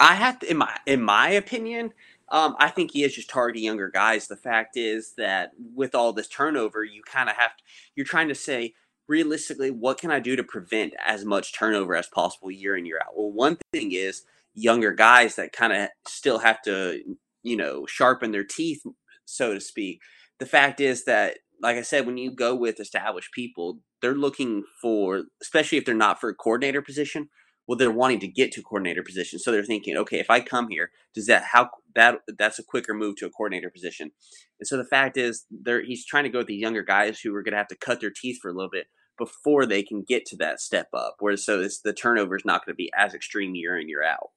I 0.00 0.14
have 0.14 0.40
to, 0.40 0.50
in 0.50 0.56
my 0.58 0.76
in 0.86 1.00
my 1.00 1.30
opinion, 1.30 1.92
um, 2.28 2.56
I 2.58 2.70
think 2.70 2.90
he 2.90 3.04
is 3.04 3.14
just 3.14 3.30
targeting 3.30 3.64
younger 3.64 3.90
guys. 3.90 4.26
The 4.26 4.36
fact 4.36 4.76
is 4.76 5.12
that 5.16 5.52
with 5.74 5.94
all 5.94 6.12
this 6.12 6.28
turnover, 6.28 6.82
you 6.82 7.02
kind 7.02 7.28
of 7.28 7.36
have 7.36 7.56
to, 7.56 7.62
you're 7.94 8.06
trying 8.06 8.28
to 8.28 8.34
say, 8.34 8.74
realistically, 9.08 9.70
what 9.70 9.98
can 9.98 10.10
I 10.10 10.18
do 10.18 10.34
to 10.34 10.42
prevent 10.42 10.94
as 11.04 11.24
much 11.24 11.56
turnover 11.56 11.94
as 11.94 12.08
possible 12.08 12.50
year 12.50 12.76
in, 12.76 12.86
year 12.86 13.00
out? 13.00 13.16
Well, 13.16 13.30
one 13.30 13.58
thing 13.72 13.92
is 13.92 14.24
younger 14.54 14.92
guys 14.92 15.36
that 15.36 15.52
kind 15.52 15.72
of 15.72 15.88
still 16.08 16.38
have 16.38 16.60
to, 16.62 17.00
you 17.42 17.56
know, 17.56 17.86
sharpen 17.86 18.32
their 18.32 18.44
teeth, 18.44 18.82
so 19.24 19.54
to 19.54 19.60
speak. 19.60 20.00
The 20.40 20.46
fact 20.46 20.80
is 20.80 21.04
that, 21.04 21.38
like 21.62 21.76
I 21.76 21.82
said, 21.82 22.06
when 22.06 22.18
you 22.18 22.32
go 22.32 22.54
with 22.54 22.80
established 22.80 23.32
people, 23.32 23.78
they're 24.02 24.14
looking 24.14 24.64
for, 24.82 25.22
especially 25.40 25.78
if 25.78 25.84
they're 25.84 25.94
not 25.94 26.20
for 26.20 26.28
a 26.28 26.34
coordinator 26.34 26.82
position, 26.82 27.28
well 27.66 27.76
they're 27.76 27.90
wanting 27.90 28.20
to 28.20 28.28
get 28.28 28.52
to 28.52 28.62
coordinator 28.62 29.02
position. 29.02 29.38
So 29.38 29.52
they're 29.52 29.64
thinking 29.64 29.96
okay 29.96 30.18
if 30.18 30.30
i 30.30 30.40
come 30.40 30.68
here 30.68 30.90
does 31.14 31.26
that 31.26 31.44
how 31.52 31.70
that 31.94 32.20
that's 32.38 32.58
a 32.58 32.64
quicker 32.64 32.94
move 32.94 33.16
to 33.16 33.26
a 33.26 33.30
coordinator 33.30 33.70
position. 33.70 34.12
And 34.60 34.66
so 34.66 34.76
the 34.76 34.84
fact 34.84 35.16
is 35.16 35.46
there 35.50 35.82
he's 35.82 36.04
trying 36.04 36.24
to 36.24 36.30
go 36.30 36.38
with 36.38 36.48
the 36.48 36.54
younger 36.54 36.82
guys 36.82 37.20
who 37.20 37.34
are 37.34 37.42
going 37.42 37.52
to 37.52 37.58
have 37.58 37.68
to 37.68 37.76
cut 37.76 38.00
their 38.00 38.10
teeth 38.10 38.38
for 38.40 38.50
a 38.50 38.54
little 38.54 38.70
bit 38.70 38.86
before 39.18 39.64
they 39.64 39.82
can 39.82 40.02
get 40.02 40.26
to 40.26 40.36
that 40.36 40.60
step 40.60 40.88
up 40.92 41.16
whereas 41.20 41.44
so 41.44 41.62
this, 41.62 41.80
the 41.80 41.92
turnover 41.92 42.36
is 42.36 42.44
not 42.44 42.64
going 42.64 42.74
to 42.74 42.76
be 42.76 42.90
as 42.96 43.14
extreme 43.14 43.54
year 43.54 43.78
in 43.78 43.88
year 43.88 44.04
out. 44.04 44.30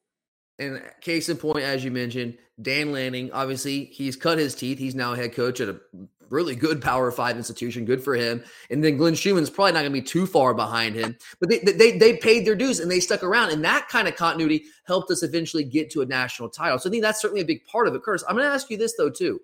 And 0.59 0.77
uh, 0.77 0.79
case 1.01 1.29
in 1.29 1.37
point, 1.37 1.63
as 1.63 1.83
you 1.83 1.91
mentioned, 1.91 2.37
Dan 2.61 2.91
Lanning, 2.91 3.31
obviously 3.31 3.85
he's 3.85 4.17
cut 4.17 4.37
his 4.37 4.53
teeth. 4.53 4.77
He's 4.77 4.95
now 4.95 5.13
head 5.13 5.33
coach 5.33 5.61
at 5.61 5.69
a 5.69 5.79
really 6.29 6.55
good 6.55 6.81
Power 6.81 7.11
Five 7.11 7.37
institution. 7.37 7.85
Good 7.85 8.03
for 8.03 8.15
him. 8.15 8.43
And 8.69 8.83
then 8.83 8.97
Glenn 8.97 9.13
Schumann's 9.13 9.49
probably 9.49 9.73
not 9.73 9.81
going 9.81 9.93
to 9.93 10.01
be 10.01 10.05
too 10.05 10.25
far 10.25 10.53
behind 10.53 10.95
him. 10.95 11.17
But 11.39 11.49
they, 11.49 11.59
they 11.59 11.97
they 11.97 12.17
paid 12.17 12.45
their 12.45 12.55
dues 12.55 12.79
and 12.79 12.89
they 12.89 12.99
stuck 12.99 13.23
around, 13.23 13.51
and 13.51 13.63
that 13.63 13.87
kind 13.89 14.07
of 14.07 14.15
continuity 14.15 14.65
helped 14.85 15.11
us 15.11 15.23
eventually 15.23 15.63
get 15.63 15.89
to 15.91 16.01
a 16.01 16.05
national 16.05 16.49
title. 16.49 16.79
So 16.79 16.89
I 16.89 16.91
think 16.91 17.03
that's 17.03 17.21
certainly 17.21 17.41
a 17.41 17.45
big 17.45 17.65
part 17.65 17.87
of 17.87 17.95
it. 17.95 18.03
Curtis, 18.03 18.23
I'm 18.27 18.35
going 18.35 18.47
to 18.47 18.53
ask 18.53 18.69
you 18.69 18.77
this 18.77 18.95
though 18.97 19.09
too: 19.09 19.39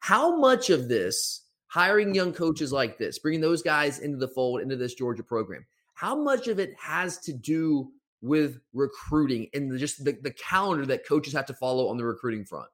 How 0.00 0.36
much 0.36 0.70
of 0.70 0.88
this 0.88 1.42
hiring 1.68 2.14
young 2.14 2.32
coaches 2.32 2.72
like 2.72 2.98
this, 2.98 3.18
bringing 3.18 3.40
those 3.40 3.62
guys 3.62 3.98
into 4.00 4.16
the 4.16 4.28
fold 4.28 4.60
into 4.60 4.76
this 4.76 4.94
Georgia 4.94 5.22
program, 5.22 5.64
how 5.94 6.16
much 6.16 6.48
of 6.48 6.58
it 6.58 6.74
has 6.78 7.18
to 7.18 7.32
do 7.32 7.90
with 8.20 8.58
recruiting 8.72 9.48
and 9.54 9.70
the, 9.70 9.78
just 9.78 10.04
the, 10.04 10.12
the 10.22 10.32
calendar 10.32 10.84
that 10.86 11.06
coaches 11.06 11.32
have 11.32 11.46
to 11.46 11.54
follow 11.54 11.88
on 11.88 11.96
the 11.96 12.04
recruiting 12.04 12.44
front? 12.44 12.68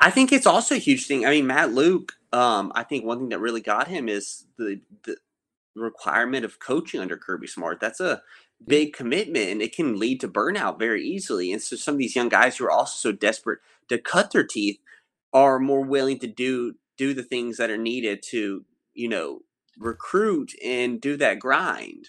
I 0.00 0.10
think 0.10 0.32
it's 0.32 0.46
also 0.46 0.74
a 0.74 0.78
huge 0.78 1.06
thing. 1.06 1.26
I 1.26 1.30
mean, 1.30 1.46
Matt 1.46 1.72
Luke, 1.72 2.12
um, 2.32 2.72
I 2.74 2.84
think 2.84 3.04
one 3.04 3.18
thing 3.18 3.28
that 3.30 3.40
really 3.40 3.60
got 3.60 3.88
him 3.88 4.08
is 4.08 4.46
the 4.56 4.80
the 5.04 5.16
requirement 5.76 6.44
of 6.44 6.58
coaching 6.58 7.00
under 7.00 7.16
Kirby 7.16 7.46
Smart. 7.46 7.80
That's 7.80 8.00
a 8.00 8.22
big 8.66 8.92
commitment 8.92 9.50
and 9.50 9.62
it 9.62 9.74
can 9.74 9.98
lead 9.98 10.20
to 10.20 10.28
burnout 10.28 10.78
very 10.78 11.02
easily. 11.02 11.52
And 11.52 11.62
so 11.62 11.76
some 11.76 11.94
of 11.94 11.98
these 11.98 12.16
young 12.16 12.28
guys 12.28 12.56
who 12.56 12.64
are 12.64 12.70
also 12.70 13.10
so 13.10 13.16
desperate 13.16 13.60
to 13.88 13.98
cut 13.98 14.32
their 14.32 14.44
teeth 14.44 14.78
are 15.32 15.58
more 15.58 15.82
willing 15.82 16.18
to 16.18 16.26
do 16.26 16.74
do 16.96 17.14
the 17.14 17.22
things 17.22 17.56
that 17.56 17.70
are 17.70 17.78
needed 17.78 18.22
to, 18.22 18.64
you 18.92 19.08
know, 19.08 19.40
recruit 19.78 20.52
and 20.62 21.00
do 21.00 21.16
that 21.16 21.38
grind. 21.38 22.08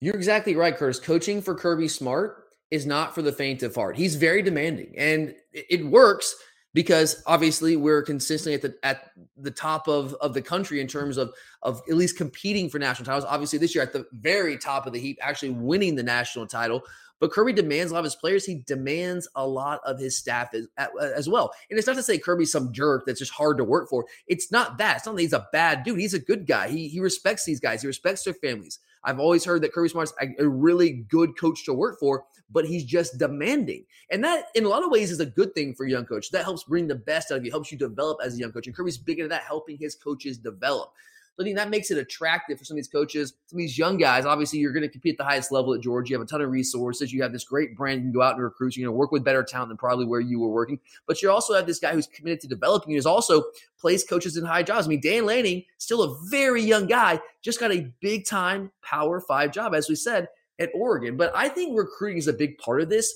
You're 0.00 0.16
exactly 0.16 0.54
right, 0.54 0.76
Curtis. 0.76 1.00
Coaching 1.00 1.40
for 1.40 1.54
Kirby 1.54 1.88
Smart 1.88 2.44
is 2.70 2.84
not 2.84 3.14
for 3.14 3.22
the 3.22 3.32
faint 3.32 3.62
of 3.62 3.74
heart. 3.74 3.96
He's 3.96 4.16
very 4.16 4.42
demanding 4.42 4.94
and 4.98 5.34
it 5.52 5.86
works 5.86 6.34
because 6.74 7.22
obviously 7.26 7.76
we're 7.76 8.02
consistently 8.02 8.54
at 8.54 8.62
the 8.62 8.74
at 8.82 9.10
the 9.36 9.50
top 9.50 9.88
of 9.88 10.14
of 10.14 10.34
the 10.34 10.42
country 10.42 10.80
in 10.80 10.86
terms 10.86 11.16
of 11.16 11.32
of 11.62 11.82
at 11.88 11.96
least 11.96 12.16
competing 12.16 12.68
for 12.68 12.78
national 12.78 13.06
titles. 13.06 13.24
Obviously, 13.24 13.58
this 13.58 13.74
year 13.74 13.84
at 13.84 13.92
the 13.92 14.06
very 14.12 14.56
top 14.56 14.86
of 14.86 14.92
the 14.92 15.00
heap, 15.00 15.18
actually 15.20 15.50
winning 15.50 15.94
the 15.94 16.02
national 16.02 16.46
title. 16.46 16.82
But 17.20 17.30
Kirby 17.30 17.52
demands 17.52 17.92
a 17.92 17.94
lot 17.94 18.00
of 18.00 18.06
his 18.06 18.16
players. 18.16 18.44
He 18.44 18.64
demands 18.66 19.28
a 19.36 19.46
lot 19.46 19.80
of 19.86 19.96
his 19.96 20.18
staff 20.18 20.52
as, 20.54 20.66
as 21.14 21.28
well. 21.28 21.52
And 21.70 21.78
it's 21.78 21.86
not 21.86 21.94
to 21.94 22.02
say 22.02 22.18
Kirby's 22.18 22.50
some 22.50 22.72
jerk 22.72 23.04
that's 23.06 23.20
just 23.20 23.30
hard 23.30 23.58
to 23.58 23.64
work 23.64 23.88
for. 23.88 24.04
It's 24.26 24.50
not 24.50 24.76
that. 24.78 24.96
It's 24.96 25.06
not 25.06 25.14
that 25.14 25.22
he's 25.22 25.32
a 25.32 25.46
bad 25.52 25.84
dude. 25.84 26.00
He's 26.00 26.14
a 26.14 26.18
good 26.18 26.48
guy. 26.48 26.66
He, 26.68 26.88
he 26.88 26.98
respects 26.98 27.44
these 27.44 27.60
guys. 27.60 27.80
He 27.80 27.86
respects 27.86 28.24
their 28.24 28.34
families. 28.34 28.80
I've 29.04 29.20
always 29.20 29.44
heard 29.44 29.62
that 29.62 29.72
Kirby 29.72 29.90
Smart's 29.90 30.12
a, 30.20 30.34
a 30.42 30.48
really 30.48 31.04
good 31.08 31.38
coach 31.38 31.64
to 31.66 31.72
work 31.72 32.00
for, 32.00 32.24
but 32.52 32.66
he's 32.66 32.84
just 32.84 33.18
demanding. 33.18 33.84
And 34.10 34.22
that, 34.24 34.46
in 34.54 34.64
a 34.64 34.68
lot 34.68 34.84
of 34.84 34.90
ways, 34.90 35.10
is 35.10 35.20
a 35.20 35.26
good 35.26 35.54
thing 35.54 35.74
for 35.74 35.86
a 35.86 35.90
young 35.90 36.04
coach. 36.04 36.30
That 36.30 36.44
helps 36.44 36.64
bring 36.64 36.86
the 36.86 36.94
best 36.94 37.30
out 37.30 37.38
of 37.38 37.44
you, 37.44 37.50
helps 37.50 37.72
you 37.72 37.78
develop 37.78 38.18
as 38.24 38.34
a 38.34 38.38
young 38.38 38.52
coach. 38.52 38.66
And 38.66 38.76
Kirby's 38.76 38.98
big 38.98 39.18
into 39.18 39.28
that, 39.28 39.42
helping 39.42 39.78
his 39.78 39.94
coaches 39.94 40.38
develop. 40.38 40.92
So 41.34 41.42
I 41.42 41.44
think 41.44 41.56
that 41.56 41.70
makes 41.70 41.90
it 41.90 41.96
attractive 41.96 42.58
for 42.58 42.66
some 42.66 42.74
of 42.74 42.76
these 42.76 42.88
coaches, 42.88 43.32
some 43.46 43.56
of 43.56 43.60
these 43.60 43.78
young 43.78 43.96
guys. 43.96 44.26
Obviously, 44.26 44.58
you're 44.58 44.72
going 44.72 44.82
to 44.82 44.88
compete 44.88 45.14
at 45.14 45.18
the 45.18 45.24
highest 45.24 45.50
level 45.50 45.72
at 45.72 45.80
Georgia. 45.80 46.10
You 46.10 46.18
have 46.18 46.26
a 46.26 46.28
ton 46.28 46.42
of 46.42 46.50
resources. 46.50 47.10
You 47.10 47.22
have 47.22 47.32
this 47.32 47.44
great 47.44 47.74
brand. 47.74 48.00
You 48.00 48.02
can 48.02 48.12
go 48.12 48.20
out 48.20 48.34
and 48.34 48.42
recruit. 48.42 48.76
You're 48.76 48.86
going 48.86 48.94
to 48.94 48.98
work 48.98 49.12
with 49.12 49.24
better 49.24 49.42
talent 49.42 49.70
than 49.70 49.78
probably 49.78 50.04
where 50.04 50.20
you 50.20 50.38
were 50.38 50.50
working. 50.50 50.78
But 51.06 51.22
you 51.22 51.30
also 51.30 51.54
have 51.54 51.66
this 51.66 51.78
guy 51.78 51.94
who's 51.94 52.06
committed 52.06 52.40
to 52.40 52.48
developing. 52.48 52.92
Who's 52.92 53.06
also 53.06 53.44
placed 53.78 54.10
coaches 54.10 54.36
in 54.36 54.44
high 54.44 54.62
jobs. 54.62 54.86
I 54.86 54.90
mean, 54.90 55.00
Dan 55.00 55.24
Lanning, 55.24 55.64
still 55.78 56.02
a 56.02 56.18
very 56.28 56.62
young 56.62 56.86
guy, 56.86 57.18
just 57.40 57.58
got 57.58 57.72
a 57.72 57.90
big 58.00 58.26
time 58.26 58.70
Power 58.82 59.18
Five 59.18 59.52
job, 59.52 59.74
as 59.74 59.88
we 59.88 59.94
said 59.94 60.28
at 60.62 60.70
Oregon. 60.74 61.16
But 61.16 61.32
I 61.34 61.48
think 61.48 61.76
recruiting 61.76 62.18
is 62.18 62.28
a 62.28 62.32
big 62.32 62.58
part 62.58 62.80
of 62.80 62.88
this. 62.88 63.12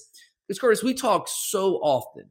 Because 0.47 0.61
Curtis, 0.61 0.83
we 0.83 0.95
talk 0.95 1.27
so 1.29 1.77
often 1.77 2.25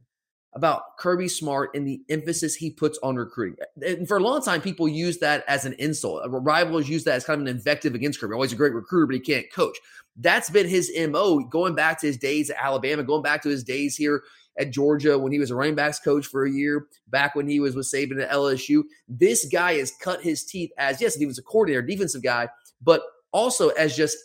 about 0.54 0.96
Kirby 0.98 1.28
Smart 1.28 1.70
and 1.74 1.86
the 1.86 2.00
emphasis 2.08 2.54
he 2.54 2.70
puts 2.70 2.98
on 3.02 3.16
recruiting. 3.16 3.58
And 3.86 4.08
for 4.08 4.16
a 4.16 4.22
long 4.22 4.42
time, 4.42 4.62
people 4.62 4.88
use 4.88 5.18
that 5.18 5.44
as 5.48 5.66
an 5.66 5.74
insult. 5.74 6.24
Uh, 6.24 6.30
rivals 6.30 6.88
use 6.88 7.04
that 7.04 7.14
as 7.14 7.24
kind 7.24 7.42
of 7.42 7.46
an 7.46 7.54
invective 7.54 7.94
against 7.94 8.18
Kirby. 8.18 8.32
Always 8.32 8.54
a 8.54 8.56
great 8.56 8.72
recruiter, 8.72 9.06
but 9.06 9.14
he 9.16 9.20
can't 9.20 9.52
coach. 9.52 9.76
That's 10.16 10.48
been 10.48 10.66
his 10.66 10.90
MO 11.10 11.40
going 11.40 11.74
back 11.74 12.00
to 12.00 12.06
his 12.06 12.16
days 12.16 12.48
at 12.48 12.56
Alabama, 12.58 13.02
going 13.02 13.22
back 13.22 13.42
to 13.42 13.50
his 13.50 13.64
days 13.64 13.96
here 13.96 14.22
at 14.58 14.70
Georgia 14.70 15.18
when 15.18 15.30
he 15.30 15.38
was 15.38 15.50
a 15.50 15.54
running 15.54 15.74
backs 15.74 15.98
coach 15.98 16.26
for 16.26 16.46
a 16.46 16.50
year, 16.50 16.86
back 17.08 17.34
when 17.34 17.46
he 17.46 17.60
was 17.60 17.76
with 17.76 17.84
Saban 17.84 18.22
at 18.22 18.30
LSU. 18.30 18.82
This 19.08 19.46
guy 19.52 19.74
has 19.74 19.92
cut 20.00 20.22
his 20.22 20.42
teeth 20.44 20.70
as, 20.78 21.02
yes, 21.02 21.14
he 21.14 21.26
was 21.26 21.38
a 21.38 21.42
coordinator, 21.42 21.82
defensive 21.82 22.22
guy, 22.22 22.48
but 22.80 23.02
also 23.32 23.68
as 23.70 23.94
just 23.94 24.16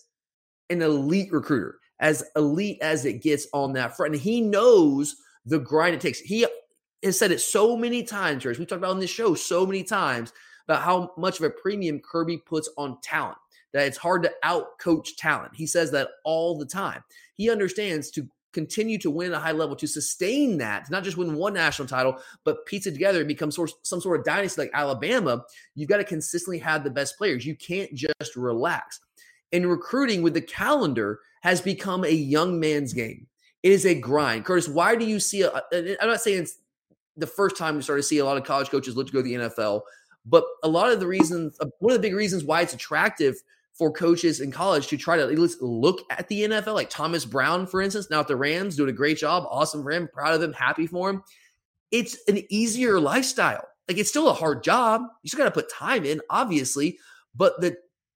an 0.72 0.82
elite 0.82 1.32
recruiter, 1.32 1.80
as 2.00 2.24
elite 2.36 2.80
as 2.82 3.06
it 3.06 3.22
gets 3.22 3.48
on 3.54 3.74
that 3.74 3.96
front. 3.96 4.14
And 4.14 4.22
he 4.22 4.42
knows– 4.42 5.16
the 5.48 5.58
grind 5.58 5.96
it 5.96 6.02
takes. 6.02 6.20
He 6.20 6.46
has 7.02 7.18
said 7.18 7.32
it 7.32 7.42
so 7.42 7.76
many 7.76 8.04
times, 8.04 8.44
Church. 8.44 8.60
We 8.60 8.66
talked 8.68 8.78
about 8.78 8.92
on 8.92 9.00
this 9.00 9.10
show 9.10 9.34
so 9.34 9.66
many 9.66 9.84
times 9.84 10.34
about 10.68 10.84
how 10.84 11.14
much 11.18 11.40
of 11.40 11.46
a 11.46 11.50
premium 11.50 12.00
Kirby 12.00 12.38
puts 12.38 12.70
on 12.78 13.00
talent. 13.02 13.40
That 13.74 13.88
it's 13.88 13.98
hard 13.98 14.22
to 14.22 14.32
out 14.44 14.78
coach 14.78 15.18
talent. 15.18 15.56
He 15.56 15.66
says 15.66 15.90
that 15.94 16.10
all 16.26 16.60
the 16.60 16.66
time. 16.68 17.04
He 17.34 17.50
understands 17.50 18.12
to 18.12 18.28
continue 18.54 19.00
to 19.00 19.10
win 19.10 19.32
at 19.32 19.38
a 19.38 19.40
high 19.40 19.52
level, 19.52 19.76
to 19.78 19.88
sustain 19.88 20.60
that, 20.60 20.86
to 20.86 20.92
not 20.92 21.04
just 21.04 21.18
win 21.18 21.34
one 21.34 21.56
national 21.56 21.88
title, 21.88 22.20
but 22.44 22.64
piece 22.68 22.86
it 22.86 22.92
together 22.92 23.18
and 23.20 23.28
become 23.28 23.50
some 23.50 24.02
sort 24.02 24.20
of 24.20 24.26
dynasty 24.26 24.62
like 24.62 24.72
Alabama, 24.76 25.44
you've 25.74 25.90
got 25.90 25.98
to 25.98 26.04
consistently 26.04 26.60
have 26.60 26.84
the 26.84 26.90
best 26.92 27.18
players. 27.18 27.48
You 27.48 27.56
can't 27.56 27.92
just 27.96 28.36
relax. 28.36 29.00
And 29.52 29.70
recruiting 29.70 30.22
with 30.22 30.34
the 30.34 30.42
calendar 30.42 31.20
has 31.42 31.62
become 31.62 32.04
a 32.04 32.12
young 32.12 32.60
man's 32.60 32.94
game. 32.94 33.28
It 33.64 33.72
is 33.72 33.86
a 33.86 33.94
grind. 33.94 34.46
Curtis, 34.46 34.68
why 34.68 34.96
do 34.96 35.06
you 35.06 35.20
see 35.20 35.44
I'm 35.46 35.96
not 36.02 36.22
saying 36.22 36.44
it's 36.44 36.58
the 37.18 37.28
first 37.28 37.58
time 37.58 37.76
we 37.76 37.82
start 37.82 38.00
to 38.00 38.04
see 38.04 38.20
a 38.20 38.26
lot 38.26 38.38
of 38.38 38.44
college 38.44 38.70
coaches 38.70 38.96
look 38.96 39.08
to 39.08 39.14
go 39.14 39.20
to 39.20 39.24
the 39.24 39.34
NFL, 39.34 39.82
but 40.26 40.44
a 40.64 40.68
lot 40.68 40.92
of 40.92 41.00
the 41.00 41.08
reasons, 41.08 41.58
uh, 41.60 41.68
one 41.80 41.94
of 41.94 42.02
the 42.02 42.08
big 42.08 42.16
reasons 42.16 42.44
why 42.44 42.62
it's 42.62 42.74
attractive 42.74 43.36
for 43.74 43.92
coaches 43.92 44.42
in 44.42 44.52
college 44.52 44.88
to 44.88 44.98
try 44.98 45.16
to 45.18 45.24
at 45.24 45.38
least 45.38 45.62
look 45.62 46.02
at 46.10 46.28
the 46.28 46.44
NFL, 46.44 46.74
like 46.74 46.90
Thomas 46.90 47.26
Brown, 47.26 47.66
for 47.66 47.82
instance, 47.82 48.10
now 48.10 48.20
at 48.20 48.28
the 48.28 48.36
Rams, 48.36 48.76
doing 48.76 48.90
a 48.90 48.94
great 48.94 49.18
job. 49.18 49.46
Awesome 49.50 49.84
for 49.84 49.92
him. 49.92 50.10
Proud 50.12 50.36
of 50.36 50.42
him. 50.42 50.54
Happy 50.54 50.88
for 50.88 51.10
him. 51.10 51.24
It's 51.92 52.18
an 52.28 52.42
easier 52.50 53.00
lifestyle. 53.00 53.68
Like 53.88 53.98
it's 53.98 54.10
still 54.10 54.30
a 54.30 54.34
hard 54.34 54.64
job. 54.64 55.02
You 55.24 55.30
still 55.30 55.40
got 55.40 55.46
to 55.46 55.52
put 55.52 55.72
time 55.72 56.06
in, 56.06 56.22
obviously, 56.30 56.98
but 57.36 57.60
the 57.60 57.76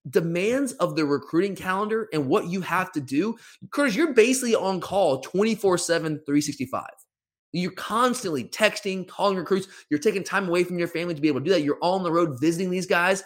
demands 0.10 0.74
of 0.74 0.96
the 0.96 1.06
recruiting 1.06 1.56
calendar 1.56 2.08
and 2.14 2.28
what 2.28 2.48
you 2.48 2.62
have 2.62 2.92
to 2.94 3.02
do, 3.02 3.38
Curtis, 3.72 3.96
you're 3.96 4.14
basically 4.14 4.56
on 4.56 4.80
call 4.80 5.22
24 5.22 5.78
7, 5.78 6.18
365. 6.26 6.86
You're 7.52 7.72
constantly 7.72 8.44
texting, 8.44 9.08
calling 9.08 9.38
recruits. 9.38 9.68
You're 9.90 10.00
taking 10.00 10.24
time 10.24 10.48
away 10.50 10.64
from 10.64 10.78
your 10.78 10.90
family 10.90 11.16
to 11.16 11.22
be 11.22 11.30
able 11.30 11.40
to 11.40 11.46
do 11.46 11.52
that. 11.52 11.62
You're 11.62 11.78
all 11.78 11.96
on 11.96 12.04
the 12.04 12.12
road 12.12 12.40
visiting 12.40 12.70
these 12.70 12.86
guys. 12.86 13.24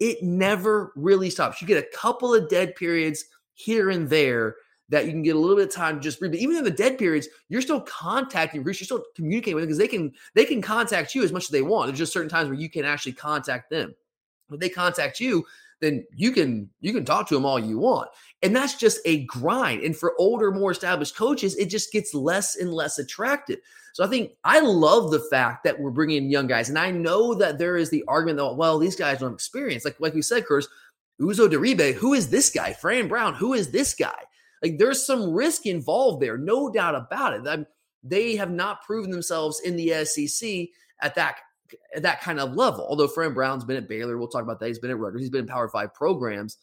It 0.00 0.22
never 0.22 0.92
really 0.96 1.28
stops. 1.28 1.60
You 1.60 1.68
get 1.68 1.82
a 1.82 1.96
couple 1.96 2.34
of 2.34 2.48
dead 2.48 2.74
periods 2.74 3.24
here 3.54 3.90
and 3.90 4.08
there 4.08 4.56
that 4.88 5.04
you 5.04 5.10
can 5.10 5.22
get 5.22 5.36
a 5.36 5.38
little 5.38 5.56
bit 5.56 5.68
of 5.68 5.74
time 5.74 5.96
to 5.96 6.00
just 6.00 6.18
breathe. 6.18 6.32
But 6.32 6.40
even 6.40 6.56
in 6.56 6.64
the 6.64 6.70
dead 6.70 6.96
periods, 6.96 7.28
you're 7.48 7.62
still 7.62 7.80
contacting 7.80 8.60
recruits. 8.60 8.80
You're 8.80 8.86
still 8.86 9.04
communicating 9.14 9.56
with 9.56 9.62
them 9.62 9.68
because 9.68 9.78
they 9.78 9.88
can 9.88 10.12
they 10.34 10.44
can 10.44 10.62
contact 10.62 11.14
you 11.14 11.22
as 11.22 11.32
much 11.32 11.44
as 11.44 11.50
they 11.50 11.62
want. 11.62 11.88
There's 11.88 11.98
just 11.98 12.12
certain 12.12 12.30
times 12.30 12.48
where 12.48 12.58
you 12.58 12.70
can 12.70 12.84
actually 12.84 13.12
contact 13.12 13.68
them. 13.68 13.94
When 14.48 14.60
they 14.60 14.68
contact 14.68 15.18
you, 15.18 15.44
then 15.80 16.06
you 16.14 16.32
can 16.32 16.70
you 16.80 16.92
can 16.92 17.04
talk 17.04 17.28
to 17.28 17.34
them 17.34 17.44
all 17.44 17.58
you 17.58 17.78
want. 17.78 18.08
And 18.42 18.54
that's 18.54 18.74
just 18.74 19.00
a 19.04 19.24
grind. 19.24 19.82
And 19.82 19.96
for 19.96 20.14
older, 20.18 20.50
more 20.50 20.70
established 20.70 21.16
coaches, 21.16 21.56
it 21.56 21.66
just 21.66 21.92
gets 21.92 22.14
less 22.14 22.56
and 22.56 22.72
less 22.72 22.98
attractive. 22.98 23.58
So 23.92 24.04
I 24.04 24.08
think 24.08 24.32
I 24.44 24.60
love 24.60 25.10
the 25.10 25.26
fact 25.30 25.64
that 25.64 25.80
we're 25.80 25.90
bringing 25.90 26.24
in 26.24 26.30
young 26.30 26.46
guys. 26.46 26.68
And 26.68 26.78
I 26.78 26.90
know 26.90 27.34
that 27.34 27.58
there 27.58 27.76
is 27.76 27.88
the 27.88 28.04
argument 28.06 28.38
that, 28.38 28.54
well, 28.54 28.78
these 28.78 28.96
guys 28.96 29.20
don't 29.20 29.32
experience. 29.32 29.84
Like, 29.86 29.98
like 30.00 30.12
we 30.12 30.20
said, 30.20 30.44
Curtis, 30.44 30.68
Uzo 31.20 31.48
Diribe, 31.48 31.94
who 31.94 32.12
is 32.12 32.28
this 32.28 32.50
guy? 32.50 32.74
Fran 32.74 33.08
Brown, 33.08 33.34
who 33.34 33.54
is 33.54 33.70
this 33.70 33.94
guy? 33.94 34.22
Like, 34.62 34.76
there's 34.76 35.06
some 35.06 35.32
risk 35.32 35.64
involved 35.64 36.20
there, 36.20 36.36
no 36.36 36.70
doubt 36.70 36.94
about 36.94 37.34
it. 37.34 37.48
I'm, 37.48 37.66
they 38.02 38.36
have 38.36 38.50
not 38.50 38.82
proven 38.82 39.10
themselves 39.10 39.60
in 39.60 39.76
the 39.76 40.04
SEC 40.04 40.68
at 41.00 41.14
that 41.14 41.36
at 41.94 42.02
that 42.02 42.20
kind 42.20 42.40
of 42.40 42.54
level. 42.54 42.86
Although 42.88 43.08
Fran 43.08 43.34
Brown's 43.34 43.64
been 43.64 43.76
at 43.76 43.88
Baylor, 43.88 44.18
we'll 44.18 44.28
talk 44.28 44.42
about 44.42 44.60
that. 44.60 44.66
He's 44.66 44.78
been 44.78 44.90
at 44.90 44.98
Rutgers, 44.98 45.22
he's 45.22 45.30
been 45.30 45.42
in 45.42 45.46
Power 45.46 45.68
Five 45.68 45.94
programs. 45.94 46.58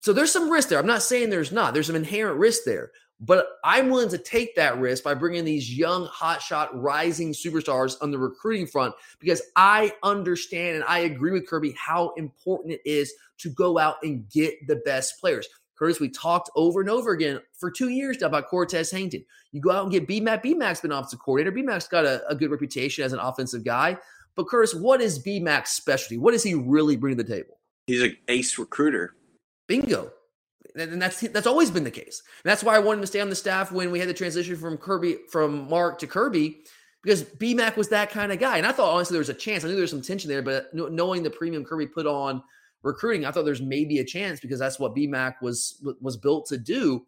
So 0.00 0.12
there's 0.12 0.32
some 0.32 0.50
risk 0.50 0.68
there. 0.68 0.78
I'm 0.78 0.86
not 0.86 1.02
saying 1.02 1.30
there's 1.30 1.52
not. 1.52 1.74
There's 1.74 1.86
some 1.88 1.96
inherent 1.96 2.38
risk 2.38 2.62
there. 2.64 2.92
But 3.18 3.46
I'm 3.64 3.88
willing 3.88 4.10
to 4.10 4.18
take 4.18 4.54
that 4.56 4.78
risk 4.78 5.02
by 5.02 5.14
bringing 5.14 5.44
these 5.44 5.74
young, 5.74 6.06
hotshot, 6.06 6.68
rising 6.74 7.32
superstars 7.32 7.96
on 8.02 8.10
the 8.10 8.18
recruiting 8.18 8.66
front 8.66 8.94
because 9.18 9.40
I 9.56 9.94
understand 10.02 10.76
and 10.76 10.84
I 10.84 11.00
agree 11.00 11.32
with 11.32 11.48
Kirby 11.48 11.74
how 11.78 12.12
important 12.18 12.74
it 12.74 12.82
is 12.84 13.14
to 13.38 13.48
go 13.48 13.78
out 13.78 13.96
and 14.02 14.28
get 14.28 14.66
the 14.66 14.76
best 14.76 15.18
players. 15.18 15.48
Curtis, 15.78 16.00
we 16.00 16.08
talked 16.08 16.50
over 16.56 16.80
and 16.80 16.88
over 16.88 17.12
again 17.12 17.40
for 17.52 17.70
two 17.70 17.90
years 17.90 18.22
about 18.22 18.48
Cortez 18.48 18.90
Hankton. 18.90 19.24
You 19.52 19.60
go 19.60 19.70
out 19.70 19.82
and 19.82 19.92
get 19.92 20.08
BMAC. 20.08 20.42
BMAC's 20.42 20.80
been 20.80 20.92
offensive 20.92 21.18
coordinator. 21.18 21.54
BMAC's 21.54 21.88
got 21.88 22.04
a, 22.04 22.26
a 22.28 22.34
good 22.34 22.50
reputation 22.50 23.04
as 23.04 23.12
an 23.12 23.18
offensive 23.18 23.64
guy. 23.64 23.98
But 24.36 24.48
Curtis, 24.48 24.74
what 24.74 25.00
is 25.00 25.22
BMAC's 25.22 25.70
specialty? 25.70 26.18
What 26.18 26.32
does 26.32 26.42
he 26.42 26.54
really 26.54 26.96
bring 26.96 27.16
to 27.16 27.22
the 27.22 27.28
table? 27.28 27.58
He's 27.86 28.02
an 28.02 28.16
ace 28.28 28.58
recruiter. 28.58 29.14
Bingo. 29.66 30.12
And 30.78 31.00
that's 31.00 31.20
that's 31.20 31.46
always 31.46 31.70
been 31.70 31.84
the 31.84 31.90
case. 31.90 32.22
And 32.44 32.50
that's 32.50 32.62
why 32.62 32.76
I 32.76 32.78
wanted 32.78 32.98
him 32.98 33.02
to 33.02 33.06
stay 33.06 33.20
on 33.20 33.30
the 33.30 33.36
staff 33.36 33.72
when 33.72 33.90
we 33.90 33.98
had 33.98 34.08
the 34.08 34.14
transition 34.14 34.56
from 34.56 34.76
Kirby 34.76 35.18
from 35.30 35.68
Mark 35.70 35.98
to 36.00 36.06
Kirby, 36.06 36.64
because 37.02 37.22
BMAC 37.22 37.76
was 37.76 37.88
that 37.88 38.10
kind 38.10 38.30
of 38.30 38.38
guy. 38.38 38.58
And 38.58 38.66
I 38.66 38.72
thought 38.72 38.92
honestly 38.92 39.14
there 39.14 39.20
was 39.20 39.30
a 39.30 39.34
chance. 39.34 39.64
I 39.64 39.68
knew 39.68 39.74
there 39.74 39.82
was 39.82 39.90
some 39.90 40.02
tension 40.02 40.28
there, 40.28 40.42
but 40.42 40.74
knowing 40.74 41.22
the 41.22 41.30
premium 41.30 41.64
Kirby 41.64 41.86
put 41.86 42.06
on 42.06 42.42
recruiting. 42.82 43.24
I 43.24 43.30
thought 43.30 43.44
there's 43.44 43.62
maybe 43.62 43.98
a 43.98 44.04
chance 44.04 44.40
because 44.40 44.58
that's 44.58 44.78
what 44.78 44.94
BMAC 44.94 45.34
was 45.42 45.82
was 46.00 46.16
built 46.16 46.46
to 46.46 46.58
do. 46.58 47.06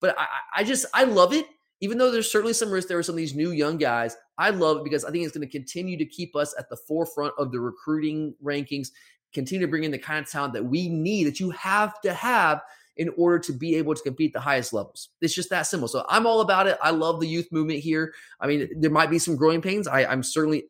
But 0.00 0.18
I, 0.18 0.26
I 0.56 0.64
just 0.64 0.86
I 0.94 1.04
love 1.04 1.32
it. 1.32 1.46
Even 1.82 1.96
though 1.96 2.10
there's 2.10 2.30
certainly 2.30 2.52
some 2.52 2.70
risk 2.70 2.88
there 2.88 2.98
with 2.98 3.06
some 3.06 3.14
of 3.14 3.18
these 3.18 3.34
new 3.34 3.52
young 3.52 3.78
guys, 3.78 4.16
I 4.36 4.50
love 4.50 4.78
it 4.78 4.84
because 4.84 5.04
I 5.04 5.10
think 5.10 5.24
it's 5.24 5.34
going 5.34 5.46
to 5.46 5.50
continue 5.50 5.96
to 5.96 6.04
keep 6.04 6.36
us 6.36 6.54
at 6.58 6.68
the 6.68 6.76
forefront 6.76 7.32
of 7.38 7.52
the 7.52 7.60
recruiting 7.60 8.34
rankings, 8.44 8.88
continue 9.32 9.64
to 9.64 9.70
bring 9.70 9.84
in 9.84 9.90
the 9.90 9.98
kind 9.98 10.22
of 10.22 10.30
talent 10.30 10.52
that 10.52 10.64
we 10.64 10.90
need, 10.90 11.24
that 11.24 11.40
you 11.40 11.48
have 11.50 11.98
to 12.02 12.12
have 12.12 12.60
in 12.98 13.08
order 13.16 13.38
to 13.38 13.54
be 13.54 13.76
able 13.76 13.94
to 13.94 14.02
compete 14.02 14.34
the 14.34 14.40
highest 14.40 14.74
levels. 14.74 15.08
It's 15.22 15.32
just 15.32 15.48
that 15.48 15.62
simple. 15.62 15.88
So 15.88 16.04
I'm 16.06 16.26
all 16.26 16.42
about 16.42 16.66
it. 16.66 16.76
I 16.82 16.90
love 16.90 17.18
the 17.18 17.26
youth 17.26 17.50
movement 17.50 17.78
here. 17.78 18.12
I 18.40 18.46
mean, 18.46 18.68
there 18.76 18.90
might 18.90 19.08
be 19.08 19.18
some 19.18 19.36
growing 19.36 19.62
pains. 19.62 19.88
I, 19.88 20.04
I'm 20.04 20.22
certainly 20.22 20.64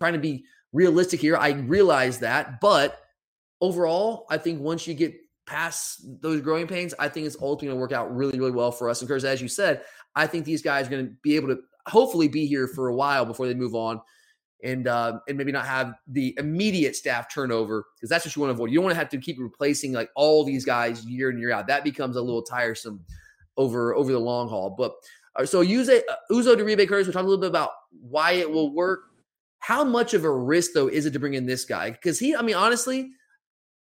trying 0.00 0.14
to 0.14 0.18
be 0.18 0.44
realistic 0.72 1.20
here. 1.20 1.36
I 1.36 1.50
realize 1.50 2.18
that, 2.20 2.62
but 2.62 3.00
overall, 3.60 4.26
I 4.30 4.38
think 4.38 4.60
once 4.60 4.86
you 4.86 4.94
get 4.94 5.14
past 5.46 6.04
those 6.20 6.40
growing 6.40 6.66
pains, 6.66 6.94
I 6.98 7.08
think 7.08 7.26
it's 7.26 7.36
ultimately 7.40 7.68
going 7.68 7.78
to 7.78 7.80
work 7.80 7.92
out 7.92 8.14
really, 8.14 8.38
really 8.38 8.52
well 8.52 8.70
for 8.70 8.90
us. 8.90 9.00
And 9.00 9.08
because, 9.08 9.24
as 9.24 9.40
you 9.40 9.48
said, 9.48 9.82
I 10.14 10.26
think 10.26 10.44
these 10.44 10.62
guys 10.62 10.86
are 10.86 10.90
going 10.90 11.06
to 11.06 11.12
be 11.22 11.36
able 11.36 11.48
to 11.48 11.60
hopefully 11.86 12.28
be 12.28 12.46
here 12.46 12.68
for 12.68 12.88
a 12.88 12.94
while 12.94 13.24
before 13.24 13.46
they 13.46 13.54
move 13.54 13.74
on 13.74 14.00
and 14.62 14.88
uh, 14.88 15.20
and 15.28 15.38
maybe 15.38 15.52
not 15.52 15.66
have 15.66 15.94
the 16.08 16.34
immediate 16.38 16.96
staff 16.96 17.32
turnover 17.32 17.86
because 17.96 18.10
that's 18.10 18.24
what 18.24 18.34
you 18.34 18.42
want 18.42 18.50
to 18.50 18.54
avoid. 18.54 18.70
You 18.70 18.76
don't 18.76 18.84
want 18.84 18.94
to 18.94 18.98
have 18.98 19.08
to 19.10 19.18
keep 19.18 19.38
replacing 19.38 19.92
like 19.92 20.10
all 20.16 20.44
these 20.44 20.64
guys 20.64 21.04
year 21.06 21.30
in 21.30 21.38
year 21.38 21.52
out. 21.52 21.66
That 21.68 21.84
becomes 21.84 22.16
a 22.16 22.22
little 22.22 22.42
tiresome 22.42 23.04
over 23.56 23.94
over 23.94 24.12
the 24.12 24.18
long 24.18 24.48
haul. 24.48 24.70
But 24.70 24.94
uh, 25.36 25.46
so 25.46 25.60
use 25.60 25.88
uh, 25.88 26.00
Uzo 26.30 26.56
Diribe 26.56 26.88
Curtis. 26.88 27.06
We 27.06 27.12
talked 27.12 27.24
a 27.24 27.28
little 27.28 27.40
bit 27.40 27.50
about 27.50 27.70
why 28.00 28.32
it 28.32 28.50
will 28.50 28.74
work. 28.74 29.00
How 29.60 29.84
much 29.84 30.14
of 30.14 30.24
a 30.24 30.30
risk 30.30 30.72
though 30.74 30.88
is 30.88 31.06
it 31.06 31.12
to 31.12 31.20
bring 31.20 31.34
in 31.34 31.46
this 31.46 31.64
guy? 31.64 31.90
Because 31.90 32.18
he, 32.18 32.34
I 32.34 32.42
mean, 32.42 32.56
honestly, 32.56 33.10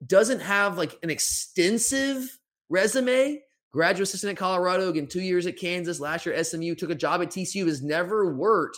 doesn't 0.06 0.40
have 0.40 0.78
like 0.78 0.98
an 1.04 1.10
extensive 1.10 2.38
resume. 2.70 3.42
Graduate 3.72 4.10
assistant 4.10 4.32
at 4.32 4.38
Colorado, 4.38 4.90
again, 4.90 5.08
two 5.08 5.22
years 5.22 5.48
at 5.48 5.58
Kansas, 5.58 6.00
last 6.00 6.26
year 6.26 6.44
SMU, 6.44 6.76
took 6.76 6.90
a 6.90 6.96
job 6.96 7.22
at 7.22 7.30
TCU, 7.30 7.66
has 7.68 7.82
never 7.82 8.34
worked 8.34 8.78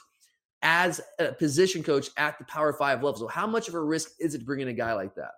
as 0.62 1.02
a 1.20 1.34
position 1.34 1.82
coach 1.82 2.10
at 2.16 2.38
the 2.38 2.46
Power 2.46 2.74
Five 2.74 3.04
level. 3.04 3.20
So, 3.20 3.28
how 3.28 3.48
much 3.48 3.68
of 3.68 3.74
a 3.74 3.82
risk 3.82 4.12
is 4.20 4.36
it 4.36 4.40
to 4.40 4.46
bring 4.46 4.62
in 4.62 4.68
a 4.68 4.74
guy 4.74 4.94
like 4.94 5.16
that? 5.16 5.32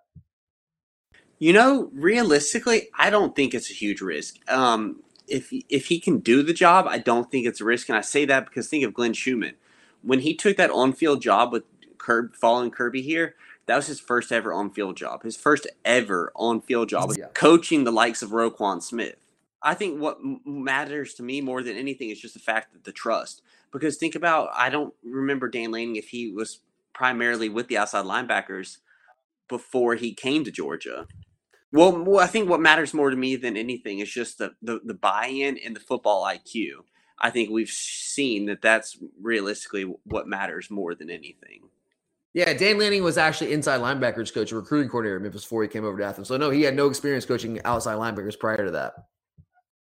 You 1.40 1.54
know, 1.54 1.90
realistically, 1.94 2.90
I 2.98 3.10
don't 3.10 3.36
think 3.36 3.54
it's 3.54 3.70
a 3.70 3.74
huge 3.74 4.02
risk. 4.02 4.36
Um, 4.50 5.02
if 5.28 5.52
if 5.70 5.88
he 5.88 6.00
can 6.00 6.20
do 6.20 6.44
the 6.44 6.54
job, 6.54 6.86
I 6.88 6.98
don't 6.98 7.32
think 7.32 7.48
it's 7.48 7.62
a 7.62 7.66
risk, 7.66 7.90
and 7.90 7.98
I 7.98 8.02
say 8.02 8.26
that 8.26 8.46
because 8.46 8.68
think 8.68 8.84
of 8.84 8.94
Glenn 8.94 9.14
Schumann 9.14 9.56
when 10.02 10.20
he 10.20 10.36
took 10.36 10.56
that 10.58 10.70
on-field 10.70 11.22
job 11.22 11.52
with 11.52 11.64
Kirby, 11.98 12.36
following 12.40 12.70
Kirby 12.70 13.02
here. 13.02 13.36
That 13.68 13.76
was 13.78 13.88
his 13.88 14.00
first 14.00 14.32
ever 14.32 14.54
on-field 14.54 14.98
job. 14.98 15.24
His 15.24 15.38
first 15.38 15.68
ever 15.84 16.32
on-field 16.36 16.90
job 16.90 17.08
was 17.08 17.18
yeah. 17.18 17.28
coaching 17.34 17.84
the 17.84 17.92
likes 17.92 18.22
of 18.22 18.30
Roquan 18.30 18.82
Smith. 18.82 19.16
I 19.62 19.74
think 19.74 20.00
what 20.00 20.20
matters 20.46 21.16
to 21.16 21.24
me 21.24 21.42
more 21.42 21.64
than 21.64 21.76
anything 21.76 22.12
is 22.12 22.22
just 22.22 22.36
the 22.36 22.40
fact 22.40 22.74
that 22.74 22.84
the 22.84 22.92
trust. 22.92 23.42
Because 23.72 23.98
think 23.98 24.14
about, 24.14 24.50
I 24.54 24.70
don't 24.70 24.94
remember 25.04 25.50
Dan 25.50 25.72
Lanning 25.72 25.96
if 25.96 26.10
he 26.10 26.32
was 26.32 26.60
primarily 26.94 27.50
with 27.50 27.68
the 27.68 27.78
outside 27.78 28.06
linebackers 28.06 28.78
before 29.50 29.96
he 29.96 30.14
came 30.14 30.44
to 30.44 30.52
Georgia. 30.52 31.08
Well, 31.72 32.20
I 32.20 32.28
think 32.28 32.48
what 32.48 32.62
matters 32.62 32.94
more 32.94 33.10
to 33.10 33.18
me 33.18 33.36
than 33.36 33.58
anything 33.58 34.00
is 34.00 34.12
just 34.12 34.38
the, 34.38 34.52
the, 34.62 34.80
the 34.84 34.94
buy-in 34.94 35.58
and 35.58 35.76
the 35.76 35.82
football 35.82 36.24
IQ. 36.24 36.84
I 37.20 37.32
think 37.32 37.50
we've 37.50 37.70
seen 37.70 38.46
that 38.46 38.62
that's 38.62 38.98
realistically 39.22 39.84
what 40.04 40.28
matters 40.28 40.70
more 40.70 40.96
than 40.96 41.10
anything. 41.10 41.65
Yeah, 42.36 42.52
Dan 42.54 42.78
Lanning 42.78 43.02
was 43.02 43.18
actually 43.18 43.54
inside 43.54 43.80
linebackers 43.80 44.34
coach, 44.34 44.52
recruiting 44.52 44.90
coordinator 44.90 45.16
in 45.16 45.24
Memphis 45.24 45.44
before 45.44 45.64
he 45.64 45.70
came 45.70 45.86
over 45.86 45.98
to 45.98 46.04
Athens. 46.04 46.28
So 46.28 46.36
no, 46.36 46.50
he 46.50 46.64
had 46.64 46.76
no 46.76 46.88
experience 46.88 47.26
coaching 47.26 47.62
outside 47.64 47.96
linebackers 47.96 48.38
prior 48.38 48.66
to 48.66 48.72
that. 48.72 49.06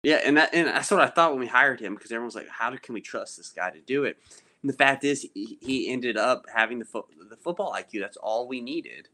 Yeah, 0.02 0.22
and 0.26 0.36
that 0.38 0.50
and 0.52 0.68
that's 0.68 0.90
what 0.90 1.02
I 1.02 1.06
thought 1.06 1.34
when 1.34 1.40
we 1.40 1.46
hired 1.46 1.80
him 1.80 1.94
because 1.94 2.12
everyone's 2.12 2.34
like, 2.34 2.50
"How 2.50 2.76
can 2.76 2.96
we 2.96 3.02
trust 3.02 3.38
this 3.38 3.50
guy 3.50 3.70
to 3.70 3.80
do 3.82 4.06
it?" 4.06 4.18
And 4.64 4.72
the 4.72 4.76
fact 4.76 5.04
is, 5.04 5.22
he, 5.36 5.60
he 5.62 5.92
ended 5.92 6.18
up 6.18 6.48
having 6.52 6.80
the 6.80 6.86
fo- 6.86 7.08
the 7.30 7.38
football 7.38 7.74
IQ. 7.74 8.00
That's 8.00 8.18
all 8.18 8.48
we 8.48 8.60
needed. 8.60 9.08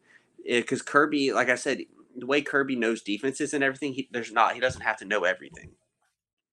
Eh, 0.48 0.62
because 0.62 0.82
Kirby, 0.82 1.34
like 1.34 1.50
I 1.50 1.56
said, 1.56 1.80
the 2.16 2.26
way 2.26 2.42
Kirby 2.42 2.78
knows 2.78 3.02
defenses 3.02 3.54
and 3.54 3.62
everything, 3.62 3.92
he, 3.92 4.08
there's 4.10 4.32
not 4.32 4.54
he 4.54 4.62
doesn't 4.62 4.82
have 4.82 5.00
to 5.00 5.06
know 5.06 5.26
everything. 5.26 5.72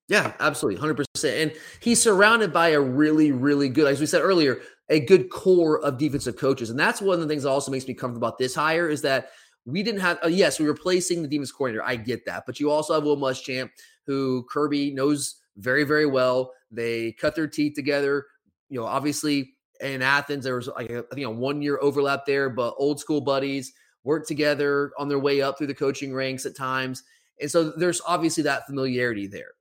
Yeah, 0.08 0.32
absolutely, 0.40 0.80
hundred 0.80 1.06
percent. 1.14 1.36
And 1.36 1.60
he's 1.78 2.02
surrounded 2.02 2.52
by 2.52 2.70
a 2.70 2.80
really, 2.80 3.30
really 3.30 3.68
good, 3.68 3.86
as 3.86 4.00
we 4.00 4.06
said 4.06 4.22
earlier, 4.22 4.60
a 4.88 5.00
good 5.00 5.30
core 5.30 5.82
of 5.84 5.98
defensive 5.98 6.36
coaches, 6.36 6.70
and 6.70 6.78
that's 6.78 7.00
one 7.00 7.14
of 7.14 7.20
the 7.20 7.28
things 7.28 7.42
that 7.44 7.50
also 7.50 7.70
makes 7.70 7.86
me 7.86 7.94
comfortable 7.94 8.26
about 8.26 8.38
this 8.38 8.54
hire 8.54 8.88
is 8.88 9.02
that 9.02 9.30
we 9.66 9.82
didn't 9.82 10.00
have. 10.00 10.18
Uh, 10.22 10.28
yes, 10.28 10.60
we're 10.60 10.68
replacing 10.68 11.22
the 11.22 11.28
defense 11.28 11.52
coordinator. 11.52 11.84
I 11.84 11.96
get 11.96 12.26
that, 12.26 12.44
but 12.46 12.60
you 12.60 12.70
also 12.70 12.94
have 12.94 13.04
Will 13.04 13.16
Muschamp, 13.16 13.70
who 14.06 14.44
Kirby 14.50 14.92
knows 14.92 15.36
very, 15.56 15.84
very 15.84 16.06
well. 16.06 16.52
They 16.70 17.12
cut 17.12 17.34
their 17.34 17.46
teeth 17.46 17.74
together. 17.74 18.26
You 18.68 18.80
know, 18.80 18.86
obviously 18.86 19.54
in 19.80 20.02
Athens 20.02 20.44
there 20.44 20.56
was 20.56 20.68
like 20.68 20.90
a, 20.90 21.04
I 21.10 21.14
think 21.14 21.26
a 21.26 21.30
one 21.30 21.62
year 21.62 21.78
overlap 21.80 22.26
there, 22.26 22.50
but 22.50 22.74
old 22.78 23.00
school 23.00 23.20
buddies 23.20 23.72
worked 24.04 24.28
together 24.28 24.92
on 24.98 25.08
their 25.08 25.18
way 25.18 25.40
up 25.40 25.56
through 25.56 25.68
the 25.68 25.74
coaching 25.74 26.14
ranks 26.14 26.46
at 26.46 26.56
times. 26.56 27.02
And 27.40 27.50
so 27.50 27.70
there's 27.70 28.02
obviously 28.06 28.42
that 28.44 28.66
familiarity 28.66 29.26
there. 29.26 29.52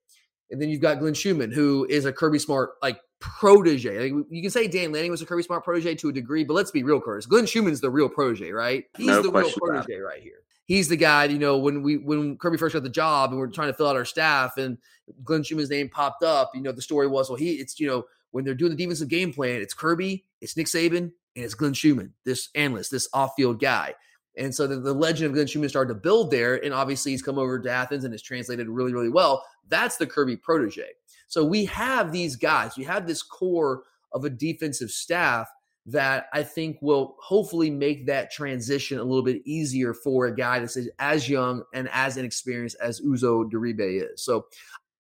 And 0.54 0.62
then 0.62 0.70
you've 0.70 0.82
got 0.82 1.00
Glenn 1.00 1.16
Schumann, 1.16 1.52
who 1.52 1.88
is 1.90 2.06
a 2.06 2.14
Kirby 2.14 2.38
Smart 2.38 2.74
like 2.80 3.02
protege. 3.20 4.12
Like, 4.12 4.26
you 4.30 4.42
can 4.44 4.52
say 4.52 4.68
Dan 4.68 4.92
Lanning 4.92 5.10
was 5.10 5.24
a 5.24 5.26
Kirby 5.26 5.42
Smart 5.42 5.64
protege 5.64 5.96
to 5.96 6.10
a 6.10 6.14
degree, 6.14 6.44
but 6.44 6.54
let's 6.54 6.70
be 6.70 6.84
real, 6.84 7.02
Curtis. 7.02 7.26
Glenn 7.26 7.48
Schumann's 7.48 7.82
the 7.82 7.90
real 7.90 8.08
protege, 8.08 8.52
right? 8.52 8.86
He's 8.96 9.08
no 9.08 9.24
the 9.24 9.32
real 9.32 9.52
protege 9.52 9.98
right 9.98 10.22
here. 10.22 10.44
He's 10.66 10.90
the 10.90 10.96
guy, 10.96 11.26
you 11.26 11.40
know, 11.40 11.58
when 11.58 11.82
we 11.82 11.98
when 11.98 12.38
Kirby 12.38 12.58
first 12.58 12.74
got 12.74 12.84
the 12.84 12.90
job 12.90 13.32
and 13.32 13.40
we 13.40 13.46
are 13.46 13.50
trying 13.50 13.70
to 13.70 13.74
fill 13.74 13.88
out 13.88 13.96
our 13.96 14.06
staff 14.06 14.58
and 14.58 14.78
Glenn 15.24 15.42
Schumann's 15.42 15.72
name 15.72 15.90
popped 15.90 16.24
up, 16.24 16.52
you 16.54 16.62
know, 16.62 16.72
the 16.72 16.84
story 16.84 17.08
was, 17.08 17.30
well, 17.30 17.38
he 17.38 17.54
it's 17.54 17.80
you 17.80 17.88
know, 17.88 18.04
when 18.30 18.46
they're 18.46 18.54
doing 18.54 18.70
the 18.70 18.78
defensive 18.78 19.08
game 19.08 19.34
plan, 19.34 19.60
it's 19.60 19.74
Kirby, 19.74 20.24
it's 20.40 20.56
Nick 20.56 20.68
Saban, 20.68 20.98
and 20.98 21.12
it's 21.34 21.56
Glenn 21.56 21.74
Schumann, 21.74 22.14
this 22.26 22.50
analyst, 22.54 22.92
this 22.92 23.10
off-field 23.12 23.60
guy. 23.60 23.96
And 24.38 24.54
so 24.54 24.68
the, 24.68 24.78
the 24.78 24.94
legend 24.94 25.28
of 25.28 25.34
Glenn 25.34 25.48
Schumann 25.48 25.70
started 25.70 25.94
to 25.94 26.00
build 26.00 26.32
there. 26.32 26.64
And 26.64 26.74
obviously 26.74 27.12
he's 27.12 27.22
come 27.22 27.38
over 27.38 27.60
to 27.60 27.70
Athens 27.70 28.04
and 28.04 28.14
has 28.14 28.22
translated 28.22 28.68
really, 28.68 28.94
really 28.94 29.10
well. 29.10 29.46
That's 29.70 29.98
the 29.98 30.08
Kirby 30.08 30.38
protege. 30.38 30.90
So 31.28 31.44
we 31.44 31.66
have 31.66 32.12
these 32.12 32.36
guys, 32.36 32.78
we 32.78 32.84
have 32.84 33.08
this 33.08 33.22
core 33.22 33.84
of 34.12 34.26
a 34.26 34.30
defensive 34.30 34.92
staff 34.92 35.48
that 35.86 36.28
I 36.32 36.44
think 36.44 36.78
will 36.82 37.18
hopefully 37.20 37.70
make 37.70 38.06
that 38.06 38.32
transition 38.32 39.00
a 39.00 39.04
little 39.04 39.24
bit 39.24 39.42
easier 39.46 39.94
for 39.94 40.28
a 40.28 40.36
guy 40.36 40.60
that's 40.60 40.78
as 41.00 41.28
young 41.28 41.64
and 41.74 41.90
as 41.92 42.18
inexperienced 42.18 42.78
as 42.82 43.02
Uzo 43.02 43.50
Diribe 43.52 44.04
is. 44.12 44.24
So 44.24 44.46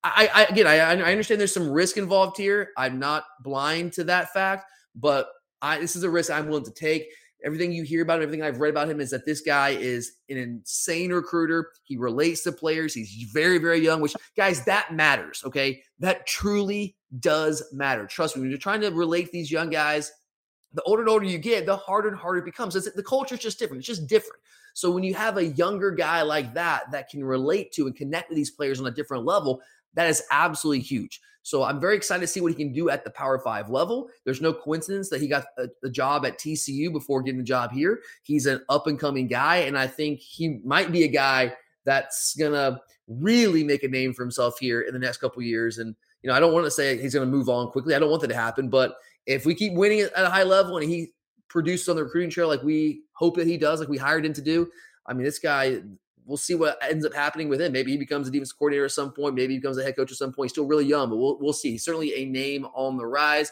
I, 0.03 0.29
I 0.33 0.43
again, 0.45 0.67
I, 0.67 0.79
I 0.79 1.11
understand 1.11 1.39
there's 1.39 1.53
some 1.53 1.71
risk 1.71 1.97
involved 1.97 2.35
here. 2.35 2.71
I'm 2.77 2.99
not 2.99 3.23
blind 3.41 3.93
to 3.93 4.03
that 4.05 4.33
fact, 4.33 4.65
but 4.95 5.29
I, 5.61 5.79
this 5.79 5.95
is 5.95 6.03
a 6.03 6.09
risk 6.09 6.29
I'm 6.29 6.47
willing 6.47 6.65
to 6.65 6.71
take. 6.71 7.07
Everything 7.43 7.71
you 7.71 7.83
hear 7.83 8.01
about 8.01 8.19
him, 8.19 8.23
everything 8.23 8.43
I've 8.43 8.59
read 8.59 8.69
about 8.69 8.89
him 8.89 9.01
is 9.01 9.09
that 9.11 9.25
this 9.25 9.41
guy 9.41 9.69
is 9.69 10.13
an 10.29 10.37
insane 10.37 11.11
recruiter. 11.11 11.71
He 11.83 11.97
relates 11.97 12.43
to 12.43 12.51
players. 12.51 12.93
He's 12.93 13.29
very, 13.31 13.57
very 13.57 13.79
young, 13.79 14.01
which, 14.01 14.15
guys, 14.37 14.63
that 14.65 14.93
matters. 14.93 15.43
Okay. 15.45 15.83
That 15.99 16.25
truly 16.25 16.95
does 17.19 17.63
matter. 17.73 18.05
Trust 18.05 18.35
me, 18.35 18.41
when 18.41 18.49
you're 18.49 18.59
trying 18.59 18.81
to 18.81 18.89
relate 18.89 19.31
these 19.31 19.51
young 19.51 19.69
guys, 19.69 20.11
the 20.73 20.81
older 20.83 21.03
and 21.03 21.09
older 21.09 21.25
you 21.25 21.37
get, 21.37 21.65
the 21.65 21.75
harder 21.75 22.07
and 22.07 22.17
harder 22.17 22.39
it 22.39 22.45
becomes. 22.45 22.75
It's, 22.75 22.91
the 22.91 23.03
culture 23.03 23.35
is 23.35 23.41
just 23.41 23.59
different. 23.59 23.81
It's 23.81 23.87
just 23.87 24.07
different. 24.07 24.41
So 24.73 24.89
when 24.89 25.03
you 25.03 25.13
have 25.13 25.37
a 25.37 25.45
younger 25.45 25.91
guy 25.91 26.23
like 26.23 26.53
that 26.55 26.91
that 26.91 27.09
can 27.09 27.23
relate 27.23 27.71
to 27.73 27.85
and 27.85 27.95
connect 27.95 28.29
with 28.29 28.37
these 28.37 28.51
players 28.51 28.79
on 28.79 28.87
a 28.87 28.91
different 28.91 29.25
level, 29.25 29.61
that 29.95 30.09
is 30.09 30.23
absolutely 30.31 30.81
huge. 30.81 31.21
So 31.43 31.63
I'm 31.63 31.79
very 31.79 31.97
excited 31.97 32.21
to 32.21 32.27
see 32.27 32.39
what 32.39 32.53
he 32.53 32.57
can 32.57 32.71
do 32.71 32.89
at 32.89 33.03
the 33.03 33.11
Power 33.11 33.37
Five 33.37 33.69
level. 33.69 34.09
There's 34.23 34.41
no 34.41 34.53
coincidence 34.53 35.09
that 35.09 35.21
he 35.21 35.27
got 35.27 35.43
a, 35.57 35.67
a 35.83 35.89
job 35.89 36.25
at 36.25 36.39
TCU 36.39 36.91
before 36.91 37.21
getting 37.21 37.39
the 37.39 37.43
job 37.43 37.71
here. 37.71 37.99
He's 38.23 38.45
an 38.45 38.61
up 38.69 38.87
and 38.87 38.99
coming 38.99 39.27
guy, 39.27 39.57
and 39.57 39.77
I 39.77 39.87
think 39.87 40.19
he 40.19 40.59
might 40.63 40.91
be 40.91 41.03
a 41.03 41.07
guy 41.07 41.53
that's 41.85 42.33
gonna 42.35 42.79
really 43.07 43.63
make 43.63 43.83
a 43.83 43.89
name 43.89 44.13
for 44.13 44.23
himself 44.23 44.57
here 44.57 44.81
in 44.81 44.93
the 44.93 44.99
next 44.99 45.17
couple 45.17 45.41
years. 45.41 45.79
And 45.79 45.95
you 46.21 46.29
know, 46.29 46.35
I 46.35 46.39
don't 46.39 46.53
want 46.53 46.65
to 46.65 46.71
say 46.71 46.97
he's 46.97 47.13
gonna 47.13 47.25
move 47.25 47.49
on 47.49 47.69
quickly. 47.71 47.93
I 47.93 47.99
don't 47.99 48.09
want 48.09 48.21
that 48.21 48.29
to 48.29 48.35
happen, 48.35 48.69
but 48.69 48.95
if 49.25 49.45
we 49.45 49.53
keep 49.53 49.73
winning 49.73 49.99
at 50.01 50.13
a 50.15 50.29
high 50.29 50.43
level 50.43 50.77
and 50.77 50.89
he 50.89 51.11
produces 51.49 51.89
on 51.89 51.97
the 51.97 52.03
recruiting 52.03 52.29
trail 52.29 52.47
like 52.47 52.63
we 52.63 53.03
hope 53.13 53.35
that 53.35 53.47
he 53.47 53.57
does, 53.57 53.81
like 53.81 53.89
we 53.89 53.97
hired 53.97 54.25
him 54.25 54.33
to 54.33 54.41
do, 54.41 54.69
I 55.07 55.13
mean, 55.13 55.23
this 55.23 55.39
guy 55.39 55.81
we'll 56.25 56.37
see 56.37 56.55
what 56.55 56.77
ends 56.81 57.05
up 57.05 57.13
happening 57.13 57.49
with 57.49 57.61
him. 57.61 57.71
Maybe 57.71 57.91
he 57.91 57.97
becomes 57.97 58.27
a 58.27 58.31
defense 58.31 58.51
coordinator 58.51 58.85
at 58.85 58.91
some 58.91 59.11
point. 59.11 59.35
Maybe 59.35 59.53
he 59.53 59.59
becomes 59.59 59.77
a 59.77 59.83
head 59.83 59.95
coach 59.95 60.11
at 60.11 60.17
some 60.17 60.31
point. 60.31 60.47
He's 60.47 60.53
still 60.53 60.65
really 60.65 60.85
young, 60.85 61.09
but 61.09 61.17
we'll 61.17 61.37
we'll 61.39 61.53
see. 61.53 61.71
He's 61.71 61.85
certainly 61.85 62.13
a 62.15 62.25
name 62.25 62.65
on 62.73 62.97
the 62.97 63.05
rise. 63.05 63.51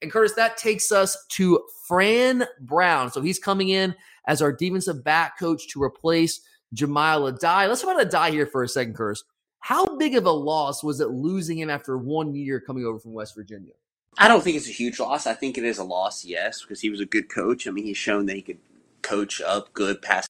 And 0.00 0.10
Curtis, 0.10 0.32
that 0.34 0.56
takes 0.56 0.90
us 0.90 1.16
to 1.30 1.64
Fran 1.86 2.44
Brown. 2.60 3.12
So 3.12 3.20
he's 3.20 3.38
coming 3.38 3.68
in 3.68 3.94
as 4.26 4.42
our 4.42 4.52
defensive 4.52 5.04
back 5.04 5.38
coach 5.38 5.68
to 5.68 5.82
replace 5.82 6.40
Jahmile 6.74 7.32
Addae. 7.32 7.68
Let's 7.68 7.82
talk 7.82 7.94
about 7.94 8.10
Addae 8.10 8.30
here 8.30 8.46
for 8.46 8.64
a 8.64 8.68
second, 8.68 8.94
Curtis. 8.94 9.22
How 9.60 9.96
big 9.96 10.16
of 10.16 10.26
a 10.26 10.32
loss 10.32 10.82
was 10.82 11.00
it 11.00 11.10
losing 11.10 11.56
him 11.56 11.70
after 11.70 11.96
one 11.96 12.34
year 12.34 12.60
coming 12.60 12.84
over 12.84 12.98
from 12.98 13.12
West 13.12 13.36
Virginia? 13.36 13.74
I 14.18 14.26
don't 14.26 14.42
think 14.42 14.56
it's 14.56 14.68
a 14.68 14.72
huge 14.72 14.98
loss. 14.98 15.26
I 15.26 15.34
think 15.34 15.56
it 15.56 15.64
is 15.64 15.78
a 15.78 15.84
loss, 15.84 16.24
yes, 16.24 16.62
because 16.62 16.80
he 16.80 16.90
was 16.90 17.00
a 17.00 17.06
good 17.06 17.28
coach. 17.28 17.66
I 17.66 17.70
mean, 17.70 17.84
he's 17.84 17.96
shown 17.96 18.26
that 18.26 18.36
he 18.36 18.42
could 18.42 18.58
coach 19.02 19.40
up 19.40 19.72
good 19.72 20.02
pass 20.02 20.26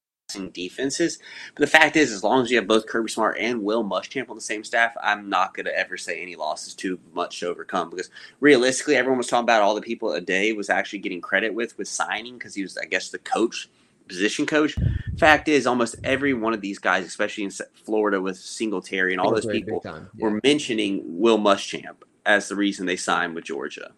defenses. 0.51 1.19
But 1.55 1.61
the 1.61 1.67
fact 1.67 1.95
is, 1.95 2.11
as 2.11 2.23
long 2.23 2.41
as 2.41 2.51
you 2.51 2.57
have 2.57 2.67
both 2.67 2.87
Kirby 2.87 3.09
Smart 3.09 3.37
and 3.39 3.61
Will 3.61 3.83
Muschamp 3.83 4.29
on 4.29 4.35
the 4.35 4.41
same 4.41 4.63
staff, 4.63 4.95
I'm 5.01 5.29
not 5.29 5.53
going 5.53 5.65
to 5.65 5.77
ever 5.77 5.97
say 5.97 6.21
any 6.21 6.35
loss 6.35 6.67
is 6.67 6.73
too 6.73 6.99
much 7.13 7.39
to 7.39 7.47
overcome 7.47 7.89
because 7.89 8.09
realistically, 8.39 8.95
everyone 8.95 9.17
was 9.17 9.27
talking 9.27 9.43
about 9.43 9.61
all 9.61 9.75
the 9.75 9.81
people 9.81 10.09
Addae 10.09 10.55
was 10.55 10.69
actually 10.69 10.99
getting 10.99 11.21
credit 11.21 11.53
with 11.53 11.77
with 11.77 11.87
signing 11.87 12.37
because 12.37 12.55
he 12.55 12.63
was, 12.63 12.77
I 12.77 12.85
guess, 12.85 13.09
the 13.09 13.19
coach, 13.19 13.69
position 14.07 14.45
coach. 14.45 14.75
Fact 15.17 15.47
is, 15.47 15.67
almost 15.67 15.95
every 16.03 16.33
one 16.33 16.53
of 16.53 16.61
these 16.61 16.79
guys, 16.79 17.05
especially 17.05 17.43
in 17.43 17.51
Florida 17.85 18.19
with 18.19 18.37
Singletary 18.37 19.13
and 19.13 19.21
all 19.21 19.33
those 19.33 19.45
people, 19.45 19.81
yeah. 19.85 20.01
were 20.17 20.39
mentioning 20.43 21.01
Will 21.05 21.37
Muschamp 21.37 21.97
as 22.25 22.47
the 22.49 22.55
reason 22.55 22.85
they 22.85 22.95
signed 22.95 23.35
with 23.35 23.45
Georgia. 23.45 23.91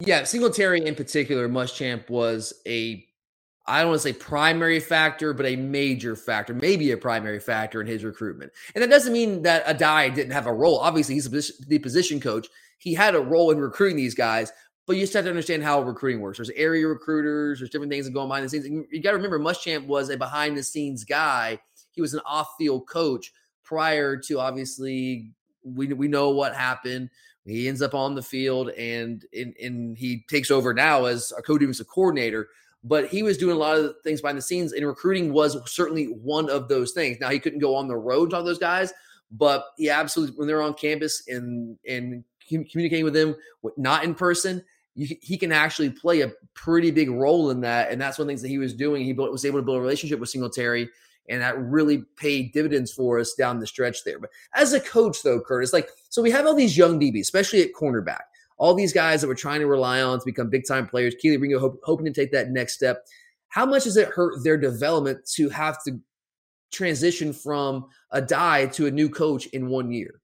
Yeah, 0.00 0.24
Singletary 0.24 0.84
in 0.84 0.94
particular, 0.94 1.48
Muschamp 1.48 2.08
was 2.10 2.52
a 2.66 3.06
I 3.66 3.80
don't 3.80 3.90
want 3.90 4.02
to 4.02 4.08
say 4.08 4.12
primary 4.12 4.78
factor, 4.78 5.32
but 5.32 5.46
a 5.46 5.56
major 5.56 6.16
factor, 6.16 6.52
maybe 6.52 6.90
a 6.90 6.98
primary 6.98 7.40
factor 7.40 7.80
in 7.80 7.86
his 7.86 8.04
recruitment. 8.04 8.52
And 8.74 8.82
that 8.82 8.90
doesn't 8.90 9.12
mean 9.12 9.42
that 9.42 9.64
Addae 9.64 10.14
didn't 10.14 10.32
have 10.32 10.46
a 10.46 10.52
role. 10.52 10.78
Obviously, 10.78 11.14
he's 11.14 11.58
the 11.66 11.78
position 11.78 12.20
coach. 12.20 12.48
He 12.78 12.92
had 12.92 13.14
a 13.14 13.20
role 13.20 13.50
in 13.50 13.58
recruiting 13.58 13.96
these 13.96 14.14
guys, 14.14 14.52
but 14.86 14.96
you 14.96 15.02
just 15.02 15.14
have 15.14 15.24
to 15.24 15.30
understand 15.30 15.62
how 15.62 15.80
recruiting 15.80 16.20
works. 16.20 16.38
There's 16.38 16.50
area 16.50 16.86
recruiters, 16.86 17.58
there's 17.58 17.70
different 17.70 17.90
things 17.90 18.04
that 18.04 18.12
go 18.12 18.20
on 18.20 18.28
behind 18.28 18.44
the 18.44 18.50
scenes. 18.50 18.66
You 18.66 19.00
got 19.00 19.12
to 19.12 19.16
remember, 19.16 19.38
Muschamp 19.38 19.86
was 19.86 20.10
a 20.10 20.16
behind 20.18 20.58
the 20.58 20.62
scenes 20.62 21.04
guy. 21.04 21.58
He 21.92 22.02
was 22.02 22.12
an 22.12 22.20
off 22.26 22.54
field 22.58 22.86
coach 22.86 23.32
prior 23.62 24.16
to 24.18 24.38
obviously 24.38 25.32
we 25.62 25.86
we 25.92 26.06
know 26.06 26.30
what 26.30 26.54
happened. 26.54 27.08
He 27.46 27.68
ends 27.68 27.82
up 27.82 27.94
on 27.94 28.14
the 28.14 28.22
field 28.22 28.70
and 28.70 29.24
and, 29.32 29.54
and 29.56 29.96
he 29.96 30.24
takes 30.28 30.50
over 30.50 30.74
now 30.74 31.06
as 31.06 31.32
a 31.36 31.42
co-defensive 31.42 31.88
coordinator 31.88 32.48
but 32.84 33.08
he 33.08 33.22
was 33.22 33.38
doing 33.38 33.56
a 33.56 33.58
lot 33.58 33.78
of 33.78 33.94
things 34.04 34.20
behind 34.20 34.38
the 34.38 34.42
scenes, 34.42 34.74
and 34.74 34.86
recruiting 34.86 35.32
was 35.32 35.58
certainly 35.70 36.04
one 36.04 36.50
of 36.50 36.68
those 36.68 36.92
things. 36.92 37.18
Now 37.18 37.30
he 37.30 37.38
couldn't 37.38 37.58
go 37.58 37.74
on 37.74 37.88
the 37.88 37.96
road 37.96 38.30
to 38.30 38.36
all 38.36 38.44
those 38.44 38.58
guys, 38.58 38.92
but 39.32 39.64
he 39.78 39.88
absolutely 39.88 40.36
when 40.36 40.46
they're 40.46 40.62
on 40.62 40.74
campus 40.74 41.26
and 41.26 41.78
and 41.88 42.22
communicating 42.46 43.04
with 43.04 43.14
them, 43.14 43.34
not 43.78 44.04
in 44.04 44.14
person, 44.14 44.62
you, 44.94 45.16
he 45.22 45.38
can 45.38 45.50
actually 45.50 45.88
play 45.88 46.20
a 46.20 46.32
pretty 46.52 46.90
big 46.90 47.10
role 47.10 47.50
in 47.50 47.60
that. 47.62 47.90
And 47.90 47.98
that's 47.98 48.18
one 48.18 48.24
of 48.24 48.26
the 48.28 48.32
things 48.32 48.42
that 48.42 48.48
he 48.48 48.58
was 48.58 48.74
doing. 48.74 49.02
He 49.02 49.14
built, 49.14 49.32
was 49.32 49.46
able 49.46 49.58
to 49.58 49.64
build 49.64 49.78
a 49.78 49.80
relationship 49.80 50.20
with 50.20 50.28
Singletary, 50.28 50.88
and 51.30 51.40
that 51.40 51.58
really 51.58 52.04
paid 52.16 52.52
dividends 52.52 52.92
for 52.92 53.18
us 53.18 53.32
down 53.32 53.58
the 53.58 53.66
stretch 53.66 54.04
there. 54.04 54.18
But 54.18 54.30
as 54.54 54.74
a 54.74 54.80
coach, 54.80 55.22
though, 55.22 55.40
Curtis, 55.40 55.72
like 55.72 55.88
so, 56.10 56.20
we 56.20 56.30
have 56.30 56.46
all 56.46 56.54
these 56.54 56.76
young 56.76 57.00
DBs, 57.00 57.20
especially 57.20 57.62
at 57.62 57.72
cornerback 57.72 58.24
all 58.56 58.74
these 58.74 58.92
guys 58.92 59.20
that 59.20 59.28
we're 59.28 59.34
trying 59.34 59.60
to 59.60 59.66
rely 59.66 60.00
on 60.02 60.18
to 60.18 60.24
become 60.24 60.48
big 60.48 60.66
time 60.66 60.86
players. 60.86 61.14
Kelee 61.22 61.40
Ringo 61.40 61.58
hope, 61.58 61.80
hoping 61.82 62.06
to 62.06 62.12
take 62.12 62.32
that 62.32 62.50
next 62.50 62.74
step. 62.74 63.04
How 63.48 63.66
much 63.66 63.84
does 63.84 63.96
it 63.96 64.08
hurt 64.08 64.42
their 64.42 64.56
development 64.56 65.24
to 65.34 65.48
have 65.48 65.82
to 65.84 66.00
transition 66.72 67.32
from 67.32 67.86
Addae 68.12 68.72
to 68.74 68.86
a 68.86 68.90
new 68.90 69.08
coach 69.08 69.46
in 69.46 69.68
one 69.68 69.92
year? 69.92 70.20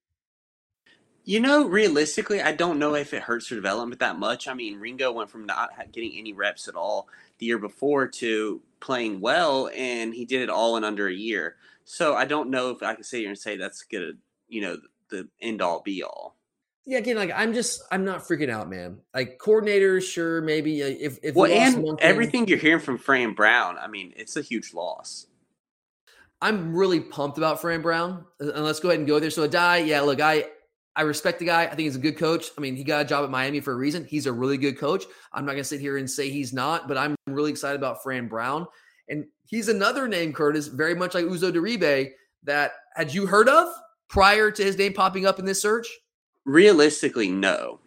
You 1.24 1.38
know, 1.38 1.66
realistically, 1.66 2.40
I 2.40 2.52
don't 2.52 2.78
know 2.78 2.94
if 2.94 3.14
it 3.14 3.22
hurts 3.22 3.48
their 3.48 3.56
development 3.56 4.00
that 4.00 4.18
much. 4.18 4.48
I 4.48 4.54
mean, 4.54 4.80
Ringo 4.80 5.12
went 5.12 5.30
from 5.30 5.46
not 5.46 5.70
getting 5.92 6.16
any 6.16 6.32
reps 6.32 6.66
at 6.66 6.74
all 6.74 7.08
the 7.38 7.46
year 7.46 7.58
before 7.58 8.08
to 8.08 8.60
playing 8.80 9.20
well, 9.20 9.70
and 9.76 10.14
he 10.14 10.24
did 10.24 10.42
it 10.42 10.50
all 10.50 10.76
in 10.76 10.82
under 10.82 11.06
a 11.06 11.14
year. 11.14 11.56
So 11.84 12.14
I 12.14 12.24
don't 12.24 12.50
know 12.50 12.70
if 12.70 12.82
I 12.82 12.94
can 12.94 13.04
sit 13.04 13.20
here 13.20 13.28
and 13.28 13.38
say 13.38 13.56
that's 13.56 13.82
gonna, 13.82 14.12
you 14.48 14.62
know, 14.62 14.78
the 15.10 15.28
end 15.40 15.60
all 15.60 15.82
be 15.82 16.02
all 16.02 16.36
yeah, 16.86 16.98
again, 16.98 17.16
like 17.16 17.30
I'm 17.34 17.52
just 17.52 17.82
I'm 17.90 18.04
not 18.04 18.20
freaking 18.20 18.50
out, 18.50 18.68
man. 18.68 18.98
Like 19.14 19.38
coordinators, 19.38 20.02
sure, 20.02 20.40
maybe 20.40 20.82
uh, 20.82 20.86
if 20.86 21.18
if 21.22 21.34
well, 21.34 21.50
and 21.50 21.74
thing, 21.74 21.96
everything 22.00 22.48
you're 22.48 22.58
hearing 22.58 22.80
from 22.80 22.98
Fran 22.98 23.34
Brown, 23.34 23.76
I 23.78 23.86
mean, 23.86 24.12
it's 24.16 24.36
a 24.36 24.42
huge 24.42 24.72
loss. 24.72 25.26
I'm 26.42 26.74
really 26.74 27.00
pumped 27.00 27.36
about 27.36 27.60
Fran 27.60 27.82
Brown, 27.82 28.24
uh, 28.40 28.52
and 28.52 28.64
let's 28.64 28.80
go 28.80 28.88
ahead 28.88 29.00
and 29.00 29.06
go 29.06 29.20
there. 29.20 29.30
So 29.30 29.46
Addae, 29.46 29.86
yeah, 29.86 30.00
look, 30.00 30.20
I 30.20 30.46
I 30.96 31.02
respect 31.02 31.38
the 31.38 31.44
guy. 31.44 31.64
I 31.64 31.68
think 31.68 31.80
he's 31.80 31.96
a 31.96 32.00
good 32.00 32.16
coach. 32.16 32.46
I 32.56 32.60
mean, 32.62 32.76
he 32.76 32.84
got 32.84 33.02
a 33.02 33.08
job 33.08 33.24
at 33.24 33.30
Miami 33.30 33.60
for 33.60 33.72
a 33.72 33.76
reason. 33.76 34.06
He's 34.06 34.26
a 34.26 34.32
really 34.32 34.56
good 34.56 34.78
coach. 34.78 35.04
I'm 35.32 35.44
not 35.44 35.52
gonna 35.52 35.64
sit 35.64 35.80
here 35.80 35.98
and 35.98 36.10
say 36.10 36.30
he's 36.30 36.52
not, 36.52 36.88
but 36.88 36.96
I'm 36.96 37.14
really 37.26 37.50
excited 37.50 37.76
about 37.76 38.02
Fran 38.02 38.26
Brown, 38.26 38.66
and 39.08 39.26
he's 39.44 39.68
another 39.68 40.08
name, 40.08 40.32
Curtis, 40.32 40.66
very 40.66 40.94
much 40.94 41.14
like 41.14 41.26
Uzo 41.26 41.52
Diribe. 41.52 42.12
That 42.44 42.72
had 42.94 43.12
you 43.12 43.26
heard 43.26 43.50
of 43.50 43.68
prior 44.08 44.50
to 44.50 44.64
his 44.64 44.78
name 44.78 44.94
popping 44.94 45.26
up 45.26 45.38
in 45.38 45.44
this 45.44 45.60
search? 45.60 45.86
Realistically, 46.44 47.30
no. 47.30 47.80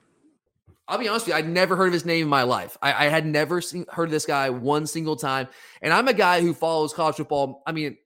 I'll 0.88 1.00
be 1.00 1.08
honest 1.08 1.28
with 1.28 1.34
you, 1.34 1.38
I'd 1.40 1.48
never 1.48 1.76
heard 1.76 1.88
of 1.88 1.94
his 1.94 2.06
name 2.06 2.24
in 2.24 2.30
my 2.30 2.44
life. 2.44 2.78
I, 2.82 3.06
I 3.06 3.10
had 3.10 3.26
never 3.26 3.62
seen, 3.62 3.86
heard 3.90 4.06
of 4.06 4.12
this 4.12 4.26
guy 4.26 4.50
one 4.50 4.86
single 4.86 5.16
time. 5.16 5.48
And 5.82 5.94
I'm 5.94 6.08
a 6.08 6.14
guy 6.14 6.42
who 6.42 6.54
follows 6.54 6.94
college 6.94 7.16
football. 7.16 7.64
I 7.66 7.72
mean, 7.72 7.98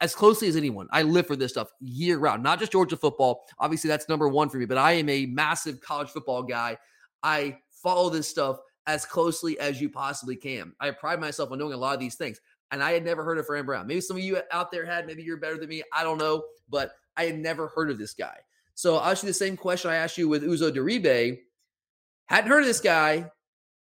as 0.00 0.14
closely 0.14 0.48
as 0.48 0.56
anyone. 0.56 0.88
I 0.92 1.02
live 1.02 1.26
for 1.26 1.36
this 1.36 1.52
stuff 1.52 1.68
year 1.80 2.18
round, 2.18 2.42
not 2.42 2.58
just 2.58 2.72
Georgia 2.72 2.96
football. 2.96 3.46
Obviously, 3.58 3.88
that's 3.88 4.08
number 4.08 4.28
one 4.28 4.48
for 4.48 4.58
me, 4.58 4.66
but 4.66 4.78
I 4.78 4.92
am 4.92 5.08
a 5.08 5.26
massive 5.26 5.80
college 5.80 6.10
football 6.10 6.42
guy. 6.42 6.76
I 7.22 7.58
follow 7.70 8.10
this 8.10 8.28
stuff 8.28 8.58
as 8.86 9.04
closely 9.04 9.58
as 9.58 9.80
you 9.80 9.88
possibly 9.88 10.36
can. 10.36 10.72
I 10.80 10.90
pride 10.90 11.20
myself 11.20 11.50
on 11.50 11.58
knowing 11.58 11.72
a 11.72 11.78
lot 11.78 11.94
of 11.94 12.00
these 12.00 12.16
things. 12.16 12.40
And 12.70 12.82
I 12.82 12.92
had 12.92 13.04
never 13.04 13.24
heard 13.24 13.38
of 13.38 13.46
Fran 13.46 13.64
Brown. 13.64 13.86
Maybe 13.86 14.00
some 14.00 14.16
of 14.16 14.22
you 14.22 14.38
out 14.52 14.70
there 14.70 14.84
had, 14.84 15.06
maybe 15.06 15.22
you're 15.22 15.36
better 15.36 15.56
than 15.56 15.68
me. 15.68 15.82
I 15.92 16.02
don't 16.02 16.18
know, 16.18 16.44
but 16.68 16.92
I 17.16 17.24
had 17.24 17.38
never 17.38 17.68
heard 17.68 17.90
of 17.90 17.98
this 17.98 18.12
guy. 18.12 18.36
So 18.76 18.96
I'll 18.96 19.10
ask 19.10 19.22
you 19.22 19.28
the 19.28 19.34
same 19.34 19.56
question 19.56 19.90
I 19.90 19.96
asked 19.96 20.18
you 20.18 20.28
with 20.28 20.42
Uzo 20.42 20.70
Diribe. 20.70 21.40
Hadn't 22.26 22.50
heard 22.50 22.60
of 22.60 22.66
this 22.66 22.80
guy, 22.80 23.30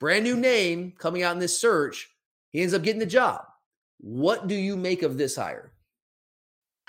brand 0.00 0.24
new 0.24 0.36
name 0.36 0.92
coming 0.98 1.22
out 1.22 1.34
in 1.34 1.38
this 1.38 1.58
search. 1.58 2.10
He 2.50 2.60
ends 2.60 2.74
up 2.74 2.82
getting 2.82 2.98
the 2.98 3.06
job. 3.06 3.44
What 3.98 4.48
do 4.48 4.56
you 4.56 4.76
make 4.76 5.02
of 5.02 5.16
this 5.16 5.36
hire? 5.36 5.72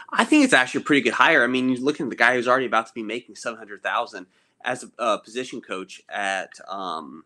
I 0.10 0.26
think 0.26 0.44
it's 0.44 0.54
actually 0.54 0.82
a 0.82 0.86
pretty 0.86 1.02
good 1.02 1.14
hire. 1.14 1.44
I 1.44 1.48
mean, 1.48 1.70
you're 1.70 1.80
looking 1.80 2.08
at 2.08 2.10
the 2.10 2.16
guy 2.16 2.34
who's 2.34 2.48
already 2.48 2.66
about 2.66 2.88
to 2.88 2.94
be 2.94 3.04
making 3.04 3.36
seven 3.36 3.60
hundred 3.60 3.84
thousand 3.84 4.26
as 4.66 4.84
a, 4.84 5.04
a, 5.04 5.20
position 5.20 5.62
coach 5.62 6.02
at 6.10 6.50
um, 6.68 7.26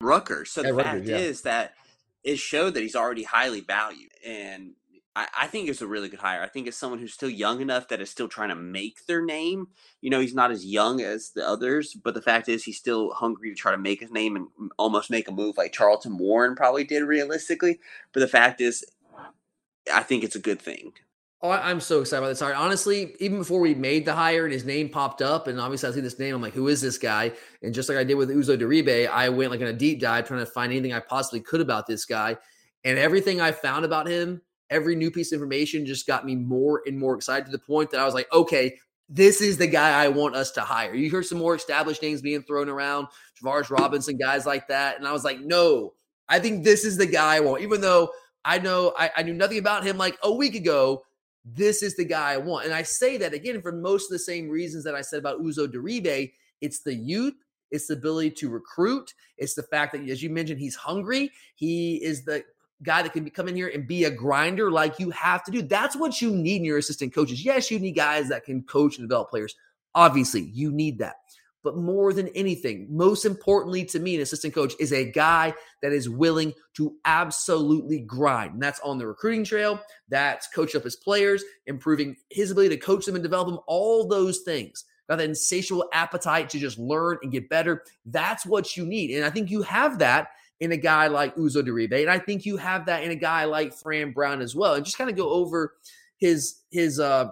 Rutgers. 0.00 0.50
So 0.50 0.62
the 0.62 0.74
fact 0.74 1.04
yeah. 1.04 1.18
is 1.18 1.42
that 1.42 1.74
it 2.24 2.38
showed 2.38 2.72
that 2.74 2.80
he's 2.80 2.96
already 2.96 3.24
highly 3.24 3.60
valued, 3.60 4.12
and 4.24 4.72
I, 5.16 5.26
I 5.34 5.46
think 5.46 5.68
it's 5.68 5.80
a 5.80 5.86
really 5.86 6.10
good 6.10 6.20
hire. 6.20 6.42
I 6.42 6.46
think 6.46 6.66
it's 6.66 6.76
someone 6.76 7.00
who's 7.00 7.14
still 7.14 7.30
young 7.30 7.62
enough 7.62 7.88
that 7.88 8.02
is 8.02 8.10
still 8.10 8.28
trying 8.28 8.50
to 8.50 8.54
make 8.54 9.06
their 9.06 9.24
name. 9.24 9.68
You 10.02 10.10
know, 10.10 10.20
he's 10.20 10.34
not 10.34 10.52
as 10.52 10.64
young 10.64 11.00
as 11.00 11.30
the 11.30 11.48
others, 11.48 11.94
but 11.94 12.12
the 12.12 12.20
fact 12.20 12.50
is 12.50 12.62
he's 12.62 12.76
still 12.76 13.12
hungry 13.14 13.48
to 13.48 13.56
try 13.56 13.72
to 13.72 13.78
make 13.78 14.00
his 14.00 14.12
name 14.12 14.36
and 14.36 14.46
almost 14.76 15.10
make 15.10 15.26
a 15.26 15.32
move 15.32 15.56
like 15.56 15.72
Charlton 15.72 16.18
Warren 16.18 16.54
probably 16.54 16.84
did 16.84 17.02
realistically. 17.02 17.80
But 18.12 18.20
the 18.20 18.28
fact 18.28 18.60
is, 18.60 18.84
I 19.92 20.02
think 20.02 20.22
it's 20.22 20.36
a 20.36 20.40
good 20.40 20.60
thing. 20.60 20.92
Oh, 21.40 21.50
I'm 21.50 21.80
so 21.80 22.00
excited 22.00 22.22
about 22.22 22.28
this. 22.28 22.38
Sorry, 22.38 22.54
honestly, 22.54 23.14
even 23.18 23.38
before 23.38 23.60
we 23.60 23.74
made 23.74 24.04
the 24.04 24.14
hire 24.14 24.44
and 24.44 24.52
his 24.52 24.64
name 24.64 24.88
popped 24.90 25.22
up, 25.22 25.46
and 25.46 25.58
obviously 25.58 25.88
I 25.88 25.92
see 25.92 26.00
this 26.00 26.18
name, 26.18 26.34
I'm 26.34 26.42
like, 26.42 26.54
who 26.54 26.68
is 26.68 26.82
this 26.82 26.98
guy? 26.98 27.32
And 27.62 27.72
just 27.72 27.88
like 27.88 27.96
I 27.96 28.04
did 28.04 28.14
with 28.14 28.30
Uzo 28.30 28.58
Diribe, 28.58 29.08
I 29.08 29.30
went 29.30 29.50
like 29.50 29.60
in 29.60 29.66
a 29.66 29.72
deep 29.72 30.00
dive 30.00 30.26
trying 30.26 30.40
to 30.40 30.46
find 30.46 30.72
anything 30.72 30.92
I 30.92 31.00
possibly 31.00 31.40
could 31.40 31.60
about 31.62 31.86
this 31.86 32.04
guy. 32.04 32.36
And 32.84 32.98
everything 32.98 33.40
I 33.40 33.52
found 33.52 33.84
about 33.84 34.06
him 34.06 34.42
every 34.70 34.96
new 34.96 35.10
piece 35.10 35.32
of 35.32 35.36
information 35.36 35.86
just 35.86 36.06
got 36.06 36.24
me 36.26 36.34
more 36.34 36.82
and 36.86 36.98
more 36.98 37.14
excited 37.14 37.46
to 37.46 37.52
the 37.52 37.58
point 37.58 37.90
that 37.90 38.00
I 38.00 38.04
was 38.04 38.14
like, 38.14 38.32
okay, 38.32 38.76
this 39.08 39.40
is 39.40 39.56
the 39.56 39.66
guy 39.66 40.02
I 40.02 40.08
want 40.08 40.34
us 40.34 40.50
to 40.52 40.62
hire. 40.62 40.94
You 40.94 41.08
hear 41.08 41.22
some 41.22 41.38
more 41.38 41.54
established 41.54 42.02
names 42.02 42.20
being 42.20 42.42
thrown 42.42 42.68
around, 42.68 43.06
Travaris 43.40 43.70
Robinson, 43.70 44.16
guys 44.16 44.46
like 44.46 44.66
that. 44.68 44.98
And 44.98 45.06
I 45.06 45.12
was 45.12 45.24
like, 45.24 45.40
no, 45.40 45.92
I 46.28 46.40
think 46.40 46.64
this 46.64 46.84
is 46.84 46.96
the 46.96 47.06
guy 47.06 47.36
I 47.36 47.40
want. 47.40 47.62
Even 47.62 47.80
though 47.80 48.10
I 48.44 48.58
know 48.58 48.92
I, 48.98 49.10
I 49.16 49.22
knew 49.22 49.34
nothing 49.34 49.58
about 49.58 49.84
him 49.84 49.96
like 49.96 50.18
a 50.22 50.32
week 50.32 50.54
ago, 50.54 51.04
this 51.44 51.82
is 51.82 51.94
the 51.94 52.04
guy 52.04 52.32
I 52.32 52.36
want. 52.38 52.64
And 52.64 52.74
I 52.74 52.82
say 52.82 53.16
that 53.18 53.32
again 53.32 53.62
for 53.62 53.70
most 53.70 54.06
of 54.06 54.10
the 54.10 54.18
same 54.18 54.48
reasons 54.48 54.82
that 54.84 54.96
I 54.96 55.02
said 55.02 55.20
about 55.20 55.40
Uzo 55.40 55.68
Diribe. 55.68 56.32
It's 56.60 56.80
the 56.80 56.94
youth, 56.94 57.34
it's 57.70 57.86
the 57.86 57.94
ability 57.94 58.30
to 58.30 58.48
recruit, 58.48 59.14
it's 59.38 59.54
the 59.54 59.62
fact 59.62 59.92
that, 59.92 60.08
as 60.08 60.22
you 60.22 60.30
mentioned, 60.30 60.58
he's 60.58 60.74
hungry. 60.74 61.30
He 61.54 61.96
is 62.02 62.24
the 62.24 62.42
guy 62.82 63.02
that 63.02 63.12
can 63.12 63.28
come 63.30 63.48
in 63.48 63.56
here 63.56 63.68
and 63.68 63.86
be 63.86 64.04
a 64.04 64.10
grinder 64.10 64.70
like 64.70 64.98
you 64.98 65.10
have 65.10 65.44
to 65.44 65.50
do. 65.50 65.62
That's 65.62 65.96
what 65.96 66.20
you 66.20 66.30
need 66.30 66.56
in 66.56 66.64
your 66.64 66.78
assistant 66.78 67.14
coaches. 67.14 67.44
Yes, 67.44 67.70
you 67.70 67.78
need 67.78 67.92
guys 67.92 68.28
that 68.28 68.44
can 68.44 68.62
coach 68.62 68.98
and 68.98 69.08
develop 69.08 69.30
players. 69.30 69.54
Obviously, 69.94 70.42
you 70.42 70.70
need 70.70 70.98
that. 70.98 71.16
But 71.62 71.76
more 71.76 72.12
than 72.12 72.28
anything, 72.28 72.86
most 72.90 73.24
importantly 73.24 73.84
to 73.86 73.98
me, 73.98 74.14
an 74.14 74.20
assistant 74.20 74.54
coach 74.54 74.74
is 74.78 74.92
a 74.92 75.10
guy 75.10 75.52
that 75.82 75.92
is 75.92 76.08
willing 76.08 76.52
to 76.74 76.94
absolutely 77.04 77.98
grind. 78.00 78.52
And 78.52 78.62
that's 78.62 78.78
on 78.80 78.98
the 78.98 79.06
recruiting 79.06 79.42
trail, 79.42 79.80
that's 80.08 80.46
coach 80.48 80.76
up 80.76 80.84
his 80.84 80.94
players, 80.94 81.42
improving 81.66 82.14
his 82.30 82.52
ability 82.52 82.76
to 82.76 82.80
coach 82.80 83.04
them 83.04 83.16
and 83.16 83.24
develop 83.24 83.48
them, 83.48 83.58
all 83.66 84.06
those 84.06 84.40
things. 84.40 84.84
Got 85.08 85.16
that 85.16 85.28
insatiable 85.28 85.88
appetite 85.92 86.50
to 86.50 86.58
just 86.58 86.78
learn 86.78 87.18
and 87.22 87.32
get 87.32 87.48
better. 87.48 87.82
That's 88.04 88.46
what 88.46 88.76
you 88.76 88.86
need. 88.86 89.10
And 89.10 89.24
I 89.24 89.30
think 89.30 89.50
you 89.50 89.62
have 89.62 89.98
that 89.98 90.28
in 90.60 90.72
a 90.72 90.76
guy 90.76 91.06
like 91.06 91.34
Uzo 91.36 91.62
Diribe. 91.62 92.00
And 92.00 92.10
I 92.10 92.18
think 92.18 92.46
you 92.46 92.56
have 92.56 92.86
that 92.86 93.02
in 93.02 93.10
a 93.10 93.16
guy 93.16 93.44
like 93.44 93.74
Fran 93.74 94.12
Brown 94.12 94.40
as 94.40 94.54
well. 94.54 94.74
And 94.74 94.84
just 94.84 94.98
kind 94.98 95.10
of 95.10 95.16
go 95.16 95.30
over 95.30 95.74
his 96.18 96.62
his 96.70 96.98
uh 96.98 97.28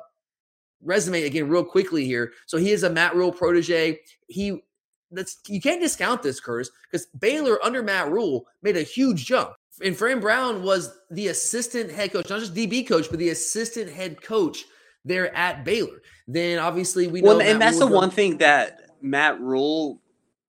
resume 0.83 1.23
again 1.23 1.49
real 1.49 1.65
quickly 1.65 2.05
here. 2.05 2.33
So 2.47 2.59
he 2.59 2.71
is 2.71 2.83
a 2.83 2.91
Matt 2.91 3.15
Rhule 3.15 3.33
protege. 3.33 4.01
He 4.29 4.63
that's 5.11 5.39
you 5.49 5.61
can't 5.61 5.81
discount 5.81 6.23
this, 6.23 6.41
Curtis, 6.41 6.71
because 6.91 7.07
Baylor 7.19 7.63
under 7.65 7.83
Matt 7.83 8.11
Rhule 8.11 8.47
made 8.63 8.77
a 8.77 8.83
huge 8.83 9.25
jump. 9.25 9.55
And 9.85 9.97
Fran 9.97 10.21
Brown 10.21 10.63
was 10.63 10.97
the 11.11 11.29
assistant 11.29 11.91
head 11.91 12.13
coach, 12.13 12.31
not 12.31 12.41
just 12.41 12.55
DB 12.55 12.87
coach, 12.87 13.11
but 13.11 13.19
the 13.19 13.31
assistant 13.31 13.91
head 13.91 14.23
coach 14.23 14.65
there 15.05 15.35
at 15.35 15.65
Baylor. 15.65 16.03
Then 16.29 16.59
obviously 16.59 17.09
we 17.09 17.21
know. 17.21 17.37
Well, 17.37 17.43
and 17.43 17.61
that's 17.61 17.79
Rhule 17.79 17.89
the 17.89 17.95
one 17.95 18.11
thing 18.11 18.39
that 18.39 18.91
Matt 19.03 19.41
Rhule 19.41 20.01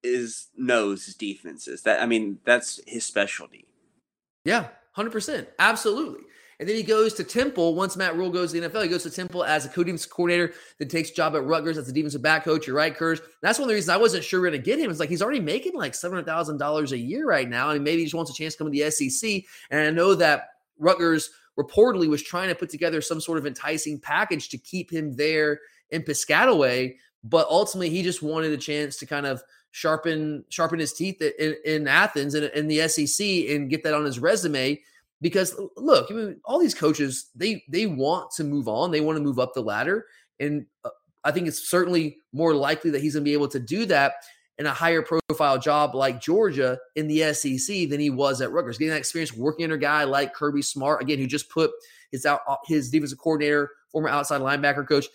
is 0.06 0.48
knows 0.56 1.06
his 1.06 1.16
defenses. 1.16 1.82
That 1.84 2.02
I 2.02 2.06
mean, 2.06 2.40
that's 2.46 2.80
his 2.88 3.06
specialty. 3.06 3.68
Yeah, 4.44 4.68
hundred 4.94 5.12
percent, 5.12 5.48
absolutely. 5.60 6.22
And 6.60 6.70
then 6.70 6.76
he 6.78 6.84
goes 6.84 7.14
to 7.16 7.24
Temple. 7.24 7.76
Once 7.76 7.98
Matt 7.98 8.16
Rhule 8.16 8.30
goes 8.30 8.54
to 8.54 8.62
the 8.62 8.70
NFL, 8.70 8.84
he 8.84 8.88
goes 8.88 9.04
to 9.04 9.10
Temple 9.10 9.44
as 9.44 9.66
a 9.66 9.70
co-defensive 9.70 10.10
coordinator, 10.10 10.54
then 10.80 10.88
takes 10.88 11.12
job 11.12 11.36
at 11.36 11.44
Rutgers 11.44 11.78
as 11.78 11.88
the 11.88 11.92
defensive 11.92 12.22
back 12.22 12.46
coach. 12.46 12.66
You're 12.66 12.78
right, 12.78 12.96
Kurz. 12.96 13.20
That's 13.42 13.60
one 13.60 13.66
of 13.66 13.70
the 13.70 13.74
reasons 13.74 13.90
I 13.90 13.98
wasn't 13.98 14.24
sure 14.24 14.40
we 14.40 14.48
are 14.48 14.52
going 14.52 14.62
to 14.62 14.66
get 14.66 14.80
him. 14.80 14.90
It's 14.90 15.02
like 15.02 15.10
he's 15.10 15.22
already 15.22 15.42
making 15.42 15.74
like 15.74 15.92
$700,000 15.92 16.92
a 16.92 16.98
year 16.98 17.28
right 17.28 17.50
now. 17.50 17.72
And 17.72 17.84
maybe 17.84 17.98
he 17.98 18.06
just 18.06 18.16
wants 18.16 18.32
a 18.32 18.34
chance 18.34 18.54
to 18.54 18.58
come 18.60 18.72
to 18.72 18.72
the 18.72 18.90
SEC. 18.90 19.44
And 19.70 19.82
I 19.86 19.92
know 19.92 20.16
that 20.16 20.48
Rutgers 20.80 21.30
reportedly 21.60 22.08
was 22.08 22.24
trying 22.24 22.50
to 22.50 22.56
put 22.56 22.70
together 22.70 23.02
some 23.02 23.20
sort 23.20 23.38
of 23.38 23.46
enticing 23.46 24.00
package 24.00 24.50
to 24.50 24.58
keep 24.58 24.92
him 24.92 25.16
there 25.16 25.60
in 25.90 26.04
Piscataway, 26.04 26.96
but 27.24 27.48
ultimately 27.50 27.90
he 27.90 28.04
just 28.04 28.22
wanted 28.22 28.52
a 28.52 28.58
chance 28.58 28.98
to 28.98 29.06
kind 29.06 29.26
of 29.26 29.42
sharpen 29.76 30.46
sharpen 30.48 30.80
his 30.80 30.94
teeth 30.94 31.22
in, 31.22 31.54
in 31.66 31.86
Athens 31.86 32.34
and 32.34 32.46
in, 32.46 32.52
in 32.60 32.68
the 32.68 32.88
SEC 32.88 33.28
and 33.50 33.70
get 33.70 33.84
that 33.84 33.94
on 33.94 34.06
his 34.06 34.20
resume. 34.20 34.82
Because 35.20 35.60
look, 35.76 36.10
I 36.10 36.14
mean, 36.14 36.40
all 36.46 36.60
these 36.60 36.74
coaches 36.74 37.30
they 37.36 37.62
they 37.68 37.86
want 37.86 38.32
to 38.32 38.46
move 38.46 38.70
on, 38.70 38.92
they 38.92 39.02
want 39.02 39.18
to 39.18 39.24
move 39.24 39.38
up 39.38 39.54
the 39.54 39.62
ladder, 39.62 40.06
and 40.40 40.66
uh, 40.86 40.92
I 41.26 41.32
think 41.32 41.48
it's 41.50 41.70
certainly 41.70 42.20
more 42.32 42.56
likely 42.56 42.90
that 42.92 43.02
he's 43.02 43.16
going 43.16 43.26
to 43.26 43.30
be 43.30 43.34
able 43.34 43.50
to 43.50 43.60
do 43.60 43.86
that 43.88 44.14
in 44.58 44.66
a 44.66 44.74
higher 44.74 45.02
profile 45.02 45.60
job 45.60 45.94
like 45.94 46.22
Georgia 46.22 46.80
in 46.96 47.08
the 47.08 47.34
SEC 47.34 47.90
than 47.90 48.00
he 48.00 48.10
was 48.10 48.40
at 48.40 48.52
Rutgers. 48.52 48.78
Getting 48.78 48.92
that 48.92 49.00
experience 49.00 49.34
working 49.34 49.66
under 49.66 49.76
a 49.76 49.80
guy 49.80 50.06
like 50.06 50.34
Kirby 50.34 50.62
Smart, 50.62 51.02
again, 51.02 51.20
who 51.20 51.28
just 51.28 51.50
put 51.50 51.72
his 52.12 52.26
out 52.26 52.40
his 52.66 52.90
defensive 52.90 53.20
coordinator, 53.20 53.72
former 53.92 54.08
outside 54.08 54.40
linebacker 54.40 54.88
coach, 54.88 55.08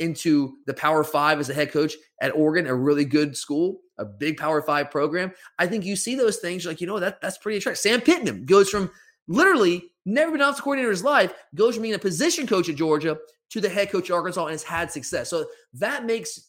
into 0.00 0.54
the 0.66 0.74
Power 0.74 1.04
Five 1.04 1.38
as 1.38 1.48
a 1.48 1.54
head 1.54 1.70
coach 1.72 1.94
at 2.20 2.34
Oregon, 2.34 2.66
a 2.66 2.74
really 2.74 3.04
good 3.04 3.36
school, 3.36 3.80
a 4.02 4.04
big 4.04 4.36
Power 4.36 4.60
Five 4.60 4.90
program. 4.90 5.32
I 5.58 5.66
think 5.66 5.84
you 5.84 5.96
see 5.96 6.14
those 6.14 6.38
things, 6.38 6.66
like 6.66 6.80
you 6.80 6.86
know 6.86 6.98
that 6.98 7.20
that's 7.20 7.38
pretty 7.38 7.58
attractive. 7.58 7.80
Sam 7.80 8.00
Pittman 8.00 8.44
goes 8.44 8.68
from 8.68 8.90
literally 9.28 9.90
never 10.04 10.32
been 10.32 10.40
offensive 10.40 10.64
coordinator 10.64 10.88
in 10.88 10.94
his 10.94 11.04
life, 11.04 11.32
goes 11.54 11.74
from 11.74 11.82
being 11.82 11.94
a 11.94 11.98
position 11.98 12.46
coach 12.46 12.68
at 12.68 12.76
Georgia 12.76 13.16
to 13.50 13.60
the 13.60 13.68
head 13.68 13.90
coach 13.90 14.10
at 14.10 14.14
Arkansas 14.14 14.44
and 14.44 14.52
has 14.52 14.62
had 14.62 14.90
success. 14.90 15.30
So 15.30 15.46
that 15.74 16.04
makes 16.04 16.48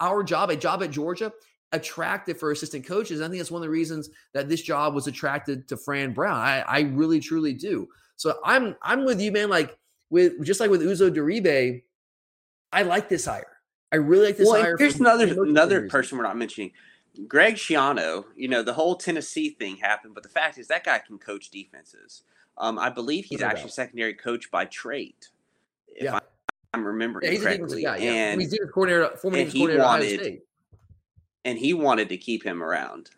our 0.00 0.22
job, 0.22 0.50
a 0.50 0.56
job 0.56 0.82
at 0.82 0.90
Georgia, 0.90 1.32
attractive 1.72 2.38
for 2.38 2.52
assistant 2.52 2.86
coaches. 2.86 3.20
I 3.20 3.24
think 3.24 3.38
that's 3.38 3.50
one 3.50 3.62
of 3.62 3.66
the 3.66 3.70
reasons 3.70 4.10
that 4.34 4.48
this 4.48 4.62
job 4.62 4.94
was 4.94 5.06
attracted 5.06 5.66
to 5.68 5.76
Fran 5.76 6.12
Brown. 6.12 6.36
I, 6.36 6.60
I 6.60 6.80
really 6.80 7.20
truly 7.20 7.52
do. 7.52 7.88
So 8.16 8.38
I'm 8.44 8.76
I'm 8.82 9.04
with 9.04 9.20
you, 9.20 9.32
man. 9.32 9.50
Like 9.50 9.76
with 10.10 10.42
just 10.44 10.60
like 10.60 10.70
with 10.70 10.82
Uzo 10.82 11.10
Diribe, 11.10 11.82
I 12.72 12.82
like 12.82 13.08
this 13.08 13.26
hire. 13.26 13.55
I 13.92 13.96
really 13.96 14.26
like 14.26 14.36
this 14.36 14.48
well, 14.48 14.60
hire. 14.60 14.76
Here's 14.76 14.98
another 14.98 15.42
another 15.42 15.88
person 15.88 16.18
we're 16.18 16.24
not 16.24 16.36
mentioning. 16.36 16.72
Greg 17.28 17.54
Schiano, 17.54 18.24
you 18.36 18.48
know, 18.48 18.62
the 18.62 18.74
whole 18.74 18.96
Tennessee 18.96 19.50
thing 19.50 19.76
happened, 19.76 20.14
but 20.14 20.22
the 20.22 20.28
fact 20.28 20.58
is 20.58 20.68
that 20.68 20.84
guy 20.84 20.98
can 20.98 21.18
coach 21.18 21.50
defenses. 21.50 22.24
Um, 22.58 22.78
I 22.78 22.90
believe 22.90 23.24
he's 23.24 23.40
No 23.40 23.46
actually 23.46 23.70
secondary 23.70 24.14
coach 24.14 24.50
by 24.50 24.64
trade, 24.66 25.14
if 25.88 26.04
Yeah. 26.04 26.16
I, 26.16 26.20
I'm 26.74 26.84
remembering 26.84 27.24
Yeah, 27.26 27.30
he's 27.32 27.40
a 27.40 27.44
defensive 27.44 27.60
correctly. 27.68 27.82
guy. 27.84 27.96
Yeah. 27.98 28.10
And 28.12 28.40
he's 28.40 28.50
defensive 28.50 28.74
coordinator, 28.74 29.16
former 29.16 29.36
and 29.38 29.46
defensive 29.52 29.70
he 29.70 29.76
coordinator 29.76 30.22
wanted- 30.22 30.42
and 31.46 31.58
he 31.58 31.74
wanted 31.74 32.08
to 32.08 32.16
keep 32.16 32.44
him 32.44 32.62
around. 32.62 33.10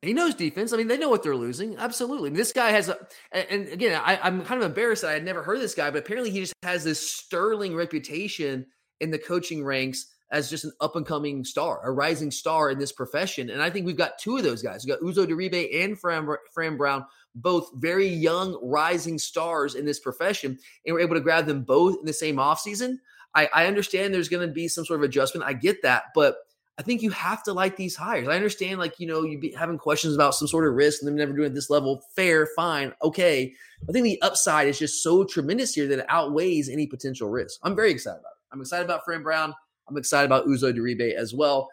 He 0.00 0.12
knows 0.14 0.34
defense. 0.34 0.72
I 0.72 0.76
mean, 0.78 0.88
they 0.88 0.96
know 0.98 1.10
what 1.10 1.22
they're 1.22 1.36
losing. 1.36 1.76
Absolutely. 1.76 2.30
This 2.30 2.52
guy 2.52 2.70
has 2.70 2.88
a, 2.88 2.98
and, 3.30 3.68
again, 3.68 4.00
I, 4.04 4.18
I'm 4.20 4.42
kind 4.44 4.60
of 4.60 4.66
embarrassed 4.66 5.02
that 5.02 5.10
I 5.10 5.14
had 5.14 5.24
never 5.24 5.42
heard 5.44 5.60
this 5.60 5.74
guy, 5.76 5.90
but 5.90 5.98
apparently 5.98 6.30
he 6.30 6.40
just 6.40 6.54
has 6.64 6.82
this 6.82 6.98
sterling 7.08 7.76
reputation 7.76 8.66
in 9.02 9.10
the 9.10 9.18
coaching 9.18 9.64
ranks 9.64 10.06
as 10.30 10.48
just 10.48 10.64
an 10.64 10.72
up 10.80 10.96
and 10.96 11.04
coming 11.04 11.44
star, 11.44 11.80
a 11.84 11.92
rising 11.92 12.30
star 12.30 12.70
in 12.70 12.78
this 12.78 12.92
profession. 12.92 13.50
And 13.50 13.60
I 13.60 13.68
think 13.68 13.84
we've 13.84 13.96
got 13.96 14.18
two 14.18 14.38
of 14.38 14.42
those 14.42 14.62
guys. 14.62 14.84
We've 14.84 14.96
got 14.96 15.04
Uzo 15.04 15.26
Diribe 15.26 15.84
and 15.84 15.98
Fran, 15.98 16.26
Fran 16.54 16.78
Brown, 16.78 17.04
both 17.34 17.70
very 17.74 18.08
young, 18.08 18.58
rising 18.62 19.18
stars 19.18 19.74
in 19.74 19.84
this 19.84 20.00
profession. 20.00 20.58
And 20.86 20.94
we're 20.94 21.00
able 21.00 21.16
to 21.16 21.20
grab 21.20 21.44
them 21.44 21.62
both 21.64 21.98
in 21.98 22.06
the 22.06 22.14
same 22.14 22.36
offseason. 22.36 22.96
I, 23.34 23.48
I 23.52 23.66
understand 23.66 24.14
there's 24.14 24.30
going 24.30 24.46
to 24.46 24.52
be 24.52 24.68
some 24.68 24.86
sort 24.86 25.00
of 25.00 25.04
adjustment. 25.04 25.46
I 25.46 25.52
get 25.52 25.82
that. 25.82 26.04
But 26.14 26.36
I 26.78 26.82
think 26.82 27.02
you 27.02 27.10
have 27.10 27.42
to 27.42 27.52
like 27.52 27.76
these 27.76 27.94
hires. 27.94 28.28
I 28.28 28.34
understand, 28.34 28.78
like, 28.78 28.98
you 28.98 29.06
know, 29.06 29.24
you 29.24 29.38
be 29.38 29.52
having 29.52 29.76
questions 29.76 30.14
about 30.14 30.34
some 30.34 30.48
sort 30.48 30.66
of 30.66 30.72
risk 30.72 31.02
and 31.02 31.08
them 31.08 31.16
never 31.16 31.34
doing 31.34 31.50
it 31.50 31.54
this 31.54 31.68
level. 31.68 32.02
Fair, 32.16 32.48
fine, 32.56 32.94
okay. 33.02 33.52
I 33.86 33.92
think 33.92 34.04
the 34.04 34.20
upside 34.22 34.68
is 34.68 34.78
just 34.78 35.02
so 35.02 35.22
tremendous 35.22 35.74
here 35.74 35.86
that 35.88 35.98
it 35.98 36.06
outweighs 36.08 36.70
any 36.70 36.86
potential 36.86 37.28
risk. 37.28 37.60
I'm 37.62 37.76
very 37.76 37.90
excited 37.90 38.20
about 38.20 38.31
it. 38.31 38.31
I'm 38.52 38.60
excited 38.60 38.84
about 38.84 39.04
Fran 39.04 39.22
Brown. 39.22 39.54
I'm 39.88 39.96
excited 39.96 40.26
about 40.26 40.46
Uzo 40.46 40.76
Diribe 40.76 41.14
as 41.14 41.34
well. 41.34 41.68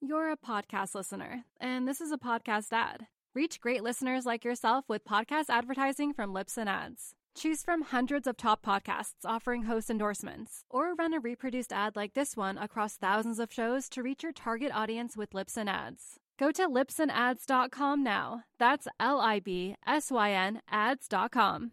You're 0.00 0.30
a 0.30 0.36
podcast 0.36 0.94
listener, 0.94 1.44
and 1.60 1.88
this 1.88 2.00
is 2.00 2.12
a 2.12 2.18
podcast 2.18 2.72
ad. 2.72 3.06
Reach 3.34 3.60
great 3.60 3.82
listeners 3.82 4.24
like 4.24 4.44
yourself 4.44 4.84
with 4.88 5.04
podcast 5.04 5.46
advertising 5.48 6.12
from 6.12 6.32
Libsyn 6.32 6.66
Ads. 6.66 7.14
Choose 7.36 7.62
from 7.62 7.82
hundreds 7.82 8.26
of 8.26 8.36
top 8.36 8.64
podcasts 8.64 9.24
offering 9.24 9.64
host 9.64 9.90
endorsements, 9.90 10.64
or 10.70 10.94
run 10.94 11.12
a 11.12 11.20
reproduced 11.20 11.72
ad 11.72 11.96
like 11.96 12.14
this 12.14 12.36
one 12.36 12.56
across 12.56 12.96
thousands 12.96 13.38
of 13.38 13.52
shows 13.52 13.88
to 13.90 14.02
reach 14.02 14.22
your 14.22 14.32
target 14.32 14.70
audience 14.72 15.16
with 15.16 15.32
Libsyn 15.32 15.68
Ads. 15.68 16.18
Go 16.38 16.50
to 16.52 16.68
libsynads.com 16.68 18.02
now. 18.02 18.44
That's 18.58 18.88
L 19.00 19.20
I 19.20 19.40
B 19.40 19.74
S 19.86 20.10
Y 20.10 20.32
N 20.32 20.60
ads.com. 20.70 21.72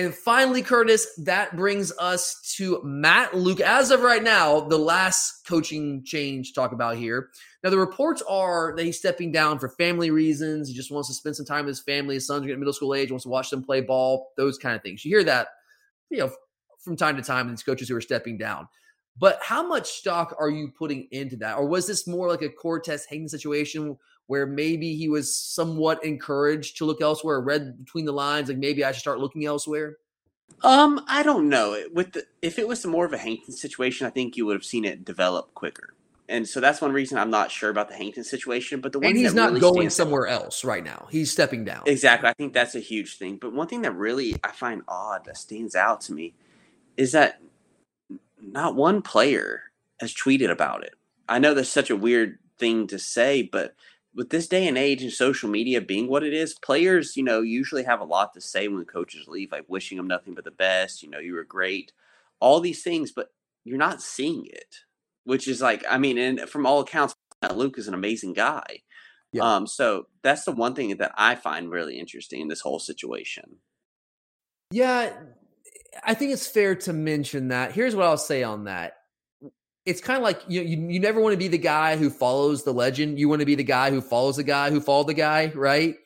And 0.00 0.14
finally, 0.14 0.62
Curtis, 0.62 1.06
that 1.24 1.54
brings 1.54 1.92
us 1.98 2.54
to 2.56 2.80
Matt 2.82 3.36
Luke. 3.36 3.60
As 3.60 3.90
of 3.90 4.00
right 4.00 4.22
now, 4.22 4.60
the 4.60 4.78
last 4.78 5.44
coaching 5.46 6.02
change 6.06 6.48
to 6.48 6.54
talk 6.54 6.72
about 6.72 6.96
here. 6.96 7.28
Now, 7.62 7.68
the 7.68 7.76
reports 7.76 8.22
are 8.26 8.72
that 8.74 8.82
he's 8.82 8.96
stepping 8.96 9.30
down 9.30 9.58
for 9.58 9.68
family 9.68 10.10
reasons. 10.10 10.68
He 10.68 10.74
just 10.74 10.90
wants 10.90 11.08
to 11.08 11.14
spend 11.14 11.36
some 11.36 11.44
time 11.44 11.66
with 11.66 11.72
his 11.72 11.82
family. 11.82 12.14
His 12.14 12.26
son's 12.26 12.44
are 12.44 12.46
getting 12.46 12.60
middle 12.60 12.72
school 12.72 12.94
age, 12.94 13.10
wants 13.10 13.24
to 13.24 13.28
watch 13.28 13.50
them 13.50 13.62
play 13.62 13.82
ball, 13.82 14.30
those 14.38 14.56
kind 14.56 14.74
of 14.74 14.82
things. 14.82 15.04
You 15.04 15.10
hear 15.10 15.24
that, 15.24 15.48
you 16.08 16.20
know, 16.20 16.30
from 16.82 16.96
time 16.96 17.16
to 17.16 17.22
time, 17.22 17.50
these 17.50 17.62
coaches 17.62 17.90
who 17.90 17.96
are 17.96 18.00
stepping 18.00 18.38
down. 18.38 18.68
But 19.18 19.38
how 19.42 19.66
much 19.66 19.90
stock 19.90 20.34
are 20.38 20.48
you 20.48 20.72
putting 20.78 21.08
into 21.10 21.36
that? 21.36 21.58
Or 21.58 21.66
was 21.66 21.86
this 21.86 22.06
more 22.06 22.28
like 22.28 22.40
a 22.40 22.48
Cortez 22.48 23.04
Hankton 23.04 23.28
situation 23.28 23.98
where 24.30 24.46
maybe 24.46 24.94
he 24.94 25.08
was 25.08 25.34
somewhat 25.34 26.04
encouraged 26.04 26.76
to 26.76 26.84
look 26.84 27.02
elsewhere, 27.02 27.40
read 27.40 27.76
between 27.84 28.04
the 28.04 28.12
lines, 28.12 28.48
like 28.48 28.58
maybe 28.58 28.84
I 28.84 28.92
should 28.92 29.00
start 29.00 29.18
looking 29.18 29.44
elsewhere? 29.44 29.96
Um, 30.62 31.04
I 31.08 31.24
don't 31.24 31.48
know. 31.48 31.76
With 31.92 32.12
the, 32.12 32.22
if 32.40 32.56
it 32.56 32.68
was 32.68 32.86
more 32.86 33.04
of 33.04 33.12
a 33.12 33.18
Hankton 33.18 33.52
situation, 33.52 34.06
I 34.06 34.10
think 34.10 34.36
you 34.36 34.46
would 34.46 34.54
have 34.54 34.64
seen 34.64 34.84
it 34.84 35.04
develop 35.04 35.52
quicker. 35.54 35.94
And 36.28 36.48
so 36.48 36.60
that's 36.60 36.80
one 36.80 36.92
reason 36.92 37.18
I'm 37.18 37.30
not 37.32 37.50
sure 37.50 37.70
about 37.70 37.88
the 37.88 37.96
Hankton 37.96 38.22
situation. 38.22 38.80
But 38.80 38.92
the 38.92 39.00
one 39.00 39.08
And 39.08 39.18
he's 39.18 39.34
not 39.34 39.48
really 39.48 39.62
going 39.62 39.74
stands 39.90 39.94
out- 39.98 40.04
somewhere 40.04 40.28
else 40.28 40.62
right 40.62 40.84
now. 40.84 41.08
He's 41.10 41.32
stepping 41.32 41.64
down. 41.64 41.82
Exactly. 41.86 42.28
I 42.28 42.32
think 42.34 42.52
that's 42.52 42.76
a 42.76 42.80
huge 42.80 43.18
thing. 43.18 43.36
But 43.36 43.52
one 43.52 43.66
thing 43.66 43.82
that 43.82 43.96
really 43.96 44.36
I 44.44 44.52
find 44.52 44.82
odd 44.86 45.24
that 45.24 45.38
stands 45.38 45.74
out 45.74 46.02
to 46.02 46.12
me 46.12 46.34
is 46.96 47.10
that 47.12 47.40
not 48.40 48.76
one 48.76 49.02
player 49.02 49.62
has 49.98 50.14
tweeted 50.14 50.52
about 50.52 50.84
it. 50.84 50.94
I 51.28 51.40
know 51.40 51.52
that's 51.52 51.68
such 51.68 51.90
a 51.90 51.96
weird 51.96 52.38
thing 52.60 52.86
to 52.88 52.98
say, 53.00 53.42
but 53.42 53.74
with 54.14 54.30
this 54.30 54.48
day 54.48 54.66
and 54.66 54.76
age 54.76 55.02
and 55.02 55.12
social 55.12 55.48
media 55.48 55.80
being 55.80 56.08
what 56.08 56.24
it 56.24 56.34
is, 56.34 56.54
players, 56.54 57.16
you 57.16 57.22
know, 57.22 57.40
usually 57.42 57.84
have 57.84 58.00
a 58.00 58.04
lot 58.04 58.34
to 58.34 58.40
say 58.40 58.68
when 58.68 58.84
coaches 58.84 59.28
leave, 59.28 59.52
like 59.52 59.64
wishing 59.68 59.96
them 59.96 60.08
nothing 60.08 60.34
but 60.34 60.44
the 60.44 60.50
best. 60.50 61.02
You 61.02 61.10
know, 61.10 61.18
you 61.18 61.34
were 61.34 61.44
great, 61.44 61.92
all 62.40 62.60
these 62.60 62.82
things, 62.82 63.12
but 63.12 63.28
you're 63.64 63.78
not 63.78 64.02
seeing 64.02 64.46
it, 64.46 64.76
which 65.24 65.46
is 65.46 65.60
like, 65.60 65.84
I 65.88 65.98
mean, 65.98 66.18
and 66.18 66.40
from 66.48 66.66
all 66.66 66.80
accounts, 66.80 67.14
Luke 67.54 67.78
is 67.78 67.88
an 67.88 67.94
amazing 67.94 68.32
guy. 68.32 68.82
Yeah. 69.32 69.42
Um, 69.42 69.66
so 69.66 70.06
that's 70.22 70.44
the 70.44 70.52
one 70.52 70.74
thing 70.74 70.96
that 70.96 71.12
I 71.16 71.36
find 71.36 71.70
really 71.70 71.98
interesting 71.98 72.40
in 72.40 72.48
this 72.48 72.60
whole 72.60 72.80
situation. 72.80 73.56
Yeah, 74.72 75.12
I 76.04 76.14
think 76.14 76.32
it's 76.32 76.46
fair 76.46 76.74
to 76.76 76.92
mention 76.92 77.48
that. 77.48 77.72
Here's 77.72 77.94
what 77.94 78.06
I'll 78.06 78.16
say 78.16 78.42
on 78.42 78.64
that. 78.64 78.94
It's 79.90 80.00
kind 80.00 80.16
of 80.16 80.22
like 80.22 80.42
you, 80.48 80.62
you 80.62 80.88
you 80.88 81.00
never 81.00 81.20
want 81.20 81.32
to 81.32 81.38
be 81.38 81.48
the 81.48 81.58
guy 81.58 81.96
who 81.96 82.10
follows 82.10 82.64
the 82.64 82.72
legend. 82.72 83.18
You 83.18 83.28
want 83.28 83.40
to 83.40 83.46
be 83.46 83.54
the 83.54 83.64
guy 83.64 83.90
who 83.90 84.00
follows 84.00 84.36
the 84.36 84.44
guy 84.44 84.70
who 84.70 84.80
followed 84.80 85.08
the 85.08 85.14
guy, 85.14 85.52
right? 85.54 85.96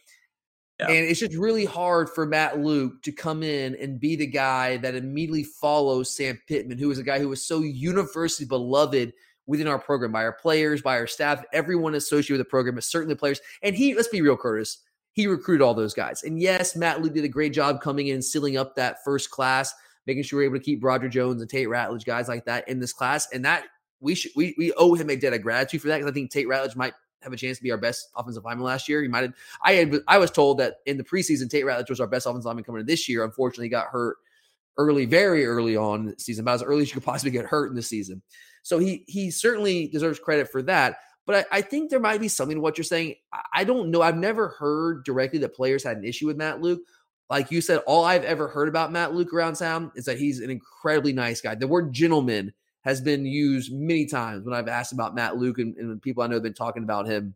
Yeah. 0.81 0.89
And 0.89 1.07
it's 1.07 1.21
just 1.21 1.37
really 1.37 1.65
hard 1.65 2.11
for 2.11 2.27
Matt 2.27 2.59
Luke 2.59 3.03
to 3.05 3.13
come 3.13 3.43
in 3.45 3.77
and 3.77 4.01
be 4.01 4.17
the 4.17 4.27
guy 4.27 4.77
that 4.79 4.97
immediately 4.97 5.45
follows 5.45 6.15
Sam 6.17 6.41
Pittman, 6.49 6.79
who 6.79 6.91
is 6.91 6.99
a 6.99 7.05
guy 7.05 7.21
who 7.21 7.29
was 7.29 7.47
so 7.47 7.61
universally 7.61 8.47
beloved 8.47 9.13
within 9.47 9.69
our 9.69 9.79
program 9.79 10.11
by 10.11 10.25
our 10.25 10.33
players, 10.33 10.83
by 10.83 10.99
our 10.99 11.07
staff, 11.07 11.45
everyone 11.53 11.95
associated 11.95 12.39
with 12.39 12.47
the 12.47 12.51
program, 12.51 12.75
but 12.75 12.85
certainly 12.85 13.15
the 13.15 13.19
players. 13.19 13.41
And 13.63 13.77
he, 13.77 13.95
let's 13.95 14.09
be 14.09 14.23
real, 14.23 14.37
Curtis, 14.37 14.79
he 15.13 15.27
recruited 15.27 15.63
all 15.63 15.75
those 15.75 15.95
guys. 15.95 16.25
And 16.25 16.41
yes, 16.41 16.75
Matt 16.75 17.03
Luke 17.03 17.15
did 17.15 17.25
a 17.25 17.29
great 17.29 17.53
job 17.53 17.81
coming 17.81 18.09
in 18.09 18.15
and 18.15 18.25
sealing 18.25 18.57
up 18.57 18.75
that 18.75 19.05
first 19.05 19.31
class, 19.31 19.73
making 20.07 20.25
sure 20.25 20.39
we 20.39 20.45
we're 20.45 20.55
able 20.55 20.59
to 20.59 20.65
keep 20.65 20.83
Roger 20.83 21.09
Jones 21.09 21.41
and 21.41 21.49
Tate 21.49 21.69
Ratledge, 21.69 22.05
guys 22.05 22.27
like 22.27 22.47
that 22.47 22.69
in 22.69 22.81
this 22.81 22.93
class. 22.93 23.29
And 23.33 23.45
that 23.45 23.65
we 24.05 24.15
should 24.15 24.31
we 24.37 24.55
we 24.57 24.73
owe 24.75 24.95
him 24.95 25.11
a 25.11 25.17
debt 25.17 25.33
of 25.33 25.43
gratitude 25.43 25.83
for 25.83 25.89
that 25.89 25.97
because 25.97 26.11
I 26.11 26.15
think 26.15 26.31
Tate 26.31 26.47
Ratledge 26.47 26.77
might 26.77 26.93
have 27.23 27.33
a 27.33 27.37
chance 27.37 27.57
to 27.57 27.63
be 27.63 27.71
our 27.71 27.79
best 27.79 28.11
offensive 28.15 28.45
lineman 28.45 28.65
last 28.65 28.89
year. 28.89 29.03
He 29.03 29.09
might 29.09 29.23
have. 29.23 29.33
I 29.63 29.73
had 29.73 29.95
I 30.07 30.19
was 30.19 30.31
told 30.31 30.59
that 30.59 30.77
in 30.87 30.97
the 30.97 31.05
preseason, 31.05 31.51
Tate 31.51 31.65
Ratledge 31.65 31.91
was 31.91 32.01
our 32.01 32.07
best 32.07 32.27
offensive 32.27 32.47
lineman 32.47 32.65
coming 32.65 32.81
in 32.81 32.87
this 32.87 33.09
year. 33.09 33.25
Unfortunately, 33.25 33.67
he 33.67 33.71
got 33.71 33.87
hurt 33.87 34.19
early, 34.77 35.07
very 35.07 35.47
early 35.47 35.77
on 35.77 36.07
the 36.07 36.15
season, 36.19 36.43
about 36.43 36.57
as 36.57 36.63
early 36.63 36.83
as 36.83 36.89
you 36.89 36.95
could 36.95 37.05
possibly 37.05 37.31
get 37.31 37.47
hurt 37.47 37.71
in 37.71 37.77
the 37.77 37.83
season. 37.83 38.23
So 38.63 38.79
he 38.79 39.05
he 39.09 39.31
certainly 39.31 39.89
deserves 39.89 40.19
credit 40.19 40.51
for 40.53 40.63
that. 40.63 40.99
But 41.27 41.47
I, 41.51 41.59
I, 41.59 41.61
think 41.63 41.89
there 41.89 42.01
might 42.01 42.21
be 42.21 42.29
something 42.29 42.59
to 42.59 42.61
what 42.61 42.77
you're 42.77 42.85
saying. 42.85 43.15
I 43.55 43.65
don't 43.65 43.91
know. 43.91 44.03
I've 44.03 44.19
never 44.19 44.49
heard 44.49 45.07
directly 45.07 45.39
that 45.39 45.55
players 45.55 45.83
had 45.83 45.97
an 45.97 46.05
issue 46.05 46.27
with 46.27 46.37
Matt 46.37 46.61
Luke. 46.61 46.83
Like 47.31 47.51
you 47.51 47.63
said, 47.63 47.81
all 47.87 48.05
I've 48.05 48.25
ever 48.25 48.47
heard 48.47 48.69
about 48.69 48.93
Matt 48.93 49.15
Luke 49.15 49.33
around 49.33 49.55
town 49.55 49.91
is 49.95 50.05
that 50.05 50.19
he's 50.19 50.41
an 50.41 50.51
incredibly 50.51 51.15
nice 51.15 51.41
guy. 51.41 51.55
The 51.55 51.67
word 51.67 51.95
gentleman 51.95 52.53
has 52.85 53.01
been 53.01 53.25
used 53.25 53.73
many 53.73 54.07
times 54.07 54.45
when 54.45 54.55
I've 54.55 54.69
asked 54.69 54.93
about 54.93 55.15
Matt 55.15 55.37
Luke 55.37 55.59
and, 55.59 55.77
and 55.77 56.01
people 56.03 56.23
I 56.23 56.27
know 56.27 56.35
have 56.35 56.43
been 56.43 56.55
talking 56.55 56.83
about 56.83 57.07
him. 57.07 57.35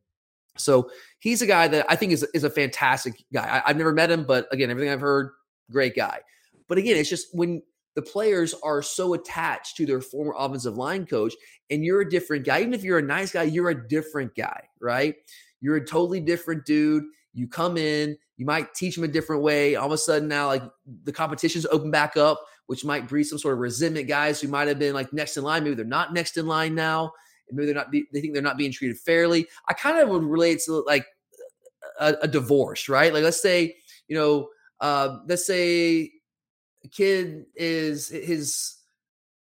So 0.57 0.91
he's 1.21 1.41
a 1.43 1.47
guy 1.47 1.69
that 1.69 1.87
I 1.89 1.97
think 1.97 2.13
is, 2.13 2.25
is 2.35 2.45
a 2.45 2.51
fantastic 2.51 3.25
guy. 3.33 3.47
I, 3.47 3.71
I've 3.71 3.77
never 3.77 3.93
met 3.93 4.11
him, 4.11 4.25
but 4.25 4.47
again, 4.53 4.71
everything 4.71 4.93
I've 4.93 5.01
heard, 5.01 5.31
great 5.71 5.97
guy. 5.97 6.21
But 6.69 6.79
again, 6.79 6.97
it's 6.97 7.09
just 7.09 7.29
when 7.33 7.63
the 7.95 8.03
players 8.03 8.55
are 8.63 8.83
so 8.83 9.15
attached 9.15 9.77
to 9.77 9.87
their 9.87 10.01
former 10.01 10.35
offensive 10.37 10.77
line 10.77 11.07
coach, 11.07 11.35
and 11.71 11.85
you're 11.85 12.03
a 12.03 12.11
different 12.11 12.45
guy. 12.45 12.61
Even 12.61 12.75
if 12.75 12.85
you're 12.85 12.99
a 12.99 13.03
nice 13.03 13.33
guy, 13.33 13.45
you're 13.45 13.71
a 13.71 13.89
different 13.89 14.35
guy, 14.35 14.63
right? 14.81 15.17
You're 15.61 15.77
a 15.77 15.85
totally 15.85 16.21
different 16.21 16.65
dude. 16.65 17.05
You 17.35 17.47
come 17.47 17.77
in, 17.77 18.17
you 18.37 18.47
might 18.47 18.75
teach 18.75 18.95
them 18.95 19.05
a 19.05 19.09
different 19.09 19.43
way. 19.43 19.77
All 19.77 19.87
of 19.87 19.93
a 19.93 19.99
sudden, 19.99 20.29
now 20.29 20.47
like 20.47 20.63
the 21.05 21.13
competition's 21.13 21.67
open 21.67 21.91
back 21.91 22.17
up, 22.17 22.41
which 22.67 22.85
might 22.85 23.09
breed 23.09 23.25
some 23.25 23.39
sort 23.39 23.55
of 23.55 23.61
resentment. 23.61 24.09
Guys 24.09 24.41
who 24.41 24.49
might 24.49 24.69
have 24.69 24.79
been 24.79 24.95
like 24.95 25.13
next 25.13 25.37
in 25.37 25.45
line, 25.45 25.65
maybe 25.65 25.75
they're 25.75 25.85
not 25.85 26.13
next 26.13 26.37
in 26.37 26.47
line 26.47 26.75
now. 26.75 27.13
Maybe 27.51 27.67
they're 27.67 27.75
not. 27.75 27.91
They 27.91 28.21
think 28.21 28.35
they're 28.35 28.43
not 28.43 28.59
being 28.59 28.73
treated 28.73 28.99
fairly. 28.99 29.47
I 29.69 29.73
kind 29.73 29.99
of 29.99 30.09
would 30.09 30.23
relate 30.23 30.61
to 30.67 30.85
like 30.87 31.07
a, 31.99 32.15
a 32.23 32.29
divorce, 32.29 32.89
right? 32.89 33.13
Like 33.13 33.25
let's 33.25 33.41
say 33.41 33.77
you 34.09 34.17
know, 34.17 34.49
uh, 34.81 35.19
let's 35.27 35.47
say 35.47 36.11
a 36.85 36.89
kid 36.89 37.45
is 37.55 38.09
his 38.09 38.77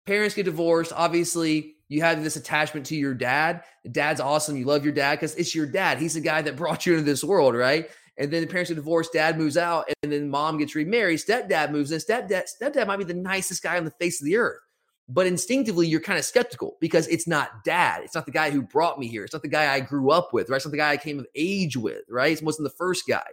parents 0.07 0.35
get 0.35 0.45
divorced. 0.45 0.93
Obviously, 0.95 1.77
you 1.91 2.03
have 2.03 2.23
this 2.23 2.37
attachment 2.37 2.87
to 2.87 2.95
your 2.95 3.15
dad. 3.15 3.65
Dad's 3.91 4.21
awesome. 4.21 4.57
You 4.57 4.65
love 4.65 4.85
your 4.85 4.95
dad 4.95 5.17
because 5.17 5.35
it's 5.35 5.55
your 5.55 5.67
dad. 5.67 5.99
He's 5.99 6.15
the 6.15 6.21
guy 6.21 6.41
that 6.41 6.57
brought 6.57 6.87
you 6.87 6.95
into 6.95 7.05
this 7.05 7.25
world, 7.25 7.55
right? 7.55 7.91
And 8.17 8.31
then 8.31 8.43
the 8.43 8.47
parents 8.47 8.71
get 8.71 8.77
divorced, 8.77 9.13
dad 9.13 9.37
moves 9.37 9.57
out, 9.57 9.91
and 10.03 10.13
then 10.13 10.31
mom 10.31 10.59
gets 10.59 10.77
remarried. 10.77 11.19
Stepdad 11.19 11.73
moves 11.73 11.91
in. 11.91 11.99
Stepdad, 11.99 12.45
stepdad 12.63 12.87
might 12.87 12.99
be 12.99 13.05
the 13.05 13.15
nicest 13.15 13.63
guy 13.63 13.77
on 13.77 13.85
the 13.85 13.91
face 13.91 14.21
of 14.21 14.25
the 14.25 14.37
earth. 14.37 14.61
But 15.09 15.27
instinctively, 15.27 15.89
you're 15.89 16.01
kind 16.01 16.19
of 16.19 16.25
skeptical 16.25 16.77
because 16.81 17.09
it's 17.09 17.27
not 17.27 17.65
dad. 17.65 18.03
It's 18.05 18.15
not 18.15 18.27
the 18.27 18.33
guy 18.33 18.51
who 18.51 18.63
brought 18.63 19.01
me 19.01 19.09
here. 19.09 19.25
It's 19.25 19.33
not 19.33 19.43
the 19.43 19.49
guy 19.49 19.75
I 19.75 19.81
grew 19.81 20.13
up 20.13 20.33
with, 20.33 20.49
right? 20.49 20.57
It's 20.57 20.67
not 20.67 20.71
the 20.71 20.77
guy 20.77 20.91
I 20.91 20.97
came 20.97 21.19
of 21.19 21.27
age 21.35 21.77
with, 21.77 22.05
right? 22.09 22.39
It 22.39 22.45
wasn't 22.45 22.69
the 22.69 22.77
first 22.77 23.09
guy. 23.09 23.27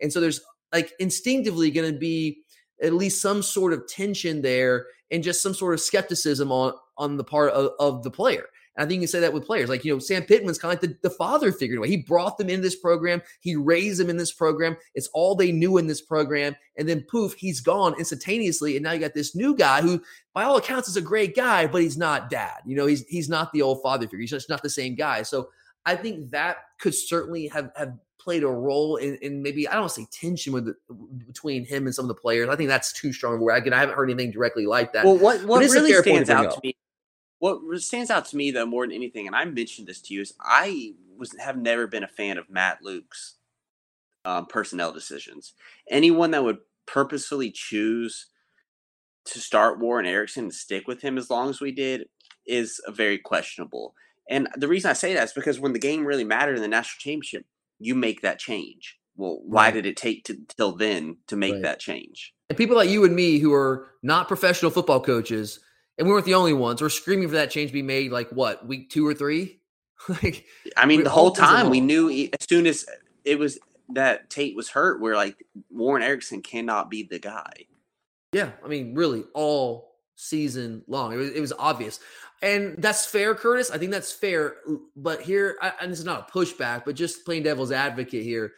And 0.00 0.12
so 0.12 0.20
there's 0.20 0.40
like 0.72 0.92
instinctively 1.00 1.72
going 1.72 1.92
to 1.92 1.98
be 1.98 2.44
at 2.80 2.92
least 2.92 3.20
some 3.20 3.42
sort 3.42 3.72
of 3.72 3.88
tension 3.88 4.42
there 4.42 4.86
and 5.14 5.22
just 5.22 5.42
some 5.42 5.54
sort 5.54 5.74
of 5.74 5.80
skepticism 5.80 6.50
on 6.50 6.74
on 6.98 7.16
the 7.16 7.24
part 7.24 7.52
of, 7.52 7.70
of 7.78 8.02
the 8.02 8.10
player. 8.10 8.46
And 8.76 8.84
I 8.84 8.88
think 8.88 8.96
you 8.96 9.06
can 9.06 9.08
say 9.08 9.20
that 9.20 9.32
with 9.32 9.46
players. 9.46 9.68
Like, 9.68 9.84
you 9.84 9.92
know, 9.92 10.00
Sam 10.00 10.24
Pittman's 10.24 10.58
kind 10.58 10.74
of 10.74 10.82
like 10.82 10.90
the, 10.90 11.08
the 11.08 11.14
father 11.14 11.52
figure. 11.52 11.82
He 11.84 11.98
brought 11.98 12.38
them 12.38 12.48
in 12.48 12.60
this 12.60 12.74
program. 12.74 13.22
He 13.40 13.54
raised 13.54 14.00
them 14.00 14.10
in 14.10 14.16
this 14.16 14.32
program. 14.32 14.76
It's 14.94 15.08
all 15.14 15.36
they 15.36 15.52
knew 15.52 15.78
in 15.78 15.86
this 15.86 16.00
program. 16.00 16.56
And 16.76 16.88
then 16.88 17.04
poof, 17.08 17.34
he's 17.34 17.60
gone 17.60 17.94
instantaneously. 17.98 18.76
And 18.76 18.82
now 18.82 18.92
you 18.92 18.98
got 18.98 19.14
this 19.14 19.36
new 19.36 19.54
guy 19.54 19.80
who, 19.80 20.02
by 20.34 20.42
all 20.42 20.56
accounts, 20.56 20.88
is 20.88 20.96
a 20.96 21.00
great 21.02 21.36
guy, 21.36 21.68
but 21.68 21.82
he's 21.82 21.96
not 21.96 22.30
dad. 22.30 22.62
You 22.66 22.74
know, 22.74 22.86
he's 22.86 23.04
he's 23.06 23.28
not 23.28 23.52
the 23.52 23.62
old 23.62 23.80
father 23.80 24.06
figure. 24.06 24.20
He's 24.20 24.30
just 24.30 24.50
not 24.50 24.62
the 24.62 24.70
same 24.70 24.96
guy. 24.96 25.22
So 25.22 25.50
I 25.86 25.94
think 25.94 26.32
that 26.32 26.56
could 26.80 26.94
certainly 26.94 27.46
have 27.48 27.70
have 27.76 27.94
played 28.24 28.42
a 28.42 28.48
role 28.48 28.96
in, 28.96 29.16
in 29.16 29.42
maybe 29.42 29.68
I 29.68 29.72
don't 29.72 29.82
want 29.82 29.92
to 29.94 30.00
say 30.00 30.08
tension 30.10 30.52
with 30.52 30.64
the, 30.64 30.74
between 31.26 31.64
him 31.64 31.86
and 31.86 31.94
some 31.94 32.04
of 32.04 32.08
the 32.08 32.14
players. 32.14 32.48
I 32.48 32.56
think 32.56 32.68
that's 32.68 32.92
too 32.92 33.12
strong 33.12 33.34
of 33.34 33.40
a 33.40 33.44
word. 33.44 33.56
Again, 33.56 33.74
I 33.74 33.78
haven't 33.78 33.94
heard 33.94 34.10
anything 34.10 34.30
directly 34.30 34.66
like 34.66 34.92
that. 34.94 35.04
Well, 35.04 35.18
what 35.18 35.44
what 35.44 35.60
really 35.60 35.92
stands 35.92 36.28
to 36.28 36.34
out 36.34 36.54
to 36.54 36.60
me, 36.64 36.76
what 37.38 37.60
stands 37.80 38.10
out 38.10 38.24
to 38.26 38.36
me 38.36 38.50
though 38.50 38.66
more 38.66 38.86
than 38.86 38.94
anything, 38.94 39.26
and 39.26 39.36
I 39.36 39.44
mentioned 39.44 39.86
this 39.86 40.00
to 40.02 40.14
you, 40.14 40.22
is 40.22 40.34
I 40.40 40.94
was 41.16 41.36
have 41.38 41.58
never 41.58 41.86
been 41.86 42.04
a 42.04 42.08
fan 42.08 42.38
of 42.38 42.48
Matt 42.48 42.82
Luke's 42.82 43.34
um, 44.24 44.46
personnel 44.46 44.92
decisions. 44.92 45.52
Anyone 45.90 46.30
that 46.30 46.42
would 46.42 46.58
purposefully 46.86 47.50
choose 47.50 48.26
to 49.26 49.38
start 49.38 49.80
Warren 49.80 50.06
Ericson 50.06 50.44
and 50.44 50.54
stick 50.54 50.86
with 50.86 51.00
him 51.00 51.18
as 51.18 51.30
long 51.30 51.50
as 51.50 51.60
we 51.60 51.72
did 51.72 52.06
is 52.46 52.80
a 52.86 52.92
very 52.92 53.18
questionable. 53.18 53.94
And 54.28 54.48
the 54.56 54.68
reason 54.68 54.90
I 54.90 54.94
say 54.94 55.14
that 55.14 55.24
is 55.24 55.32
because 55.32 55.60
when 55.60 55.72
the 55.72 55.78
game 55.78 56.06
really 56.06 56.24
mattered 56.24 56.56
in 56.56 56.62
the 56.62 56.68
national 56.68 56.98
championship, 56.98 57.44
you 57.84 57.94
make 57.94 58.22
that 58.22 58.38
change. 58.38 58.98
Well, 59.16 59.40
why 59.44 59.66
right. 59.66 59.74
did 59.74 59.86
it 59.86 59.96
take 59.96 60.24
to, 60.24 60.38
till 60.56 60.72
then 60.72 61.18
to 61.28 61.36
make 61.36 61.54
right. 61.54 61.62
that 61.62 61.80
change? 61.80 62.34
And 62.48 62.58
people 62.58 62.76
like 62.76 62.88
you 62.88 63.04
and 63.04 63.14
me 63.14 63.38
who 63.38 63.52
are 63.52 63.88
not 64.02 64.28
professional 64.28 64.70
football 64.70 65.00
coaches, 65.00 65.60
and 65.98 66.06
we 66.06 66.12
weren't 66.12 66.26
the 66.26 66.34
only 66.34 66.52
ones, 66.52 66.82
we're 66.82 66.88
screaming 66.88 67.28
for 67.28 67.34
that 67.34 67.50
change 67.50 67.70
to 67.70 67.74
be 67.74 67.82
made 67.82 68.10
like 68.10 68.30
what, 68.30 68.66
week 68.66 68.90
two 68.90 69.06
or 69.06 69.14
three? 69.14 69.60
like 70.08 70.46
I 70.76 70.86
mean, 70.86 71.04
the 71.04 71.10
whole 71.10 71.30
time 71.30 71.70
we 71.70 71.80
knew 71.80 72.10
as 72.10 72.46
soon 72.48 72.66
as 72.66 72.84
it 73.24 73.38
was 73.38 73.58
that 73.90 74.30
Tate 74.30 74.56
was 74.56 74.68
hurt, 74.70 75.00
we're 75.00 75.16
like 75.16 75.36
Warren 75.70 76.02
Ericson 76.02 76.42
cannot 76.42 76.90
be 76.90 77.04
the 77.04 77.18
guy. 77.18 77.66
Yeah, 78.32 78.50
I 78.64 78.68
mean, 78.68 78.94
really, 78.94 79.24
all 79.34 79.94
season 80.16 80.82
long. 80.88 81.12
It 81.12 81.16
was, 81.16 81.30
it 81.30 81.40
was 81.40 81.52
obvious. 81.58 82.00
And 82.44 82.74
that's 82.76 83.06
fair, 83.06 83.34
Curtis. 83.34 83.70
I 83.70 83.78
think 83.78 83.90
that's 83.90 84.12
fair. 84.12 84.56
But 84.96 85.22
here, 85.22 85.56
and 85.80 85.90
this 85.90 85.98
is 85.98 86.04
not 86.04 86.28
a 86.28 86.32
pushback, 86.32 86.84
but 86.84 86.94
just 86.94 87.24
plain 87.24 87.42
devil's 87.42 87.72
advocate 87.72 88.22
here. 88.22 88.52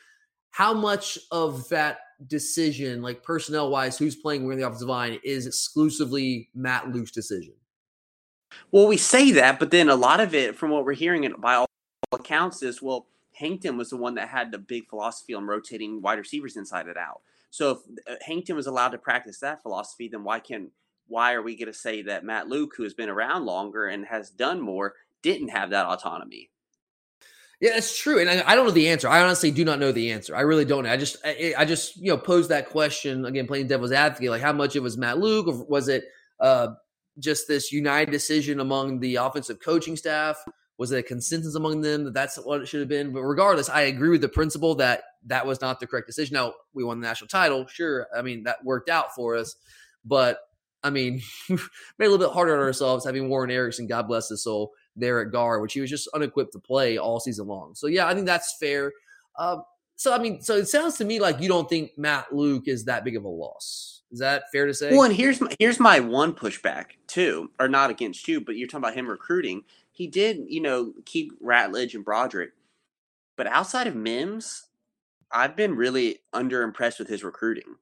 How 0.50 0.74
much 0.74 1.16
of 1.30 1.68
that 1.68 1.98
decision, 2.26 3.00
like 3.00 3.22
personnel 3.22 3.70
wise, 3.70 3.96
who's 3.96 4.16
playing 4.16 4.42
where 4.42 4.54
in 4.54 4.58
the 4.58 4.66
offensive 4.66 4.88
line, 4.88 5.20
is 5.22 5.46
exclusively 5.46 6.48
Matt 6.52 6.90
Luke's 6.90 7.12
decision? 7.12 7.54
Well, 8.72 8.88
we 8.88 8.96
say 8.96 9.30
that, 9.32 9.60
but 9.60 9.70
then 9.70 9.88
a 9.88 9.94
lot 9.94 10.18
of 10.18 10.34
it, 10.34 10.56
from 10.56 10.72
what 10.72 10.84
we're 10.84 10.94
hearing 10.94 11.32
by 11.38 11.54
all 11.54 11.66
accounts, 12.10 12.64
is 12.64 12.82
well, 12.82 13.06
Hankton 13.34 13.76
was 13.76 13.90
the 13.90 13.96
one 13.96 14.16
that 14.16 14.28
had 14.28 14.50
the 14.50 14.58
big 14.58 14.88
philosophy 14.88 15.32
on 15.32 15.46
rotating 15.46 16.02
wide 16.02 16.18
receivers 16.18 16.56
inside 16.56 16.88
and 16.88 16.96
out. 16.96 17.20
So 17.50 17.70
if 17.70 17.78
uh, 18.10 18.16
Hankton 18.26 18.56
was 18.56 18.66
allowed 18.66 18.88
to 18.90 18.98
practice 18.98 19.38
that 19.40 19.62
philosophy, 19.62 20.08
then 20.08 20.24
why 20.24 20.40
can 20.40 20.72
why 21.08 21.34
are 21.34 21.42
we 21.42 21.56
going 21.56 21.72
to 21.72 21.78
say 21.78 22.02
that 22.02 22.24
Matt 22.24 22.48
Luke, 22.48 22.72
who 22.76 22.82
has 22.82 22.94
been 22.94 23.08
around 23.08 23.44
longer 23.44 23.86
and 23.86 24.04
has 24.06 24.30
done 24.30 24.60
more, 24.60 24.94
didn't 25.22 25.48
have 25.48 25.70
that 25.70 25.86
autonomy? 25.86 26.50
Yeah, 27.60 27.72
that's 27.72 27.98
true, 27.98 28.20
and 28.20 28.28
I, 28.28 28.42
I, 28.46 28.54
don't 28.54 28.66
know 28.66 28.70
the 28.70 28.88
answer. 28.88 29.08
I 29.08 29.22
honestly 29.22 29.50
do 29.50 29.64
not 29.64 29.78
know 29.78 29.90
the 29.90 30.12
answer. 30.12 30.36
I 30.36 30.42
really 30.42 30.66
don't. 30.66 30.84
I 30.86 30.98
just, 30.98 31.16
I, 31.24 31.54
I, 31.56 31.64
just, 31.64 31.96
you 31.96 32.08
know, 32.08 32.18
posed 32.18 32.50
that 32.50 32.68
question 32.68 33.24
again, 33.24 33.46
playing 33.46 33.68
devil's 33.68 33.92
advocate. 33.92 34.28
Like, 34.28 34.42
how 34.42 34.52
much 34.52 34.76
it 34.76 34.82
was 34.82 34.98
Matt 34.98 35.18
Luke, 35.18 35.46
or 35.46 35.64
was 35.64 35.88
it 35.88 36.04
uh, 36.38 36.68
just 37.18 37.48
this 37.48 37.72
united 37.72 38.10
decision 38.10 38.60
among 38.60 39.00
the 39.00 39.16
offensive 39.16 39.58
coaching 39.58 39.96
staff? 39.96 40.36
Was 40.76 40.92
it 40.92 40.98
a 40.98 41.02
consensus 41.02 41.54
among 41.54 41.80
them 41.80 42.04
that 42.04 42.12
that's 42.12 42.36
what 42.36 42.60
it 42.60 42.66
should 42.66 42.80
have 42.80 42.90
been? 42.90 43.12
But 43.14 43.22
regardless, 43.22 43.70
I 43.70 43.82
agree 43.82 44.10
with 44.10 44.20
the 44.20 44.28
principle 44.28 44.74
that 44.74 45.04
that 45.24 45.46
was 45.46 45.62
not 45.62 45.80
the 45.80 45.86
correct 45.86 46.06
decision. 46.06 46.34
Now 46.34 46.52
we 46.74 46.84
won 46.84 47.00
the 47.00 47.06
national 47.06 47.28
title, 47.28 47.66
sure. 47.66 48.06
I 48.14 48.20
mean 48.20 48.42
that 48.42 48.62
worked 48.64 48.90
out 48.90 49.14
for 49.14 49.34
us, 49.34 49.56
but 50.04 50.40
I 50.86 50.90
mean, 50.90 51.20
made 51.48 51.58
a 52.06 52.08
little 52.08 52.18
bit 52.18 52.32
harder 52.32 52.56
on 52.56 52.62
ourselves 52.62 53.04
having 53.04 53.28
Warren 53.28 53.50
Ericson, 53.50 53.88
God 53.88 54.06
bless 54.06 54.28
his 54.28 54.44
soul, 54.44 54.72
there 54.94 55.20
at 55.20 55.32
guard, 55.32 55.60
which 55.60 55.72
he 55.72 55.80
was 55.80 55.90
just 55.90 56.08
unequipped 56.14 56.52
to 56.52 56.60
play 56.60 56.96
all 56.96 57.18
season 57.18 57.48
long. 57.48 57.74
So 57.74 57.88
yeah, 57.88 58.06
I 58.06 58.14
think 58.14 58.26
that's 58.26 58.56
fair. 58.58 58.92
Uh, 59.36 59.58
so 59.96 60.14
I 60.14 60.18
mean, 60.18 60.40
so 60.40 60.56
it 60.56 60.66
sounds 60.66 60.96
to 60.98 61.04
me 61.04 61.18
like 61.18 61.40
you 61.40 61.48
don't 61.48 61.68
think 61.68 61.90
Matt 61.98 62.32
Luke 62.32 62.68
is 62.68 62.84
that 62.84 63.04
big 63.04 63.16
of 63.16 63.24
a 63.24 63.28
loss. 63.28 64.02
Is 64.12 64.20
that 64.20 64.44
fair 64.52 64.66
to 64.66 64.74
say? 64.74 64.92
Well, 64.92 65.02
and 65.02 65.14
here's 65.14 65.40
my, 65.40 65.52
here's 65.58 65.80
my 65.80 65.98
one 65.98 66.32
pushback 66.32 66.90
too, 67.08 67.50
or 67.58 67.66
not 67.66 67.90
against 67.90 68.28
you, 68.28 68.40
but 68.40 68.56
you're 68.56 68.68
talking 68.68 68.84
about 68.84 68.94
him 68.94 69.08
recruiting. 69.08 69.64
He 69.90 70.06
did, 70.06 70.44
you 70.48 70.60
know, 70.60 70.92
keep 71.04 71.32
Ratledge 71.42 71.94
and 71.94 72.04
Broderick, 72.04 72.52
but 73.36 73.48
outside 73.48 73.88
of 73.88 73.96
Mims, 73.96 74.66
I've 75.32 75.56
been 75.56 75.74
really 75.74 76.20
under 76.32 76.62
impressed 76.62 77.00
with 77.00 77.08
his 77.08 77.24
recruiting. 77.24 77.76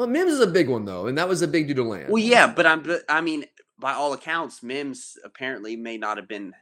Well, 0.00 0.08
Mims 0.08 0.32
is 0.32 0.40
a 0.40 0.46
big 0.46 0.70
one 0.70 0.86
though, 0.86 1.08
and 1.08 1.18
that 1.18 1.28
was 1.28 1.42
a 1.42 1.46
big 1.46 1.66
dude 1.66 1.76
to 1.76 1.82
land. 1.82 2.08
Well, 2.08 2.22
yeah, 2.22 2.46
but 2.46 2.64
I'm. 2.64 2.82
But, 2.82 3.02
I 3.06 3.20
mean, 3.20 3.44
by 3.78 3.92
all 3.92 4.14
accounts, 4.14 4.62
Mims 4.62 5.18
apparently 5.22 5.76
may 5.76 5.98
not 5.98 6.16
have 6.16 6.26
been, 6.26 6.54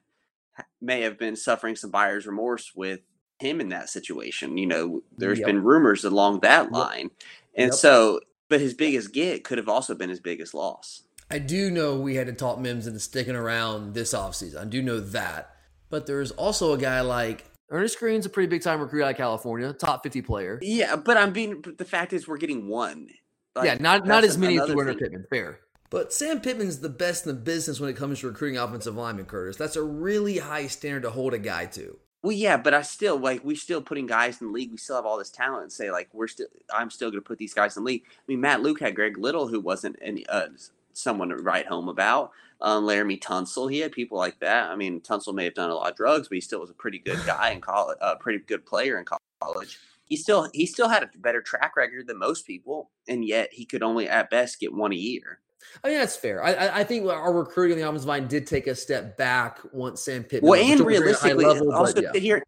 may 0.81 1.03
have 1.03 1.21
been 1.21 1.37
suffering 1.37 1.77
some 1.77 1.93
buyer's 1.93 2.27
remorse 2.27 2.73
with 2.75 2.99
him 3.39 3.61
in 3.61 3.69
that 3.69 3.91
situation. 3.91 4.59
You 4.59 4.67
know, 4.67 5.03
there's 5.17 5.39
yep. 5.39 5.47
been 5.47 5.63
rumors 5.63 6.03
along 6.03 6.41
that 6.41 6.73
line, 6.73 7.13
and 7.55 7.69
yep. 7.69 7.75
so, 7.75 8.19
but 8.49 8.61
his 8.61 8.75
biggest 8.75 9.13
get 9.13 9.45
could 9.45 9.59
have 9.59 9.69
also 9.69 9.95
been 9.95 10.11
his 10.11 10.19
biggest 10.19 10.53
loss. 10.53 11.05
I 11.31 11.39
do 11.39 11.71
know 11.71 11.95
we 11.95 12.17
had 12.17 12.27
to 12.27 12.33
talk 12.33 12.59
Mims 12.59 12.89
into 12.89 12.99
sticking 12.99 13.37
around 13.37 13.95
this 13.95 14.15
offseason. 14.15 14.61
I 14.61 14.65
do 14.65 14.83
know 14.83 14.99
that. 14.99 15.55
But 15.91 16.07
there's 16.07 16.33
also 16.33 16.73
a 16.73 16.79
guy 16.79 17.03
like 17.03 17.45
Earnest 17.71 18.01
Greene's 18.01 18.27
a 18.27 18.31
pretty 18.31 18.49
big 18.49 18.63
time 18.63 18.81
recruit 18.81 19.05
out 19.05 19.13
of 19.13 19.17
California, 19.17 19.73
top 19.73 20.03
50 20.03 20.23
player. 20.23 20.59
Yeah, 20.61 20.97
but 20.97 21.17
I'm 21.17 21.33
being, 21.33 21.61
but 21.61 21.79
the 21.79 21.85
fact 21.85 22.13
is 22.13 22.27
we're 22.27 22.39
getting 22.39 22.67
one. 22.67 23.09
Like, 23.59 23.67
yeah, 23.67 23.77
not 23.81 24.07
not 24.07 24.25
as 24.25 24.39
many 24.39 24.59
as 24.59 24.73
Werner 24.75 24.95
Pittman. 24.95 25.27
Fair. 25.31 25.61
But 25.91 26.13
Sam 26.13 26.41
Pittman's 26.41 26.81
the 26.81 26.91
best 26.91 27.27
in 27.27 27.35
the 27.35 27.41
business 27.41 27.81
when 27.81 27.89
it 27.89 27.97
comes 27.97 28.21
to 28.21 28.29
recruiting 28.29 28.59
offensive 28.59 28.95
linemen, 28.95 29.25
Curtis. 29.25 29.57
That's 29.57 29.77
a 29.77 29.83
really 29.83 30.39
high 30.39 30.67
standard 30.67 31.03
to 31.03 31.11
hold 31.11 31.33
a 31.33 31.39
guy 31.39 31.67
to. 31.67 31.99
Well, 32.23 32.33
yeah, 32.33 32.57
but 32.57 32.75
I 32.75 32.83
still 32.83 33.17
like 33.17 33.45
we 33.45 33.55
still 33.55 33.81
putting 33.81 34.07
guys 34.07 34.41
in 34.41 34.49
the 34.49 34.53
league. 34.53 34.71
We 34.71 34.77
still 34.77 34.97
have 34.97 35.07
all 35.07 35.19
this 35.19 35.31
talent. 35.31 35.63
And 35.63 35.73
say 35.73 35.91
like 35.91 36.09
we're 36.13 36.29
still, 36.29 36.49
I'm 36.73 36.91
still 36.91 37.11
going 37.11 37.23
to 37.23 37.27
put 37.27 37.39
these 37.39 37.55
guys 37.55 37.77
in 37.77 37.85
the 37.85 37.87
league. 37.87 38.03
I 38.07 38.23
mean, 38.27 38.41
Matt 38.41 38.61
Luke 38.61 38.81
had 38.81 38.95
Greg 38.95 39.17
Little, 39.17 39.49
who 39.49 39.61
wasn't 39.61 39.97
any 40.03 40.27
uh, 40.27 40.49
someone 40.93 41.29
to 41.31 41.37
write 41.37 41.67
home 41.67 41.89
about. 41.89 42.33
Um, 42.61 42.85
Laremy 42.85 43.21
Tunsil, 43.21 43.71
he 43.71 43.79
had 43.79 43.93
people 43.93 44.19
like 44.19 44.41
that. 44.41 44.69
I 44.69 44.75
mean, 44.75 45.01
Tunsil 45.01 45.33
may 45.33 45.45
have 45.45 45.55
done 45.55 45.71
a 45.71 45.75
lot 45.75 45.91
of 45.91 45.97
drugs, 45.97 46.29
but 46.29 46.35
he 46.35 46.41
still 46.41 46.61
was 46.61 46.71
a 46.71 46.75
pretty 46.75 46.99
good 46.99 47.21
guy 47.25 47.51
in 47.51 47.61
college, 47.61 47.97
a 48.01 48.17
pretty 48.17 48.41
good 48.41 48.67
player 48.67 48.99
in 48.99 49.05
college. 49.41 49.79
He 50.09 50.17
still 50.17 50.49
he 50.55 50.67
still 50.67 50.89
had 50.89 51.03
a 51.03 51.11
better 51.19 51.43
track 51.43 51.77
record 51.77 52.07
than 52.07 52.19
most 52.19 52.47
people, 52.47 52.91
and 53.09 53.25
yet 53.25 53.51
he 53.53 53.65
could 53.65 53.83
only 53.83 54.09
at 54.09 54.31
best 54.31 54.59
get 54.59 54.73
one 54.73 54.93
a 54.93 54.97
year. 54.97 55.41
I 55.85 55.89
mean 55.89 55.99
that's 55.99 56.17
fair. 56.17 56.43
I, 56.43 56.81
I 56.81 56.85
think 56.85 57.07
our 57.07 57.33
recruiting 57.33 57.77
on 57.77 57.81
the 57.81 57.89
offensive 57.89 58.09
line 58.09 58.27
did 58.27 58.47
take 58.47 58.67
a 58.67 58.75
step 58.75 59.17
back 59.17 59.59
once 59.73 60.03
Sam 60.03 60.25
Pittman. 60.25 60.51
Well, 60.51 60.61
and 60.61 60.81
realistically, 60.81 61.45
level, 61.45 61.75
also 61.75 62.01
yeah. 62.01 62.13
sit 62.13 62.23
here, 62.23 62.43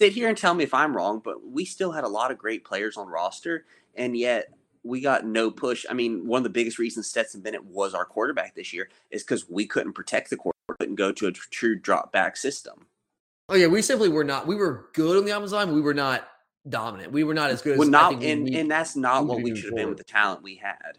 sit 0.00 0.12
here 0.12 0.28
and 0.28 0.36
tell 0.36 0.52
me 0.52 0.64
if 0.64 0.74
I'm 0.74 0.94
wrong, 0.94 1.22
but 1.24 1.46
we 1.46 1.64
still 1.64 1.92
had 1.92 2.04
a 2.04 2.08
lot 2.08 2.30
of 2.30 2.38
great 2.38 2.64
players 2.64 2.96
on 2.96 3.08
roster, 3.08 3.64
and 3.94 4.16
yet 4.16 4.48
we 4.82 5.00
got 5.00 5.24
no 5.24 5.50
push. 5.50 5.86
I 5.88 5.94
mean, 5.94 6.26
one 6.26 6.38
of 6.38 6.44
the 6.44 6.50
biggest 6.50 6.78
reasons 6.78 7.08
Stetson 7.08 7.40
Bennett 7.40 7.64
was 7.64 7.94
our 7.94 8.04
quarterback 8.04 8.54
this 8.54 8.72
year 8.72 8.88
is 9.10 9.22
because 9.22 9.48
we 9.48 9.66
couldn't 9.66 9.94
protect 9.94 10.30
the 10.30 10.36
quarterback, 10.36 10.78
couldn't 10.78 10.96
go 10.96 11.12
to 11.12 11.28
a 11.28 11.32
true 11.32 11.78
drop 11.78 12.12
back 12.12 12.36
system. 12.36 12.86
Oh 13.48 13.54
yeah, 13.54 13.68
we 13.68 13.80
simply 13.80 14.08
were 14.08 14.24
not. 14.24 14.46
We 14.46 14.56
were 14.56 14.90
good 14.92 15.16
on 15.16 15.24
the 15.24 15.30
offensive 15.30 15.56
line. 15.56 15.72
We 15.72 15.80
were 15.80 15.94
not 15.94 16.28
dominant. 16.68 17.12
We 17.12 17.24
were 17.24 17.34
not 17.34 17.50
as 17.50 17.62
good 17.62 17.74
as 17.74 17.78
well, 17.78 17.88
I 17.88 17.90
not, 17.90 18.08
think 18.10 18.22
we 18.22 18.30
and 18.30 18.48
and 18.48 18.70
that's 18.70 18.96
not 18.96 19.26
what 19.26 19.42
we 19.42 19.54
should 19.54 19.66
have 19.66 19.76
been 19.76 19.88
with 19.88 19.98
the 19.98 20.04
talent 20.04 20.42
we 20.42 20.56
had. 20.56 20.98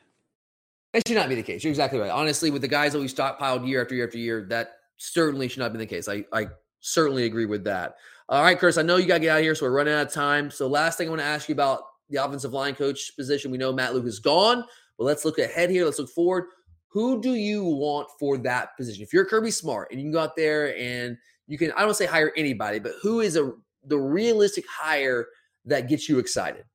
That 0.94 1.08
should 1.08 1.18
not 1.18 1.30
be 1.30 1.36
the 1.36 1.44
case. 1.44 1.64
You're 1.64 1.72
exactly 1.72 2.00
right. 2.00 2.10
Honestly, 2.10 2.50
with 2.50 2.62
the 2.62 2.68
guys 2.68 2.94
that 2.94 3.00
we 3.00 3.08
stockpiled 3.08 3.68
year 3.68 3.82
after 3.82 3.94
year 3.94 4.06
after 4.06 4.18
year, 4.18 4.46
that 4.50 4.78
certainly 4.98 5.48
should 5.48 5.60
not 5.60 5.74
be 5.74 5.80
the 5.80 5.86
case. 5.86 6.08
I, 6.08 6.26
I 6.34 6.48
certainly 6.80 7.26
agree 7.26 7.46
with 7.46 7.64
that. 7.66 7.96
All 8.30 8.42
right, 8.42 8.58
Chris, 8.58 8.78
I 8.78 8.82
know 8.82 8.98
you 8.98 9.06
got 9.06 9.16
to 9.16 9.20
get 9.22 9.30
out 9.30 9.38
of 9.38 9.44
here, 9.44 9.56
so 9.56 9.66
we're 9.66 9.72
running 9.72 9.94
out 9.94 10.08
of 10.08 10.14
time. 10.14 10.50
So, 10.50 10.68
last 10.68 10.98
thing 10.98 11.08
I 11.08 11.10
want 11.10 11.22
to 11.22 11.26
ask 11.26 11.48
you 11.48 11.54
about 11.54 11.82
the 12.10 12.24
offensive 12.24 12.54
line 12.54 12.76
coach 12.76 13.16
position. 13.16 13.52
We 13.52 13.58
know 13.58 13.72
Matt 13.72 13.94
Luke 13.94 14.06
is 14.06 14.20
gone, 14.20 14.64
but 14.98 15.04
let's 15.04 15.26
look 15.26 15.40
ahead 15.40 15.70
here. 15.70 15.86
Let's 15.86 16.00
look 16.00 16.10
forward. 16.10 16.46
Who 16.90 17.22
do 17.22 17.34
you 17.34 17.64
want 17.64 18.08
for 18.20 18.38
that 18.40 18.76
position? 18.76 19.04
If 19.04 19.14
you're 19.14 19.26
Kirby 19.26 19.52
Smart 19.52 19.90
and 19.92 20.00
you 20.00 20.06
can 20.06 20.12
go 20.12 20.20
out 20.20 20.36
there 20.36 20.76
and 20.78 21.18
you 21.48 21.58
can, 21.58 21.72
I 21.74 21.82
don't 21.82 21.94
say 21.94 22.06
hire 22.06 22.32
anybody, 22.36 22.80
but 22.80 22.94
who 23.02 23.20
is 23.20 23.36
a 23.36 23.52
the 23.86 23.98
realistic 23.98 24.66
hire 24.68 25.28
that 25.68 25.88
gets 25.88 26.08
you 26.10 26.20
excited? 26.20 26.66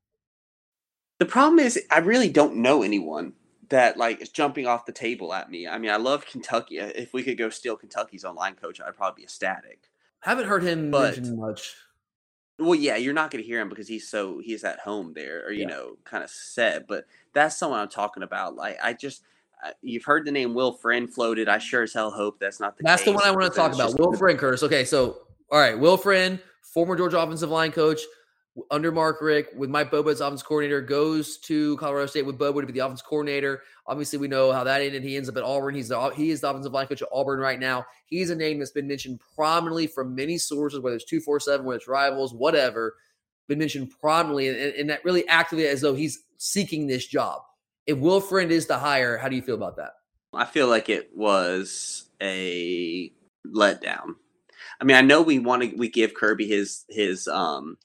The 1.19 1.25
problem 1.25 1.59
is, 1.59 1.79
I 1.91 1.99
really 1.99 2.29
don't 2.29 2.57
know 2.57 2.83
anyone 2.83 3.33
that 3.69 3.97
like 3.97 4.21
is 4.21 4.29
jumping 4.29 4.67
off 4.67 4.85
the 4.85 4.91
table 4.91 5.33
at 5.33 5.49
me. 5.49 5.67
I 5.67 5.77
mean, 5.77 5.91
I 5.91 5.95
love 5.97 6.25
Kentucky. 6.25 6.77
If 6.79 7.13
we 7.13 7.23
could 7.23 7.37
go 7.37 7.49
steal 7.49 7.75
Kentucky's 7.75 8.25
O-line 8.25 8.55
coach, 8.55 8.81
I'd 8.81 8.95
probably 8.95 9.21
be 9.21 9.23
ecstatic. 9.23 9.89
Haven't 10.21 10.47
heard 10.47 10.63
him 10.63 10.91
But- 10.91 11.15
mentioned 11.17 11.37
much. 11.37 11.75
Well, 12.59 12.75
yeah, 12.75 12.97
you're 12.97 13.15
not 13.15 13.31
going 13.31 13.43
to 13.43 13.47
hear 13.47 13.59
him 13.59 13.67
because 13.67 13.87
he's 13.87 14.07
so 14.07 14.39
he's 14.39 14.63
at 14.63 14.79
home 14.79 15.13
there, 15.15 15.43
or 15.45 15.51
you 15.51 15.61
Yeah. 15.61 15.67
know, 15.69 15.97
kind 16.03 16.23
of 16.23 16.29
set. 16.29 16.87
But 16.87 17.05
that's 17.33 17.57
someone 17.57 17.79
I'm 17.79 17.89
talking 17.89 18.21
about. 18.21 18.55
Like, 18.55 18.77
I 18.81 18.93
just 18.93 19.23
you've 19.81 20.03
heard 20.03 20.23
the 20.25 20.31
name 20.31 20.53
Will 20.53 20.71
Friend 20.73 21.11
floated. 21.11 21.49
I 21.49 21.57
sure 21.57 21.81
as 21.81 21.93
hell 21.93 22.11
hope 22.11 22.39
that's 22.39 22.59
not 22.59 22.77
the. 22.77 22.83
That's 22.83 23.03
the 23.03 23.11
one 23.11 23.23
I 23.23 23.31
want 23.31 23.51
to 23.51 23.57
talk 23.57 23.73
about. 23.73 23.97
Will 23.97 24.13
Friend, 24.13 24.37
Curtis. 24.37 24.61
Okay, 24.61 24.85
so 24.85 25.17
all 25.49 25.59
right, 25.59 25.77
Will 25.77 25.97
Friend, 25.97 26.39
former 26.61 26.95
Georgia 26.95 27.19
offensive 27.19 27.49
line 27.49 27.71
coach 27.71 28.01
under 28.69 28.91
Mark 28.91 29.21
Richt 29.21 29.55
with 29.55 29.69
Mike 29.69 29.89
Bobo 29.89 30.09
as 30.09 30.21
offense 30.21 30.43
coordinator, 30.43 30.81
goes 30.81 31.37
to 31.39 31.75
Colorado 31.77 32.05
State 32.05 32.25
with 32.25 32.37
Bobo 32.37 32.61
to 32.61 32.67
be 32.67 32.73
the 32.73 32.79
offense 32.79 33.01
coordinator. 33.01 33.63
Obviously, 33.87 34.19
we 34.19 34.27
know 34.27 34.51
how 34.51 34.63
that 34.63 34.81
ended. 34.81 35.03
He 35.03 35.17
ends 35.17 35.27
up 35.27 35.37
at 35.37 35.43
Auburn. 35.43 35.75
He's 35.75 35.89
the 35.89 36.09
he 36.11 36.29
is 36.29 36.41
the 36.41 36.49
offensive 36.49 36.71
line 36.71 36.87
coach 36.87 37.01
at 37.01 37.07
Auburn 37.11 37.39
right 37.39 37.59
now. 37.59 37.85
He's 38.05 38.29
a 38.29 38.35
name 38.35 38.59
that's 38.59 38.71
been 38.71 38.87
mentioned 38.87 39.19
prominently 39.35 39.87
from 39.87 40.15
many 40.15 40.37
sources, 40.37 40.79
whether 40.79 40.95
it's 40.95 41.05
two 41.05 41.19
four 41.19 41.39
seven, 41.39 41.65
whether 41.65 41.77
it's 41.77 41.87
rivals, 41.87 42.33
whatever, 42.33 42.95
been 43.47 43.59
mentioned 43.59 43.91
prominently, 43.99 44.49
and, 44.49 44.57
and 44.57 44.89
that 44.89 45.03
really 45.03 45.27
actively 45.27 45.67
as 45.67 45.81
though 45.81 45.95
he's 45.95 46.23
seeking 46.37 46.85
this 46.85 47.07
job. 47.07 47.41
If 47.87 47.97
Will 47.97 48.21
Friend 48.21 48.51
is 48.51 48.67
the 48.67 48.77
hire, 48.77 49.17
how 49.17 49.29
do 49.29 49.35
you 49.35 49.41
feel 49.41 49.55
about 49.55 49.77
that? 49.77 49.93
I 50.33 50.45
feel 50.45 50.67
like 50.67 50.89
it 50.89 51.09
was 51.15 52.05
a 52.21 53.11
letdown. 53.47 54.15
I 54.79 54.85
mean, 54.85 54.97
I 54.97 55.01
know 55.01 55.21
we 55.21 55.39
want 55.39 55.63
to 55.63 55.75
we 55.75 55.89
give 55.89 56.13
Kirby 56.13 56.47
his 56.47 56.85
his 56.89 57.27
um 57.27 57.77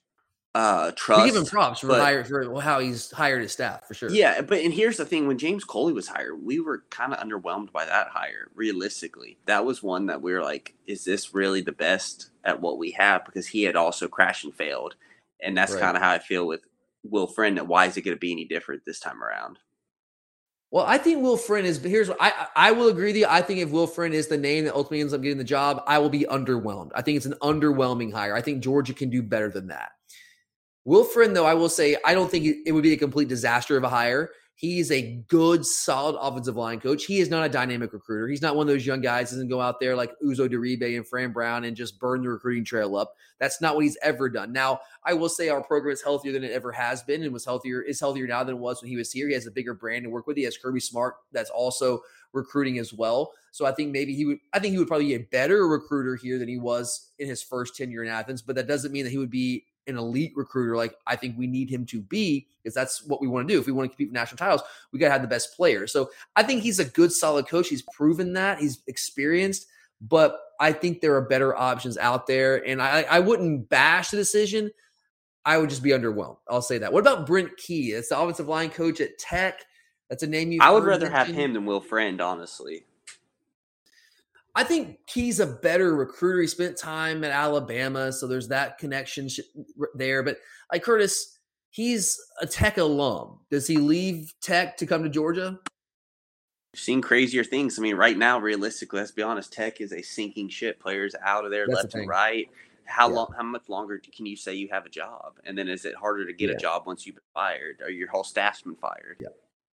uh 0.58 0.90
trust. 0.96 1.22
we 1.22 1.28
give 1.30 1.36
him 1.36 1.46
props 1.46 1.80
for, 1.80 1.86
but- 1.86 2.00
hire, 2.00 2.24
for 2.24 2.60
how 2.60 2.80
he's 2.80 3.10
hired 3.12 3.42
his 3.42 3.52
staff 3.52 3.86
for 3.86 3.94
sure. 3.94 4.10
Yeah, 4.10 4.40
but 4.40 4.58
and 4.60 4.74
here's 4.74 4.96
the 4.96 5.04
thing: 5.04 5.26
when 5.28 5.38
James 5.38 5.62
Coley 5.64 5.92
was 5.92 6.08
hired, 6.08 6.42
we 6.44 6.58
were 6.58 6.84
kind 6.90 7.14
of 7.14 7.20
underwhelmed 7.20 7.70
by 7.72 7.84
that 7.84 8.08
hire. 8.08 8.48
Realistically, 8.54 9.38
that 9.46 9.64
was 9.64 9.82
one 9.82 10.06
that 10.06 10.20
we 10.20 10.32
were 10.32 10.42
like, 10.42 10.74
"Is 10.86 11.04
this 11.04 11.32
really 11.32 11.60
the 11.60 11.72
best 11.72 12.30
at 12.44 12.60
what 12.60 12.78
we 12.78 12.90
have?" 12.92 13.24
Because 13.24 13.46
he 13.46 13.62
had 13.62 13.76
also 13.76 14.08
crashed 14.08 14.44
and 14.44 14.54
failed, 14.54 14.96
and 15.40 15.56
that's 15.56 15.72
Right. 15.72 15.80
kind 15.80 15.96
of 15.96 16.02
how 16.02 16.10
I 16.10 16.18
feel 16.18 16.46
with 16.46 16.62
Will 17.04 17.28
Friend. 17.28 17.56
That 17.56 17.68
why 17.68 17.86
is 17.86 17.96
it 17.96 18.02
going 18.02 18.16
to 18.16 18.20
be 18.20 18.32
any 18.32 18.44
different 18.44 18.84
this 18.84 18.98
time 19.00 19.22
around? 19.22 19.58
Well, 20.70 20.84
I 20.86 20.98
think 20.98 21.22
Will 21.22 21.36
Friend 21.38 21.66
is. 21.66 21.78
Here's 21.78 22.08
what 22.08 22.18
I 22.20 22.30
I 22.56 22.68
I 22.68 22.72
will 22.72 22.88
agree 22.88 23.06
with 23.06 23.16
you. 23.16 23.26
I 23.28 23.42
think 23.42 23.60
if 23.60 23.70
Will 23.70 23.86
Friend 23.86 24.12
is 24.12 24.26
the 24.26 24.36
name 24.36 24.64
that 24.64 24.74
ultimately 24.74 25.00
ends 25.00 25.14
up 25.14 25.22
getting 25.22 25.38
the 25.38 25.44
job, 25.44 25.82
I 25.86 25.98
will 25.98 26.10
be 26.10 26.26
underwhelmed. 26.28 26.90
I 26.94 27.02
think 27.02 27.16
it's 27.16 27.26
an 27.26 27.36
underwhelming 27.42 28.12
hire. 28.12 28.34
I 28.34 28.42
think 28.42 28.62
Georgia 28.62 28.92
can 28.92 29.08
do 29.08 29.22
better 29.22 29.48
than 29.50 29.68
that. 29.68 29.92
Will 30.88 31.04
Friend, 31.04 31.36
though, 31.36 31.44
I 31.44 31.52
will 31.52 31.68
say 31.68 31.98
I 32.02 32.14
don't 32.14 32.30
think 32.30 32.46
it 32.64 32.72
would 32.72 32.82
be 32.82 32.94
a 32.94 32.96
complete 32.96 33.28
disaster 33.28 33.76
of 33.76 33.84
a 33.84 33.90
hire. 33.90 34.30
He's 34.54 34.90
a 34.90 35.22
good, 35.28 35.66
solid 35.66 36.16
offensive 36.18 36.56
line 36.56 36.80
coach. 36.80 37.04
He 37.04 37.18
is 37.18 37.28
not 37.28 37.44
a 37.44 37.48
dynamic 37.50 37.92
recruiter. 37.92 38.26
He's 38.26 38.40
not 38.40 38.56
one 38.56 38.66
of 38.66 38.72
those 38.72 38.86
young 38.86 39.02
guys 39.02 39.28
doesn't 39.28 39.50
go 39.50 39.60
out 39.60 39.80
there 39.80 39.94
like 39.94 40.14
Uzo 40.24 40.48
Diribe 40.48 40.96
and 40.96 41.06
Fran 41.06 41.30
Brown 41.30 41.64
and 41.64 41.76
just 41.76 42.00
burn 42.00 42.22
the 42.22 42.30
recruiting 42.30 42.64
trail 42.64 42.96
up. 42.96 43.12
That's 43.38 43.60
not 43.60 43.74
what 43.74 43.84
he's 43.84 43.98
ever 44.02 44.30
done. 44.30 44.50
Now, 44.50 44.80
I 45.04 45.12
will 45.12 45.28
say 45.28 45.50
our 45.50 45.62
program 45.62 45.92
is 45.92 46.00
healthier 46.00 46.32
than 46.32 46.42
it 46.42 46.52
ever 46.52 46.72
has 46.72 47.02
been 47.02 47.22
and 47.22 47.34
was 47.34 47.44
healthier, 47.44 47.82
is 47.82 48.00
healthier 48.00 48.26
now 48.26 48.42
than 48.42 48.54
it 48.54 48.58
was 48.58 48.80
when 48.80 48.88
he 48.88 48.96
was 48.96 49.12
here. 49.12 49.28
He 49.28 49.34
has 49.34 49.46
a 49.46 49.50
bigger 49.50 49.74
brand 49.74 50.04
to 50.04 50.10
work 50.10 50.26
with. 50.26 50.38
He 50.38 50.44
has 50.44 50.56
Kirby 50.56 50.80
Smart 50.80 51.16
that's 51.32 51.50
also 51.50 52.00
recruiting 52.32 52.78
as 52.78 52.94
well. 52.94 53.32
So 53.50 53.66
I 53.66 53.72
think 53.72 53.92
maybe 53.92 54.14
he 54.14 54.24
would 54.24 54.38
I 54.54 54.58
think 54.58 54.72
he 54.72 54.78
would 54.78 54.88
probably 54.88 55.08
be 55.08 55.14
a 55.16 55.28
better 55.30 55.68
recruiter 55.68 56.16
here 56.16 56.38
than 56.38 56.48
he 56.48 56.58
was 56.58 57.10
in 57.18 57.28
his 57.28 57.42
first 57.42 57.76
tenure 57.76 58.02
in 58.02 58.08
Athens, 58.08 58.40
but 58.40 58.56
that 58.56 58.68
doesn't 58.68 58.92
mean 58.92 59.04
that 59.04 59.10
he 59.10 59.18
would 59.18 59.30
be 59.30 59.64
an 59.88 59.96
elite 59.96 60.32
recruiter 60.36 60.76
like 60.76 60.94
I 61.06 61.16
think 61.16 61.36
we 61.38 61.46
need 61.46 61.70
him 61.70 61.84
to 61.86 62.00
be 62.00 62.46
because 62.62 62.74
that's 62.74 63.04
what 63.06 63.20
we 63.20 63.28
want 63.28 63.48
to 63.48 63.54
do. 63.54 63.60
If 63.60 63.66
we 63.66 63.72
want 63.72 63.90
to 63.90 63.96
compete 63.96 64.08
for 64.08 64.14
national 64.14 64.38
titles, 64.38 64.62
we 64.92 64.98
got 64.98 65.06
to 65.06 65.12
have 65.12 65.22
the 65.22 65.28
best 65.28 65.56
players. 65.56 65.92
So 65.92 66.10
I 66.36 66.42
think 66.42 66.62
he's 66.62 66.78
a 66.78 66.84
good 66.84 67.12
solid 67.12 67.48
coach. 67.48 67.68
He's 67.68 67.82
proven 67.94 68.32
that. 68.34 68.58
He's 68.58 68.82
experienced, 68.86 69.66
but 70.00 70.38
I 70.60 70.72
think 70.72 71.00
there 71.00 71.14
are 71.14 71.22
better 71.22 71.56
options 71.56 71.96
out 71.98 72.26
there 72.26 72.66
and 72.66 72.82
I 72.82 73.02
I 73.02 73.20
wouldn't 73.20 73.68
bash 73.68 74.10
the 74.10 74.16
decision. 74.16 74.70
I 75.44 75.56
would 75.56 75.70
just 75.70 75.82
be 75.82 75.90
underwhelmed. 75.90 76.36
I'll 76.48 76.60
say 76.60 76.78
that. 76.78 76.92
What 76.92 77.00
about 77.00 77.26
Brent 77.26 77.56
Key? 77.56 77.92
It's 77.92 78.10
the 78.10 78.18
offensive 78.18 78.48
line 78.48 78.68
coach 78.68 79.00
at 79.00 79.18
Tech. 79.18 79.64
That's 80.10 80.22
a 80.22 80.26
name 80.26 80.52
you 80.52 80.58
I 80.62 80.70
would 80.70 80.84
rather 80.84 81.08
have 81.08 81.28
him 81.28 81.52
than 81.52 81.64
Will 81.64 81.80
Friend, 81.80 82.20
honestly. 82.20 82.84
I 84.58 84.64
think 84.64 84.98
Key's 85.06 85.38
a 85.38 85.46
better 85.46 85.94
recruiter. 85.94 86.40
He 86.40 86.48
spent 86.48 86.76
time 86.76 87.22
at 87.22 87.30
Alabama, 87.30 88.10
so 88.12 88.26
there's 88.26 88.48
that 88.48 88.76
connection 88.78 89.28
sh- 89.28 89.38
there. 89.94 90.24
But 90.24 90.38
like 90.72 90.82
Curtis, 90.82 91.38
he's 91.70 92.18
a 92.40 92.46
Tech 92.46 92.76
alum. 92.76 93.38
Does 93.52 93.68
he 93.68 93.76
leave 93.76 94.34
Tech 94.42 94.76
to 94.78 94.86
come 94.86 95.04
to 95.04 95.08
Georgia? 95.08 95.60
Seen 96.74 97.00
crazier 97.00 97.44
things. 97.44 97.78
I 97.78 97.82
mean, 97.82 97.94
right 97.94 98.18
now, 98.18 98.40
realistically, 98.40 98.98
let's 98.98 99.12
be 99.12 99.22
honest, 99.22 99.52
Tech 99.52 99.80
is 99.80 99.92
a 99.92 100.02
sinking 100.02 100.48
ship. 100.48 100.80
Players 100.80 101.14
out 101.22 101.44
of 101.44 101.52
there, 101.52 101.66
That's 101.68 101.84
left 101.84 101.94
and 101.94 102.08
right. 102.08 102.48
How 102.84 103.08
Yeah. 103.08 103.14
long? 103.14 103.32
How 103.36 103.44
much 103.44 103.68
longer 103.68 104.02
can 104.16 104.26
you 104.26 104.34
say 104.34 104.54
you 104.54 104.66
have 104.72 104.86
a 104.86 104.90
job? 104.90 105.38
And 105.44 105.56
then 105.56 105.68
is 105.68 105.84
it 105.84 105.94
harder 105.94 106.26
to 106.26 106.32
get 106.32 106.50
Yeah. 106.50 106.56
a 106.56 106.58
job 106.58 106.84
once 106.84 107.06
you've 107.06 107.14
been 107.14 107.22
fired 107.32 107.80
or 107.80 107.90
your 107.90 108.08
whole 108.08 108.24
staff's 108.24 108.62
been 108.62 108.74
fired? 108.74 109.22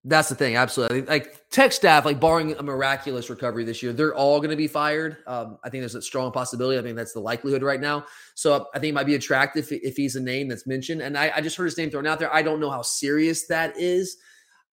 That's 0.07 0.28
the 0.28 0.34
thing, 0.34 0.57
absolutely. 0.57 1.02
Like 1.02 1.48
Tech 1.50 1.72
staff, 1.72 2.05
like 2.05 2.20
barring 2.20 2.55
a 2.57 2.62
miraculous 2.62 3.30
recovery 3.30 3.64
this 3.64 3.82
year, 3.82 3.92
they're 3.94 4.14
all 4.14 4.38
going 4.38 4.50
to 4.50 4.57
be 4.57 4.66
fired. 4.66 5.16
Um, 5.26 5.57
I 5.64 5.70
think 5.70 5.80
there's 5.80 5.94
a 5.94 6.02
strong 6.02 6.30
possibility. 6.30 6.78
I 6.78 6.82
think 6.82 6.94
that's 6.96 7.14
the 7.14 7.20
likelihood 7.20 7.62
right 7.62 7.80
now. 7.80 8.05
So 8.34 8.66
I 8.74 8.78
think 8.78 8.90
it 8.90 8.94
might 8.94 9.07
be 9.07 9.14
attractive 9.14 9.66
if 9.70 9.96
he's 9.96 10.16
a 10.16 10.20
name 10.20 10.48
that's 10.48 10.66
mentioned. 10.66 11.00
And 11.00 11.16
I, 11.16 11.32
I 11.36 11.40
just 11.40 11.57
heard 11.57 11.64
his 11.64 11.78
name 11.78 11.90
thrown 11.90 12.07
out 12.07 12.18
there. 12.18 12.34
I 12.34 12.42
don't 12.42 12.61
know 12.61 12.70
how 12.70 12.82
serious 12.82 13.46
that 13.46 13.78
is. 13.78 14.18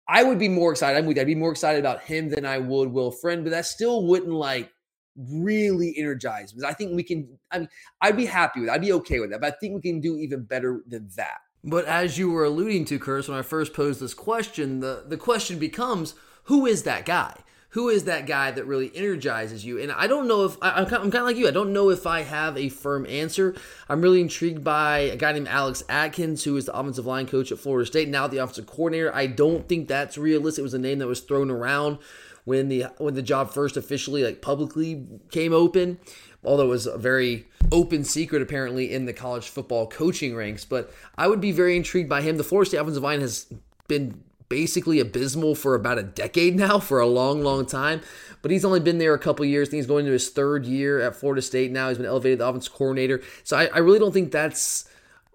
I 0.07 0.21
would 0.21 0.37
be 0.37 0.47
more 0.47 0.71
excited. 0.71 0.95
I'm 0.95 1.07
with 1.07 1.17
you. 1.17 1.21
I'd 1.21 1.27
be 1.27 1.33
more 1.33 1.51
excited 1.51 1.79
about 1.79 2.01
him 2.01 2.29
than 2.29 2.45
I 2.45 2.59
would 2.59 2.91
Will 2.91 3.09
Friend, 3.09 3.43
but 3.43 3.49
that 3.49 3.65
still 3.65 4.05
wouldn't 4.05 4.31
like 4.31 4.71
really 5.17 5.95
energize 5.97 6.55
me. 6.55 6.63
I 6.67 6.73
think 6.73 6.95
we 6.95 7.01
can. 7.01 7.27
I 7.49 7.59
mean, 7.59 7.69
I'd 8.01 8.17
be 8.17 8.25
happy 8.25 8.59
with. 8.59 8.69
it. 8.69 8.73
I'd 8.73 8.81
be 8.81 8.93
okay 8.93 9.19
with 9.19 9.31
that. 9.31 9.41
But 9.41 9.53
I 9.53 9.57
think 9.59 9.73
we 9.73 9.81
can 9.81 10.01
do 10.01 10.17
even 10.17 10.43
better 10.43 10.83
than 10.87 11.09
that. 11.15 11.39
But 11.67 11.85
as 11.85 12.19
you 12.19 12.29
were 12.29 12.45
alluding 12.45 12.85
to, 12.85 12.99
Curtis, 12.99 13.27
when 13.27 13.39
I 13.39 13.41
first 13.41 13.73
posed 13.73 13.99
this 13.99 14.13
question, 14.13 14.81
the 14.81 15.03
the 15.07 15.17
question 15.17 15.57
becomes, 15.57 16.13
who 16.43 16.67
is 16.67 16.83
that 16.83 17.05
guy? 17.05 17.37
Who 17.69 17.89
is 17.89 18.05
that 18.05 18.25
guy 18.25 18.51
that 18.51 18.65
really 18.65 18.89
energizes 18.95 19.65
you? 19.65 19.79
And 19.79 19.91
I 19.91 20.07
don't 20.07 20.29
know 20.29 20.45
if 20.45 20.55
I, 20.61 20.71
I'm 20.71 20.85
kind 20.85 21.03
I'm 21.03 21.11
kind 21.11 21.23
of 21.23 21.25
like 21.25 21.37
you. 21.37 21.47
I 21.47 21.51
don't 21.51 21.73
know 21.73 21.89
if 21.89 22.05
I 22.05 22.21
have 22.21 22.55
a 22.55 22.69
firm 22.69 23.05
answer. 23.07 23.55
I'm 23.89 24.01
really 24.01 24.21
intrigued 24.21 24.63
by 24.63 24.99
a 24.99 25.17
guy 25.17 25.33
named 25.33 25.47
Alex 25.47 25.83
Atkins, 25.89 26.43
who 26.43 26.55
is 26.55 26.67
the 26.67 26.77
offensive 26.77 27.07
line 27.07 27.25
coach 27.27 27.51
at 27.51 27.57
Florida 27.59 27.85
State, 27.85 28.09
now 28.09 28.27
the 28.27 28.37
offensive 28.37 28.67
coordinator. 28.67 29.13
I 29.13 29.25
don't 29.25 29.67
think 29.67 29.87
that's 29.87 30.17
realistic. 30.19 30.59
It 30.59 30.63
was 30.63 30.73
a 30.75 30.79
name 30.79 30.99
that 30.99 31.07
was 31.07 31.19
thrown 31.19 31.49
around 31.49 31.97
when 32.45 32.69
the 32.69 32.83
when 32.99 33.15
the 33.15 33.21
job 33.21 33.51
first 33.51 33.75
officially 33.75 34.23
like 34.23 34.41
publicly 34.41 35.05
came 35.31 35.51
open 35.51 35.99
although 36.45 36.65
it 36.65 36.69
was 36.69 36.85
a 36.85 36.97
very 36.97 37.45
open 37.71 38.03
secret 38.03 38.41
apparently 38.41 38.93
in 38.93 39.05
the 39.05 39.13
college 39.13 39.47
football 39.47 39.87
coaching 39.87 40.35
ranks 40.35 40.63
but 40.63 40.93
i 41.17 41.27
would 41.27 41.41
be 41.41 41.51
very 41.51 41.75
intrigued 41.75 42.07
by 42.07 42.21
him 42.21 42.37
the 42.37 42.43
florida 42.43 42.69
state 42.69 42.77
offensive 42.77 43.01
line 43.01 43.21
has 43.21 43.47
been 43.87 44.23
basically 44.49 44.99
abysmal 44.99 45.55
for 45.55 45.75
about 45.75 45.97
a 45.97 46.03
decade 46.03 46.55
now, 46.65 46.79
for 46.79 46.99
a 46.99 47.07
long, 47.07 47.41
long 47.41 47.65
time. 47.65 48.01
But 48.41 48.51
he's 48.51 48.65
only 48.65 48.79
been 48.79 48.99
there 48.99 49.13
a 49.13 49.19
couple 49.19 49.45
years. 49.45 49.69
I 49.69 49.71
think 49.71 49.79
he's 49.79 49.87
going 49.87 50.05
into 50.05 50.13
his 50.13 50.29
third 50.29 50.65
year 50.65 51.01
at 51.01 51.15
Florida 51.15 51.41
State 51.41 51.71
now. 51.71 51.89
He's 51.89 51.97
been 51.97 52.05
elevated 52.05 52.39
to 52.39 52.47
offensive 52.47 52.73
coordinator. 52.73 53.21
So 53.43 53.57
I, 53.57 53.65
I 53.65 53.79
really 53.79 53.99
don't 53.99 54.13
think 54.13 54.31
that's 54.31 54.87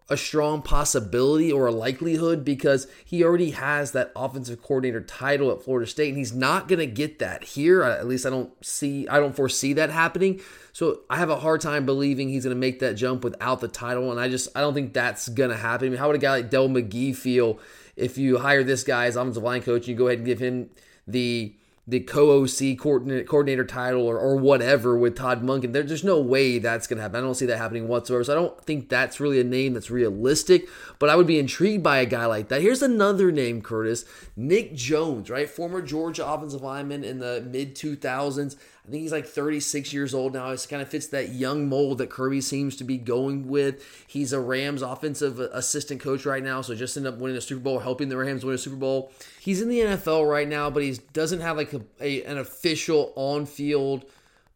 a 0.09 0.17
strong 0.17 0.61
possibility 0.61 1.53
or 1.53 1.67
a 1.67 1.73
likelihood 1.73 2.45
because 2.45 2.89
he 3.05 3.23
already 3.23 3.51
has 3.51 3.93
that 3.93 4.11
offensive 4.17 4.61
coordinator 4.61 5.01
title 5.01 5.53
at 5.53 5.63
Florida 5.63 5.89
State 5.89 6.09
and 6.09 6.19
he's 6.19 6.33
not 6.33 6.67
going 6.67 6.81
to 6.81 6.87
get 6.87 7.21
that 7.21 7.45
here. 7.45 7.83
At 7.85 8.09
least 8.09 8.27
I 8.27 8.31
don't 8.31 8.53
see 8.65 9.07
I 9.07 9.21
don't 9.21 9.37
foresee 9.37 9.73
that 9.75 9.91
happening. 9.91 10.41
So 10.73 11.01
I 11.11 11.17
have 11.17 11.31
a 11.31 11.37
hard 11.37 11.61
time 11.61 11.85
believing 11.87 12.29
he's 12.29 12.45
going 12.45 12.55
to 12.55 12.61
make 12.61 12.79
that 12.81 12.95
jump 12.95 13.25
without 13.25 13.61
the 13.61 13.69
title 13.69 14.11
and 14.11 14.21
I 14.21 14.29
just 14.29 14.49
I 14.57 14.61
don't 14.61 14.75
think 14.75 14.93
that's 14.93 15.29
going 15.29 15.51
to 15.51 15.57
happen. 15.57 15.89
I 15.89 15.91
mean, 15.91 15.99
how 15.99 16.07
would 16.07 16.17
a 16.17 16.21
guy 16.21 16.31
like 16.31 16.51
Dell 16.51 16.69
McGee 16.69 17.15
feel 17.15 17.59
if 17.97 18.17
you 18.17 18.39
hire 18.39 18.65
this 18.65 18.85
guy 18.85 19.07
as 19.07 19.17
offensive 19.17 19.43
line 19.43 19.63
coach 19.63 19.83
and 19.83 19.89
you 19.89 19.97
go 19.97 20.07
ahead 20.07 20.19
and 20.19 20.27
give 20.27 20.39
him 20.39 20.71
the 21.07 21.55
the 21.91 22.01
co-OC 22.01 22.79
coordinator 22.79 23.65
title 23.65 24.07
or, 24.07 24.17
or 24.17 24.37
whatever 24.37 24.97
with 24.97 25.17
Todd 25.17 25.43
Monken. 25.43 25.73
There, 25.73 25.83
there's 25.83 26.05
no 26.05 26.21
way 26.21 26.61
that's 26.61 26.87
going 26.87 26.99
to 26.99 27.03
happen. 27.03 27.19
I 27.19 27.21
don't 27.21 27.35
see 27.35 27.47
that 27.47 27.59
happening 27.59 27.89
whatsoever. 27.89 28.23
So 28.23 28.33
I 28.33 28.37
don't 28.37 28.65
think 28.65 28.89
that's 28.89 29.19
really 29.19 29.41
a 29.41 29.45
name 29.45 29.75
that's 29.75 29.91
realistic, 29.91 30.69
but 31.01 31.11
I 31.11 31.17
would 31.17 31.27
be 31.27 31.39
intrigued 31.39 31.83
by 31.83 31.99
a 31.99 32.07
guy 32.07 32.27
like 32.27 32.49
that. 32.49 32.63
Here's 32.63 32.83
another 32.83 33.33
name, 33.33 33.61
Curtis. 33.61 34.05
Nick 34.37 34.75
Jones, 34.75 35.31
right? 35.31 35.51
Former 35.51 35.83
Georgia 35.83 36.27
offensive 36.27 36.63
lineman 36.63 37.03
in 37.03 37.19
the 37.19 37.45
mid 37.51 37.75
2000s. 37.75 38.57
I 38.87 38.91
think 38.91 39.03
he's 39.03 39.13
like 39.13 39.27
36 39.27 39.93
years 39.93 40.15
old 40.15 40.33
now. 40.33 40.51
He 40.51 40.67
kind 40.67 40.83
of 40.83 40.89
fits 40.89 41.09
that 41.09 41.31
young 41.31 41.69
mold 41.69 41.99
that 41.99 42.11
Kirby 42.11 42.41
seems 42.41 42.77
to 42.77 42.85
be 42.85 42.97
going 42.97 43.49
with. 43.49 43.85
He's 44.07 44.33
a 44.33 44.41
Rams 44.41 44.83
offensive 44.83 45.39
assistant 45.39 46.01
coach 46.01 46.25
right 46.25 46.43
now, 46.43 46.63
so 46.63 46.75
just 46.75 46.97
ended 46.97 47.13
up 47.13 47.21
winning 47.21 47.37
a 47.37 47.43
Super 47.43 47.61
Bowl, 47.61 47.79
helping 47.79 48.09
the 48.09 48.17
Rams 48.17 48.45
win 48.45 48.55
a 48.55 48.59
Super 48.59 48.77
Bowl. 48.77 49.13
He's 49.39 49.61
in 49.61 49.69
the 49.69 49.81
NFL 49.81 50.29
right 50.29 50.49
now, 50.49 50.71
but 50.71 50.83
he 50.83 50.99
doesn't 51.13 51.41
have 51.41 51.57
like 51.57 51.73
a, 51.73 51.83
a 52.01 52.25
an 52.25 52.39
official 52.39 53.13
on-field 53.17 54.07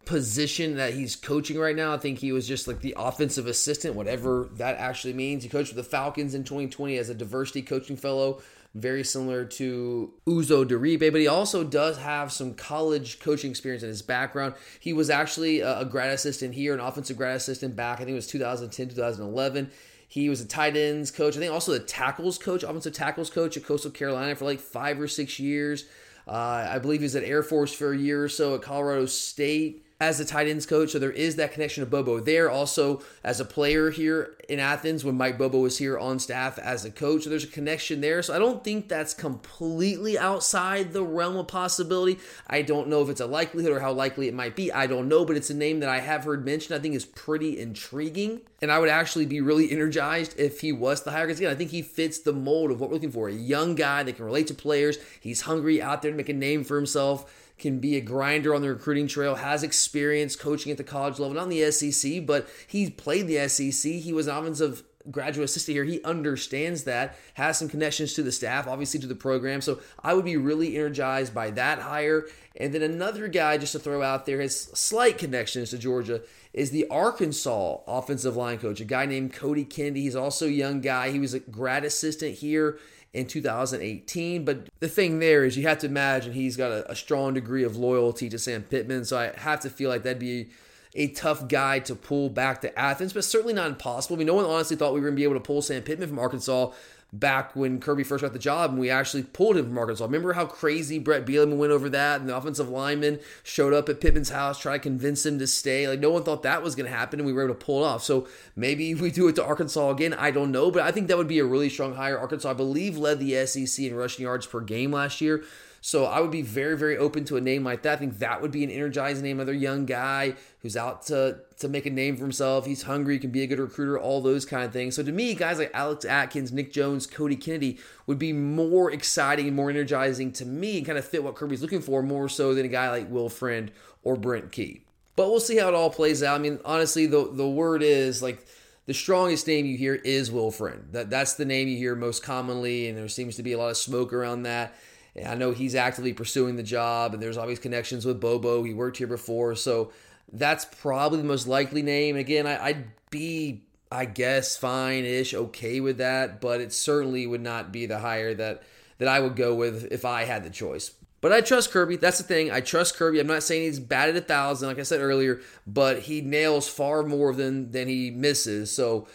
position 0.04 0.76
that 0.76 0.94
he's 0.94 1.16
coaching 1.16 1.58
right 1.58 1.76
now. 1.76 1.94
I 1.94 1.98
think 1.98 2.18
he 2.18 2.32
was 2.32 2.48
just 2.48 2.66
like 2.66 2.80
the 2.80 2.94
offensive 2.96 3.46
assistant, 3.46 3.94
whatever 3.94 4.48
that 4.54 4.78
actually 4.78 5.14
means. 5.14 5.42
He 5.42 5.48
coached 5.48 5.74
with 5.74 5.84
the 5.84 5.90
Falcons 5.90 6.34
in 6.34 6.44
2020 6.44 6.96
as 6.96 7.08
a 7.08 7.14
diversity 7.14 7.62
coaching 7.62 7.96
fellow 7.96 8.42
very 8.74 9.04
similar 9.04 9.44
to 9.44 10.12
Uzo 10.26 10.66
Diribe, 10.66 11.12
but 11.12 11.20
he 11.20 11.28
also 11.28 11.62
does 11.62 11.98
have 11.98 12.32
some 12.32 12.54
college 12.54 13.20
coaching 13.20 13.50
experience 13.50 13.82
in 13.82 13.88
his 13.88 14.02
background. 14.02 14.54
He 14.80 14.92
was 14.92 15.10
actually 15.10 15.60
a 15.60 15.84
grad 15.84 16.10
assistant 16.10 16.54
here, 16.54 16.74
an 16.74 16.80
offensive 16.80 17.16
grad 17.16 17.36
assistant 17.36 17.76
back, 17.76 18.00
I 18.00 18.04
think 18.04 18.10
it 18.10 18.14
was 18.14 18.26
2010, 18.26 18.88
2011. 18.88 19.70
He 20.08 20.28
was 20.28 20.40
a 20.40 20.46
tight 20.46 20.76
ends 20.76 21.10
coach. 21.10 21.36
I 21.36 21.40
think 21.40 21.52
also 21.52 21.72
the 21.72 21.80
tackles 21.80 22.38
coach, 22.38 22.62
offensive 22.62 22.92
tackles 22.92 23.30
coach 23.30 23.56
at 23.56 23.64
Coastal 23.64 23.90
Carolina 23.90 24.34
for 24.36 24.44
like 24.44 24.60
five 24.60 25.00
or 25.00 25.08
six 25.08 25.38
years. 25.38 25.86
Uh, 26.26 26.68
I 26.70 26.78
believe 26.78 27.00
he 27.00 27.04
was 27.04 27.16
at 27.16 27.24
Air 27.24 27.42
Force 27.42 27.72
for 27.72 27.92
a 27.92 27.98
year 27.98 28.22
or 28.24 28.28
so 28.28 28.54
at 28.54 28.62
Colorado 28.62 29.06
State 29.06 29.83
as 30.00 30.18
the 30.18 30.24
tight 30.24 30.48
ends 30.48 30.66
coach. 30.66 30.90
So 30.90 30.98
there 30.98 31.10
is 31.10 31.36
that 31.36 31.52
connection 31.52 31.84
to 31.84 31.90
Bobo 31.90 32.20
there. 32.20 32.50
Also, 32.50 33.02
as 33.22 33.40
a 33.40 33.44
player 33.44 33.90
here 33.90 34.36
in 34.48 34.58
Athens, 34.58 35.04
when 35.04 35.16
Mike 35.16 35.38
Bobo 35.38 35.60
was 35.60 35.78
here 35.78 35.96
on 35.98 36.18
staff 36.18 36.58
as 36.58 36.84
a 36.84 36.90
coach, 36.90 37.22
so 37.22 37.30
there's 37.30 37.44
a 37.44 37.48
connection 37.48 38.00
there. 38.00 38.22
So 38.22 38.34
I 38.34 38.38
don't 38.38 38.62
think 38.64 38.88
that's 38.88 39.14
completely 39.14 40.18
outside 40.18 40.92
the 40.92 41.02
realm 41.02 41.36
of 41.36 41.48
possibility. 41.48 42.18
I 42.46 42.62
don't 42.62 42.88
know 42.88 43.02
if 43.02 43.08
it's 43.08 43.20
a 43.20 43.26
likelihood 43.26 43.72
or 43.72 43.80
how 43.80 43.92
likely 43.92 44.28
it 44.28 44.34
might 44.34 44.56
be. 44.56 44.72
I 44.72 44.86
don't 44.86 45.08
know, 45.08 45.24
but 45.24 45.36
it's 45.36 45.50
a 45.50 45.54
name 45.54 45.80
that 45.80 45.88
I 45.88 46.00
have 46.00 46.24
heard 46.24 46.44
mentioned. 46.44 46.76
I 46.76 46.80
think 46.80 46.94
is 46.94 47.04
pretty 47.04 47.58
intriguing, 47.58 48.40
and 48.60 48.70
I 48.70 48.78
would 48.78 48.88
actually 48.88 49.26
be 49.26 49.40
really 49.40 49.70
energized 49.70 50.38
if 50.38 50.60
he 50.60 50.72
was 50.72 51.02
the 51.02 51.12
hire. 51.12 51.26
Because 51.26 51.38
again, 51.38 51.52
I 51.52 51.54
think 51.54 51.70
he 51.70 51.82
fits 51.82 52.18
the 52.18 52.32
mold 52.32 52.70
of 52.70 52.80
what 52.80 52.90
we're 52.90 52.94
looking 52.94 53.12
for: 53.12 53.28
a 53.28 53.32
young 53.32 53.74
guy 53.74 54.02
that 54.02 54.16
can 54.16 54.24
relate 54.24 54.48
to 54.48 54.54
players. 54.54 54.98
He's 55.20 55.42
hungry 55.42 55.80
out 55.80 56.02
there 56.02 56.10
to 56.10 56.16
make 56.16 56.28
a 56.28 56.34
name 56.34 56.64
for 56.64 56.76
himself 56.76 57.43
can 57.58 57.78
be 57.78 57.96
a 57.96 58.00
grinder 58.00 58.54
on 58.54 58.62
the 58.62 58.68
recruiting 58.68 59.06
trail, 59.06 59.36
has 59.36 59.62
experience 59.62 60.36
coaching 60.36 60.72
at 60.72 60.78
the 60.78 60.84
college 60.84 61.18
level, 61.18 61.34
not 61.34 61.44
in 61.44 61.50
the 61.50 61.70
SEC, 61.70 62.26
but 62.26 62.48
he 62.66 62.90
played 62.90 63.28
the 63.28 63.48
SEC. 63.48 63.92
He 63.92 64.12
was 64.12 64.26
an 64.26 64.36
offensive 64.36 64.82
graduate 65.10 65.44
assistant 65.44 65.74
here. 65.74 65.84
He 65.84 66.02
understands 66.02 66.84
that, 66.84 67.16
has 67.34 67.58
some 67.58 67.68
connections 67.68 68.14
to 68.14 68.22
the 68.22 68.32
staff, 68.32 68.66
obviously 68.66 69.00
to 69.00 69.06
the 69.06 69.14
program. 69.14 69.60
So 69.60 69.80
I 70.02 70.14
would 70.14 70.24
be 70.24 70.36
really 70.36 70.76
energized 70.76 71.34
by 71.34 71.50
that 71.50 71.80
hire. 71.80 72.26
And 72.56 72.72
then 72.72 72.82
another 72.82 73.28
guy, 73.28 73.58
just 73.58 73.72
to 73.72 73.78
throw 73.78 74.02
out 74.02 74.26
there, 74.26 74.40
has 74.40 74.56
slight 74.56 75.18
connections 75.18 75.70
to 75.70 75.78
Georgia, 75.78 76.22
is 76.52 76.70
the 76.70 76.86
Arkansas 76.88 77.78
offensive 77.86 78.36
line 78.36 78.58
coach, 78.58 78.80
a 78.80 78.84
guy 78.84 79.06
named 79.06 79.32
Cody 79.32 79.64
Kennedy. 79.64 80.02
He's 80.02 80.16
also 80.16 80.46
a 80.46 80.50
young 80.50 80.80
guy. 80.80 81.10
He 81.10 81.18
was 81.18 81.34
a 81.34 81.40
grad 81.40 81.84
assistant 81.84 82.36
here 82.36 82.78
in 83.14 83.26
2018. 83.26 84.44
But 84.44 84.68
the 84.80 84.88
thing 84.88 85.20
there 85.20 85.44
is, 85.44 85.56
you 85.56 85.66
have 85.66 85.78
to 85.78 85.86
imagine 85.86 86.32
he's 86.32 86.56
got 86.56 86.70
a, 86.70 86.90
a 86.90 86.96
strong 86.96 87.34
degree 87.34 87.64
of 87.64 87.76
loyalty 87.76 88.28
to 88.28 88.38
Sam 88.38 88.62
Pittman. 88.62 89.04
So 89.04 89.16
I 89.16 89.32
have 89.38 89.60
to 89.60 89.70
feel 89.70 89.88
like 89.88 90.02
that'd 90.02 90.18
be 90.18 90.48
a 90.94 91.08
tough 91.08 91.48
guy 91.48 91.80
to 91.80 91.94
pull 91.94 92.30
back 92.30 92.60
to 92.60 92.78
Athens, 92.78 93.12
but 93.12 93.24
certainly 93.24 93.54
not 93.54 93.66
impossible. 93.66 94.16
I 94.16 94.18
mean, 94.18 94.26
no 94.26 94.34
one 94.34 94.44
honestly 94.44 94.76
thought 94.76 94.94
we 94.94 95.00
were 95.00 95.06
going 95.06 95.16
to 95.16 95.20
be 95.20 95.24
able 95.24 95.34
to 95.34 95.40
pull 95.40 95.62
Sam 95.62 95.82
Pittman 95.82 96.08
from 96.08 96.18
Arkansas 96.18 96.70
back 97.14 97.54
when 97.54 97.78
Kirby 97.78 98.02
first 98.02 98.22
got 98.22 98.32
the 98.32 98.38
job 98.40 98.70
and 98.70 98.80
we 98.80 98.90
actually 98.90 99.22
pulled 99.22 99.56
him 99.56 99.66
from 99.66 99.78
Arkansas. 99.78 100.04
Remember 100.04 100.32
how 100.32 100.46
crazy 100.46 100.98
Bret 100.98 101.24
Bielema 101.24 101.56
went 101.56 101.72
over 101.72 101.88
that 101.88 102.20
and 102.20 102.28
the 102.28 102.36
offensive 102.36 102.68
lineman 102.68 103.20
showed 103.44 103.72
up 103.72 103.88
at 103.88 104.00
Pittman's 104.00 104.30
house, 104.30 104.58
tried 104.58 104.78
to 104.78 104.82
convince 104.82 105.24
him 105.24 105.38
to 105.38 105.46
stay. 105.46 105.86
Like 105.86 106.00
no 106.00 106.10
one 106.10 106.24
thought 106.24 106.42
that 106.42 106.62
was 106.62 106.74
going 106.74 106.90
to 106.90 106.96
happen 106.96 107.20
and 107.20 107.26
we 107.26 107.32
were 107.32 107.44
able 107.44 107.54
to 107.54 107.64
pull 107.64 107.84
it 107.84 107.86
off. 107.86 108.02
So 108.02 108.26
maybe 108.56 108.94
we 108.94 109.12
do 109.12 109.28
it 109.28 109.36
to 109.36 109.44
Arkansas 109.44 109.90
again. 109.90 110.12
I 110.12 110.32
don't 110.32 110.50
know, 110.50 110.72
but 110.72 110.82
I 110.82 110.90
think 110.90 111.06
that 111.06 111.16
would 111.16 111.28
be 111.28 111.38
a 111.38 111.44
really 111.44 111.68
strong 111.68 111.94
hire. 111.94 112.18
Arkansas, 112.18 112.50
I 112.50 112.54
believe, 112.54 112.98
led 112.98 113.20
the 113.20 113.46
SEC 113.46 113.84
in 113.84 113.94
rushing 113.94 114.24
yards 114.24 114.46
per 114.46 114.60
game 114.60 114.90
last 114.90 115.20
year. 115.20 115.44
So 115.86 116.06
I 116.06 116.20
would 116.20 116.30
be 116.30 116.40
very, 116.40 116.78
very 116.78 116.96
open 116.96 117.26
to 117.26 117.36
a 117.36 117.42
name 117.42 117.62
like 117.62 117.82
that. 117.82 117.92
I 117.92 117.96
think 117.96 118.20
that 118.20 118.40
would 118.40 118.50
be 118.50 118.64
an 118.64 118.70
energizing 118.70 119.22
name. 119.22 119.38
Another 119.38 119.52
young 119.52 119.84
guy 119.84 120.32
who's 120.60 120.78
out 120.78 121.04
to 121.08 121.40
to 121.58 121.68
make 121.68 121.84
a 121.84 121.90
name 121.90 122.16
for 122.16 122.22
himself. 122.22 122.64
He's 122.64 122.84
hungry, 122.84 123.16
he 123.16 123.20
can 123.20 123.30
be 123.30 123.42
a 123.42 123.46
good 123.46 123.58
recruiter, 123.58 124.00
all 124.00 124.22
those 124.22 124.46
kind 124.46 124.64
of 124.64 124.72
things. 124.72 124.96
So 124.96 125.02
to 125.02 125.12
me, 125.12 125.34
guys 125.34 125.58
like 125.58 125.70
Alex 125.74 126.06
Atkins, 126.06 126.52
Nick 126.52 126.72
Jones, 126.72 127.06
Cody 127.06 127.36
Kennedy 127.36 127.78
would 128.06 128.18
be 128.18 128.32
more 128.32 128.90
exciting 128.90 129.46
and 129.46 129.54
more 129.54 129.68
energizing 129.68 130.32
to 130.32 130.46
me 130.46 130.78
and 130.78 130.86
kind 130.86 130.96
of 130.96 131.04
fit 131.04 131.22
what 131.22 131.34
Kirby's 131.34 131.60
looking 131.60 131.82
for 131.82 132.02
more 132.02 132.30
so 132.30 132.54
than 132.54 132.64
a 132.64 132.68
guy 132.68 132.88
like 132.88 133.10
Will 133.10 133.28
Friend 133.28 133.70
or 134.02 134.16
Brent 134.16 134.52
Key. 134.52 134.84
But 135.16 135.28
we'll 135.28 135.38
see 135.38 135.58
how 135.58 135.68
it 135.68 135.74
all 135.74 135.90
plays 135.90 136.22
out. 136.22 136.36
I 136.36 136.38
mean, 136.38 136.60
honestly, 136.64 137.04
the 137.04 137.30
the 137.30 137.46
word 137.46 137.82
is 137.82 138.22
like 138.22 138.46
the 138.86 138.94
strongest 138.94 139.46
name 139.46 139.66
you 139.66 139.76
hear 139.76 139.96
is 139.96 140.32
Will 140.32 140.50
Friend. 140.50 140.82
That 140.92 141.10
that's 141.10 141.34
the 141.34 141.44
name 141.44 141.68
you 141.68 141.76
hear 141.76 141.94
most 141.94 142.22
commonly, 142.22 142.88
and 142.88 142.96
there 142.96 143.06
seems 143.08 143.36
to 143.36 143.42
be 143.42 143.52
a 143.52 143.58
lot 143.58 143.68
of 143.68 143.76
smoke 143.76 144.14
around 144.14 144.44
that. 144.44 144.74
I 145.16 145.34
know 145.34 145.52
he's 145.52 145.74
actively 145.74 146.12
pursuing 146.12 146.56
the 146.56 146.62
job, 146.62 147.14
and 147.14 147.22
there's 147.22 147.36
always 147.36 147.58
connections 147.58 148.04
with 148.04 148.20
Bobo. 148.20 148.62
He 148.64 148.74
worked 148.74 148.96
here 148.96 149.06
before, 149.06 149.54
so 149.54 149.92
that's 150.32 150.64
probably 150.64 151.18
the 151.18 151.28
most 151.28 151.46
likely 151.46 151.82
name. 151.82 152.16
Again, 152.16 152.46
I, 152.46 152.72
would 152.72 152.86
be, 153.10 153.62
I 153.92 154.06
guess, 154.06 154.56
fine-ish, 154.56 155.34
okay 155.34 155.78
with 155.78 155.98
that, 155.98 156.40
but 156.40 156.60
it 156.60 156.72
certainly 156.72 157.26
would 157.26 157.42
not 157.42 157.70
be 157.72 157.86
the 157.86 157.98
hire 157.98 158.34
that 158.34 158.62
that 158.98 159.08
I 159.08 159.18
would 159.20 159.34
go 159.34 159.54
with 159.54 159.88
if 159.90 160.04
I 160.04 160.24
had 160.24 160.44
the 160.44 160.50
choice. 160.50 160.92
But 161.20 161.32
I 161.32 161.40
trust 161.40 161.70
Kirby. 161.70 161.96
That's 161.96 162.18
the 162.18 162.24
thing. 162.24 162.50
I 162.50 162.60
trust 162.60 162.96
Kirby. 162.96 163.18
I'm 163.18 163.26
not 163.26 163.42
saying 163.42 163.62
he's 163.62 163.80
batted 163.80 164.16
a 164.16 164.20
thousand, 164.20 164.68
like 164.68 164.78
I 164.78 164.82
said 164.82 165.00
earlier, 165.00 165.40
but 165.66 166.00
he 166.00 166.20
nails 166.20 166.68
far 166.68 167.02
more 167.02 167.32
than 167.34 167.72
than 167.72 167.88
he 167.88 168.10
misses. 168.10 168.70
So 168.70 169.08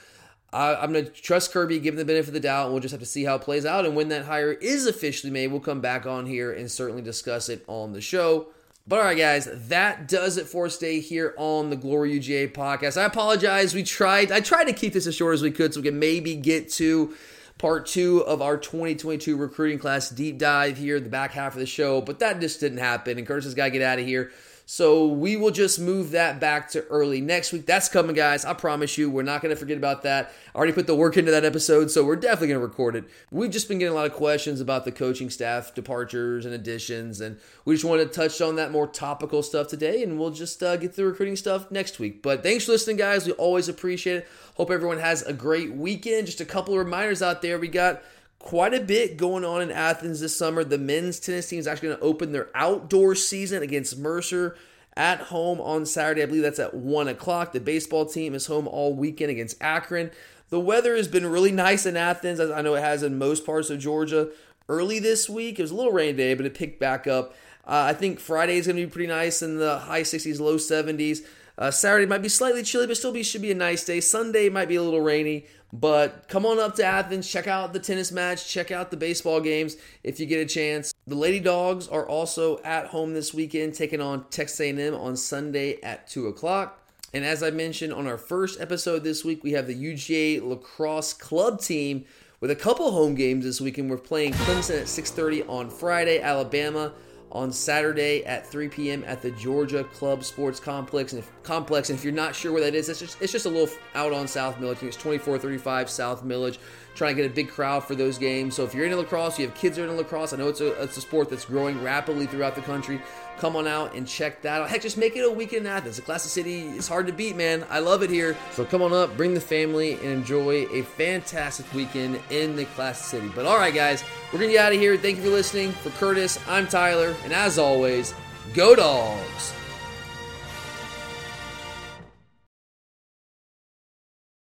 I, 0.51 0.83
am 0.83 0.93
going 0.93 1.05
to 1.05 1.11
trust 1.11 1.51
Kirby, 1.51 1.79
give 1.79 1.93
him 1.93 1.99
the 1.99 2.05
benefit 2.05 2.29
of 2.29 2.33
the 2.33 2.39
doubt, 2.39 2.65
and 2.65 2.73
we'll 2.73 2.81
just 2.81 2.91
have 2.91 3.01
to 3.01 3.05
see 3.05 3.23
how 3.23 3.35
it 3.35 3.41
plays 3.41 3.65
out. 3.65 3.85
And 3.85 3.95
when 3.95 4.09
that 4.09 4.25
hire 4.25 4.51
is 4.51 4.87
officially 4.87 5.31
made, 5.31 5.47
we'll 5.47 5.59
come 5.59 5.81
back 5.81 6.05
on 6.05 6.25
here 6.25 6.51
and 6.51 6.69
certainly 6.71 7.01
discuss 7.01 7.49
it 7.49 7.63
on 7.67 7.93
the 7.93 8.01
show. 8.01 8.47
But 8.87 8.99
all 8.99 9.05
right, 9.05 9.17
guys, 9.17 9.47
that 9.67 10.07
does 10.07 10.37
it 10.37 10.47
for 10.47 10.67
today 10.67 10.99
here 10.99 11.35
on 11.37 11.69
the 11.69 11.75
Glory 11.75 12.19
UGA 12.19 12.53
podcast. 12.53 12.99
I 12.99 13.05
apologize. 13.05 13.75
We 13.75 13.83
tried, 13.83 14.31
I 14.31 14.39
tried 14.39 14.63
to 14.63 14.73
keep 14.73 14.93
this 14.93 15.05
as 15.05 15.15
short 15.15 15.35
as 15.35 15.43
we 15.43 15.51
could 15.51 15.75
so 15.75 15.81
we 15.81 15.89
can 15.89 15.99
maybe 15.99 16.35
get 16.35 16.71
to 16.73 17.13
part 17.59 17.85
two 17.85 18.23
of 18.25 18.41
our 18.41 18.57
2022 18.57 19.37
recruiting 19.37 19.77
class 19.77 20.09
deep 20.09 20.39
dive 20.39 20.77
here 20.77 20.99
the 20.99 21.09
back 21.09 21.31
half 21.31 21.53
of 21.53 21.59
the 21.59 21.67
show, 21.67 22.01
but 22.01 22.17
that 22.19 22.41
just 22.41 22.59
didn't 22.59 22.79
happen. 22.79 23.19
And 23.19 23.27
Curtis 23.27 23.45
has 23.45 23.53
got 23.53 23.65
to 23.65 23.71
get 23.71 23.83
out 23.83 23.99
of 23.99 24.05
here. 24.07 24.31
So 24.71 25.07
we 25.07 25.35
will 25.35 25.49
just 25.49 25.79
move 25.79 26.11
that 26.11 26.39
back 26.39 26.69
to 26.69 26.85
early 26.89 27.21
next 27.21 27.51
week. 27.51 27.65
That's 27.65 27.89
coming, 27.89 28.15
guys. 28.15 28.45
I 28.45 28.53
promise 28.53 28.99
you, 28.99 29.09
we're 29.09 29.23
not 29.23 29.41
going 29.41 29.49
to 29.49 29.55
forget 29.55 29.77
about 29.77 30.03
that. 30.03 30.31
I 30.53 30.57
already 30.59 30.73
put 30.73 30.85
the 30.85 30.93
work 30.93 31.17
into 31.17 31.31
that 31.31 31.43
episode, 31.43 31.89
so 31.89 32.05
we're 32.05 32.15
definitely 32.15 32.49
going 32.49 32.61
to 32.61 32.67
record 32.67 32.95
it. 32.95 33.05
We've 33.31 33.49
just 33.49 33.67
been 33.67 33.79
getting 33.79 33.93
a 33.93 33.95
lot 33.95 34.05
of 34.05 34.13
questions 34.13 34.61
about 34.61 34.85
the 34.85 34.91
coaching 34.91 35.31
staff 35.31 35.73
departures 35.73 36.45
and 36.45 36.53
additions, 36.53 37.19
and 37.19 37.39
we 37.65 37.73
just 37.73 37.83
wanted 37.83 38.09
to 38.09 38.13
touch 38.13 38.41
on 38.41 38.57
that 38.57 38.71
more 38.71 38.85
topical 38.85 39.41
stuff 39.41 39.69
today, 39.69 40.03
and 40.03 40.19
we'll 40.19 40.29
just 40.29 40.61
uh, 40.61 40.77
get 40.77 40.95
the 40.95 41.03
recruiting 41.03 41.35
stuff 41.35 41.71
next 41.71 41.97
week. 41.97 42.21
But 42.21 42.43
thanks 42.43 42.65
for 42.65 42.73
listening, 42.73 42.97
guys. 42.97 43.25
We 43.25 43.31
always 43.31 43.69
appreciate 43.69 44.17
it. 44.17 44.27
Hope 44.53 44.69
everyone 44.69 44.99
has 44.99 45.23
a 45.23 45.33
great 45.33 45.73
weekend. 45.73 46.27
Just 46.27 46.41
a 46.41 46.45
couple 46.45 46.75
of 46.75 46.85
reminders 46.85 47.23
out 47.23 47.41
there. 47.41 47.57
We 47.57 47.69
got 47.69 48.03
quite 48.39 48.73
a 48.73 48.79
bit 48.79 49.17
going 49.17 49.45
on 49.45 49.61
in 49.61 49.71
Athens 49.71 50.21
this 50.21 50.35
summer. 50.35 50.63
The 50.63 50.77
men's 50.77 51.19
tennis 51.19 51.47
team 51.49 51.59
is 51.59 51.67
actually 51.67 51.89
going 51.89 51.99
to 51.99 52.05
open 52.05 52.31
their 52.31 52.49
outdoor 52.55 53.13
season 53.15 53.61
against 53.61 53.97
Mercer 53.97 54.55
at 54.95 55.19
home 55.19 55.61
on 55.61 55.85
Saturday. 55.85 56.23
I 56.23 56.25
believe 56.25 56.41
that's 56.41 56.59
at 56.59 56.73
1 56.73 57.07
o'clock. 57.07 57.51
The 57.51 57.59
baseball 57.59 58.05
team 58.05 58.33
is 58.33 58.47
home 58.47 58.67
all 58.67 58.93
weekend 58.93 59.31
against 59.31 59.61
Akron. 59.61 60.11
The 60.49 60.59
weather 60.59 60.95
has 60.95 61.07
been 61.07 61.27
really 61.27 61.51
nice 61.51 61.85
in 61.85 61.95
Athens, 61.95 62.39
as 62.39 62.49
I 62.49 62.61
know 62.61 62.75
it 62.75 62.81
has 62.81 63.03
in 63.03 63.17
most 63.17 63.45
parts 63.45 63.69
of 63.69 63.79
Georgia. 63.79 64.29
early 64.67 64.99
this 64.99 65.27
week. 65.29 65.59
It 65.59 65.63
was 65.63 65.71
a 65.71 65.75
little 65.75 65.91
rainy 65.91 66.15
day, 66.15 66.33
but 66.35 66.45
it 66.45 66.53
picked 66.53 66.79
back 66.79 67.07
up. 67.07 67.33
Uh, 67.65 67.85
I 67.89 67.93
think 67.93 68.19
Friday 68.19 68.57
is 68.57 68.67
going 68.67 68.77
to 68.77 68.85
be 68.85 68.91
pretty 68.91 69.07
nice 69.07 69.41
in 69.41 69.57
the 69.57 69.79
high 69.79 70.01
60s, 70.01 70.39
low 70.39 70.57
70s. 70.57 71.25
Uh, 71.57 71.71
Saturday 71.71 72.05
might 72.05 72.21
be 72.21 72.29
slightly 72.29 72.63
chilly, 72.63 72.87
but 72.87 72.95
still 72.95 73.11
be 73.11 73.21
should 73.21 73.41
be 73.41 73.51
a 73.51 73.55
nice 73.55 73.83
day. 73.83 73.99
Sunday 73.99 74.47
might 74.47 74.69
be 74.69 74.75
a 74.75 74.81
little 74.81 75.01
rainy, 75.01 75.45
but 75.71 76.27
come 76.27 76.45
on 76.45 76.59
up 76.59 76.75
to 76.75 76.83
Athens, 76.83 77.29
check 77.29 77.47
out 77.47 77.73
the 77.73 77.79
tennis 77.79 78.11
match, 78.11 78.47
check 78.47 78.71
out 78.71 78.91
the 78.91 78.97
baseball 78.97 79.39
games 79.39 79.77
if 80.03 80.19
you 80.19 80.25
get 80.25 80.39
a 80.39 80.45
chance. 80.45 80.93
The 81.05 81.15
Lady 81.15 81.39
Dogs 81.39 81.87
are 81.87 82.07
also 82.07 82.59
at 82.63 82.87
home 82.87 83.13
this 83.13 83.33
weekend, 83.33 83.75
taking 83.75 84.01
on 84.01 84.25
Texas 84.29 84.59
A&M 84.59 84.95
on 84.95 85.15
Sunday 85.15 85.79
at 85.81 86.07
two 86.07 86.27
o'clock. 86.27 86.79
And 87.13 87.25
as 87.25 87.41
I 87.41 87.49
mentioned 87.49 87.93
on 87.93 88.07
our 88.07 88.17
first 88.17 88.59
episode 88.61 89.03
this 89.03 89.25
week, 89.25 89.43
we 89.43 89.51
have 89.53 89.67
the 89.67 89.75
UGA 89.75 90.41
lacrosse 90.47 91.13
club 91.13 91.59
team 91.59 92.05
with 92.39 92.51
a 92.51 92.55
couple 92.55 92.91
home 92.91 93.15
games 93.15 93.45
this 93.45 93.59
weekend. 93.59 93.89
We're 93.89 93.97
playing 93.97 94.33
Clemson 94.33 94.81
at 94.81 94.87
6:30 94.87 95.43
on 95.47 95.69
Friday, 95.69 96.19
Alabama 96.19 96.93
on 97.31 97.51
Saturday 97.51 98.25
at 98.25 98.47
3 98.47 98.69
p.m. 98.69 99.03
at 99.05 99.21
the 99.21 99.31
Georgia 99.31 99.83
Club 99.83 100.23
Sports 100.23 100.59
Complex. 100.59 101.13
And 101.13 101.21
if, 101.21 101.31
complex, 101.43 101.89
and 101.89 101.99
if 101.99 102.03
you're 102.03 102.13
not 102.13 102.35
sure 102.35 102.51
where 102.51 102.63
that 102.63 102.73
is, 102.73 102.89
it's 102.89 102.99
just, 102.99 103.21
it's 103.21 103.31
just 103.31 103.45
a 103.45 103.49
little 103.49 103.69
out 103.93 104.13
on 104.13 104.27
South 104.27 104.55
think 104.55 104.83
it's 104.83 104.95
2435 104.97 105.89
South 105.89 106.23
Milledge. 106.23 106.59
Trying 106.95 107.15
to 107.15 107.21
get 107.21 107.31
a 107.31 107.33
big 107.33 107.49
crowd 107.49 107.83
for 107.83 107.95
those 107.95 108.17
games. 108.17 108.55
So 108.55 108.63
if 108.63 108.73
you're 108.73 108.83
into 108.83 108.97
lacrosse, 108.97 109.39
you 109.39 109.45
have 109.45 109.55
kids 109.55 109.77
that 109.77 109.83
are 109.83 109.85
into 109.85 109.95
lacrosse. 109.97 110.33
I 110.33 110.37
know 110.37 110.49
it's 110.49 110.59
a, 110.59 110.81
it's 110.81 110.97
a 110.97 111.01
sport 111.01 111.29
that's 111.29 111.45
growing 111.45 111.81
rapidly 111.81 112.25
throughout 112.25 112.55
the 112.55 112.61
country. 112.61 112.99
Come 113.39 113.55
on 113.55 113.67
out 113.67 113.95
and 113.95 114.05
check 114.05 114.41
that 114.41 114.61
out. 114.61 114.69
Heck, 114.69 114.81
just 114.81 114.97
make 114.97 115.15
it 115.15 115.21
a 115.21 115.31
weekend 115.31 115.65
in 115.65 115.71
Athens. 115.71 115.95
The 115.95 116.01
Classic 116.01 116.29
City 116.29 116.67
is 116.67 116.89
hard 116.89 117.07
to 117.07 117.13
beat, 117.13 117.37
man. 117.37 117.65
I 117.69 117.79
love 117.79 118.03
it 118.03 118.09
here. 118.09 118.35
So 118.51 118.65
come 118.65 118.81
on 118.81 118.91
up, 118.91 119.15
bring 119.15 119.33
the 119.33 119.39
family, 119.39 119.93
and 119.93 120.05
enjoy 120.07 120.67
a 120.73 120.81
fantastic 120.81 121.71
weekend 121.73 122.19
in 122.29 122.57
the 122.57 122.65
Classic 122.65 123.05
City. 123.05 123.31
But 123.33 123.45
all 123.45 123.57
right, 123.57 123.73
guys, 123.73 124.03
we're 124.33 124.39
going 124.39 124.49
to 124.49 124.57
get 124.57 124.65
out 124.65 124.73
of 124.73 124.79
here. 124.79 124.97
Thank 124.97 125.17
you 125.17 125.23
for 125.23 125.29
listening. 125.29 125.71
For 125.71 125.89
Curtis, 125.91 126.37
I'm 126.49 126.67
Tyler. 126.67 127.15
And 127.23 127.31
as 127.31 127.57
always, 127.57 128.13
go 128.53 128.75
dogs. 128.75 129.53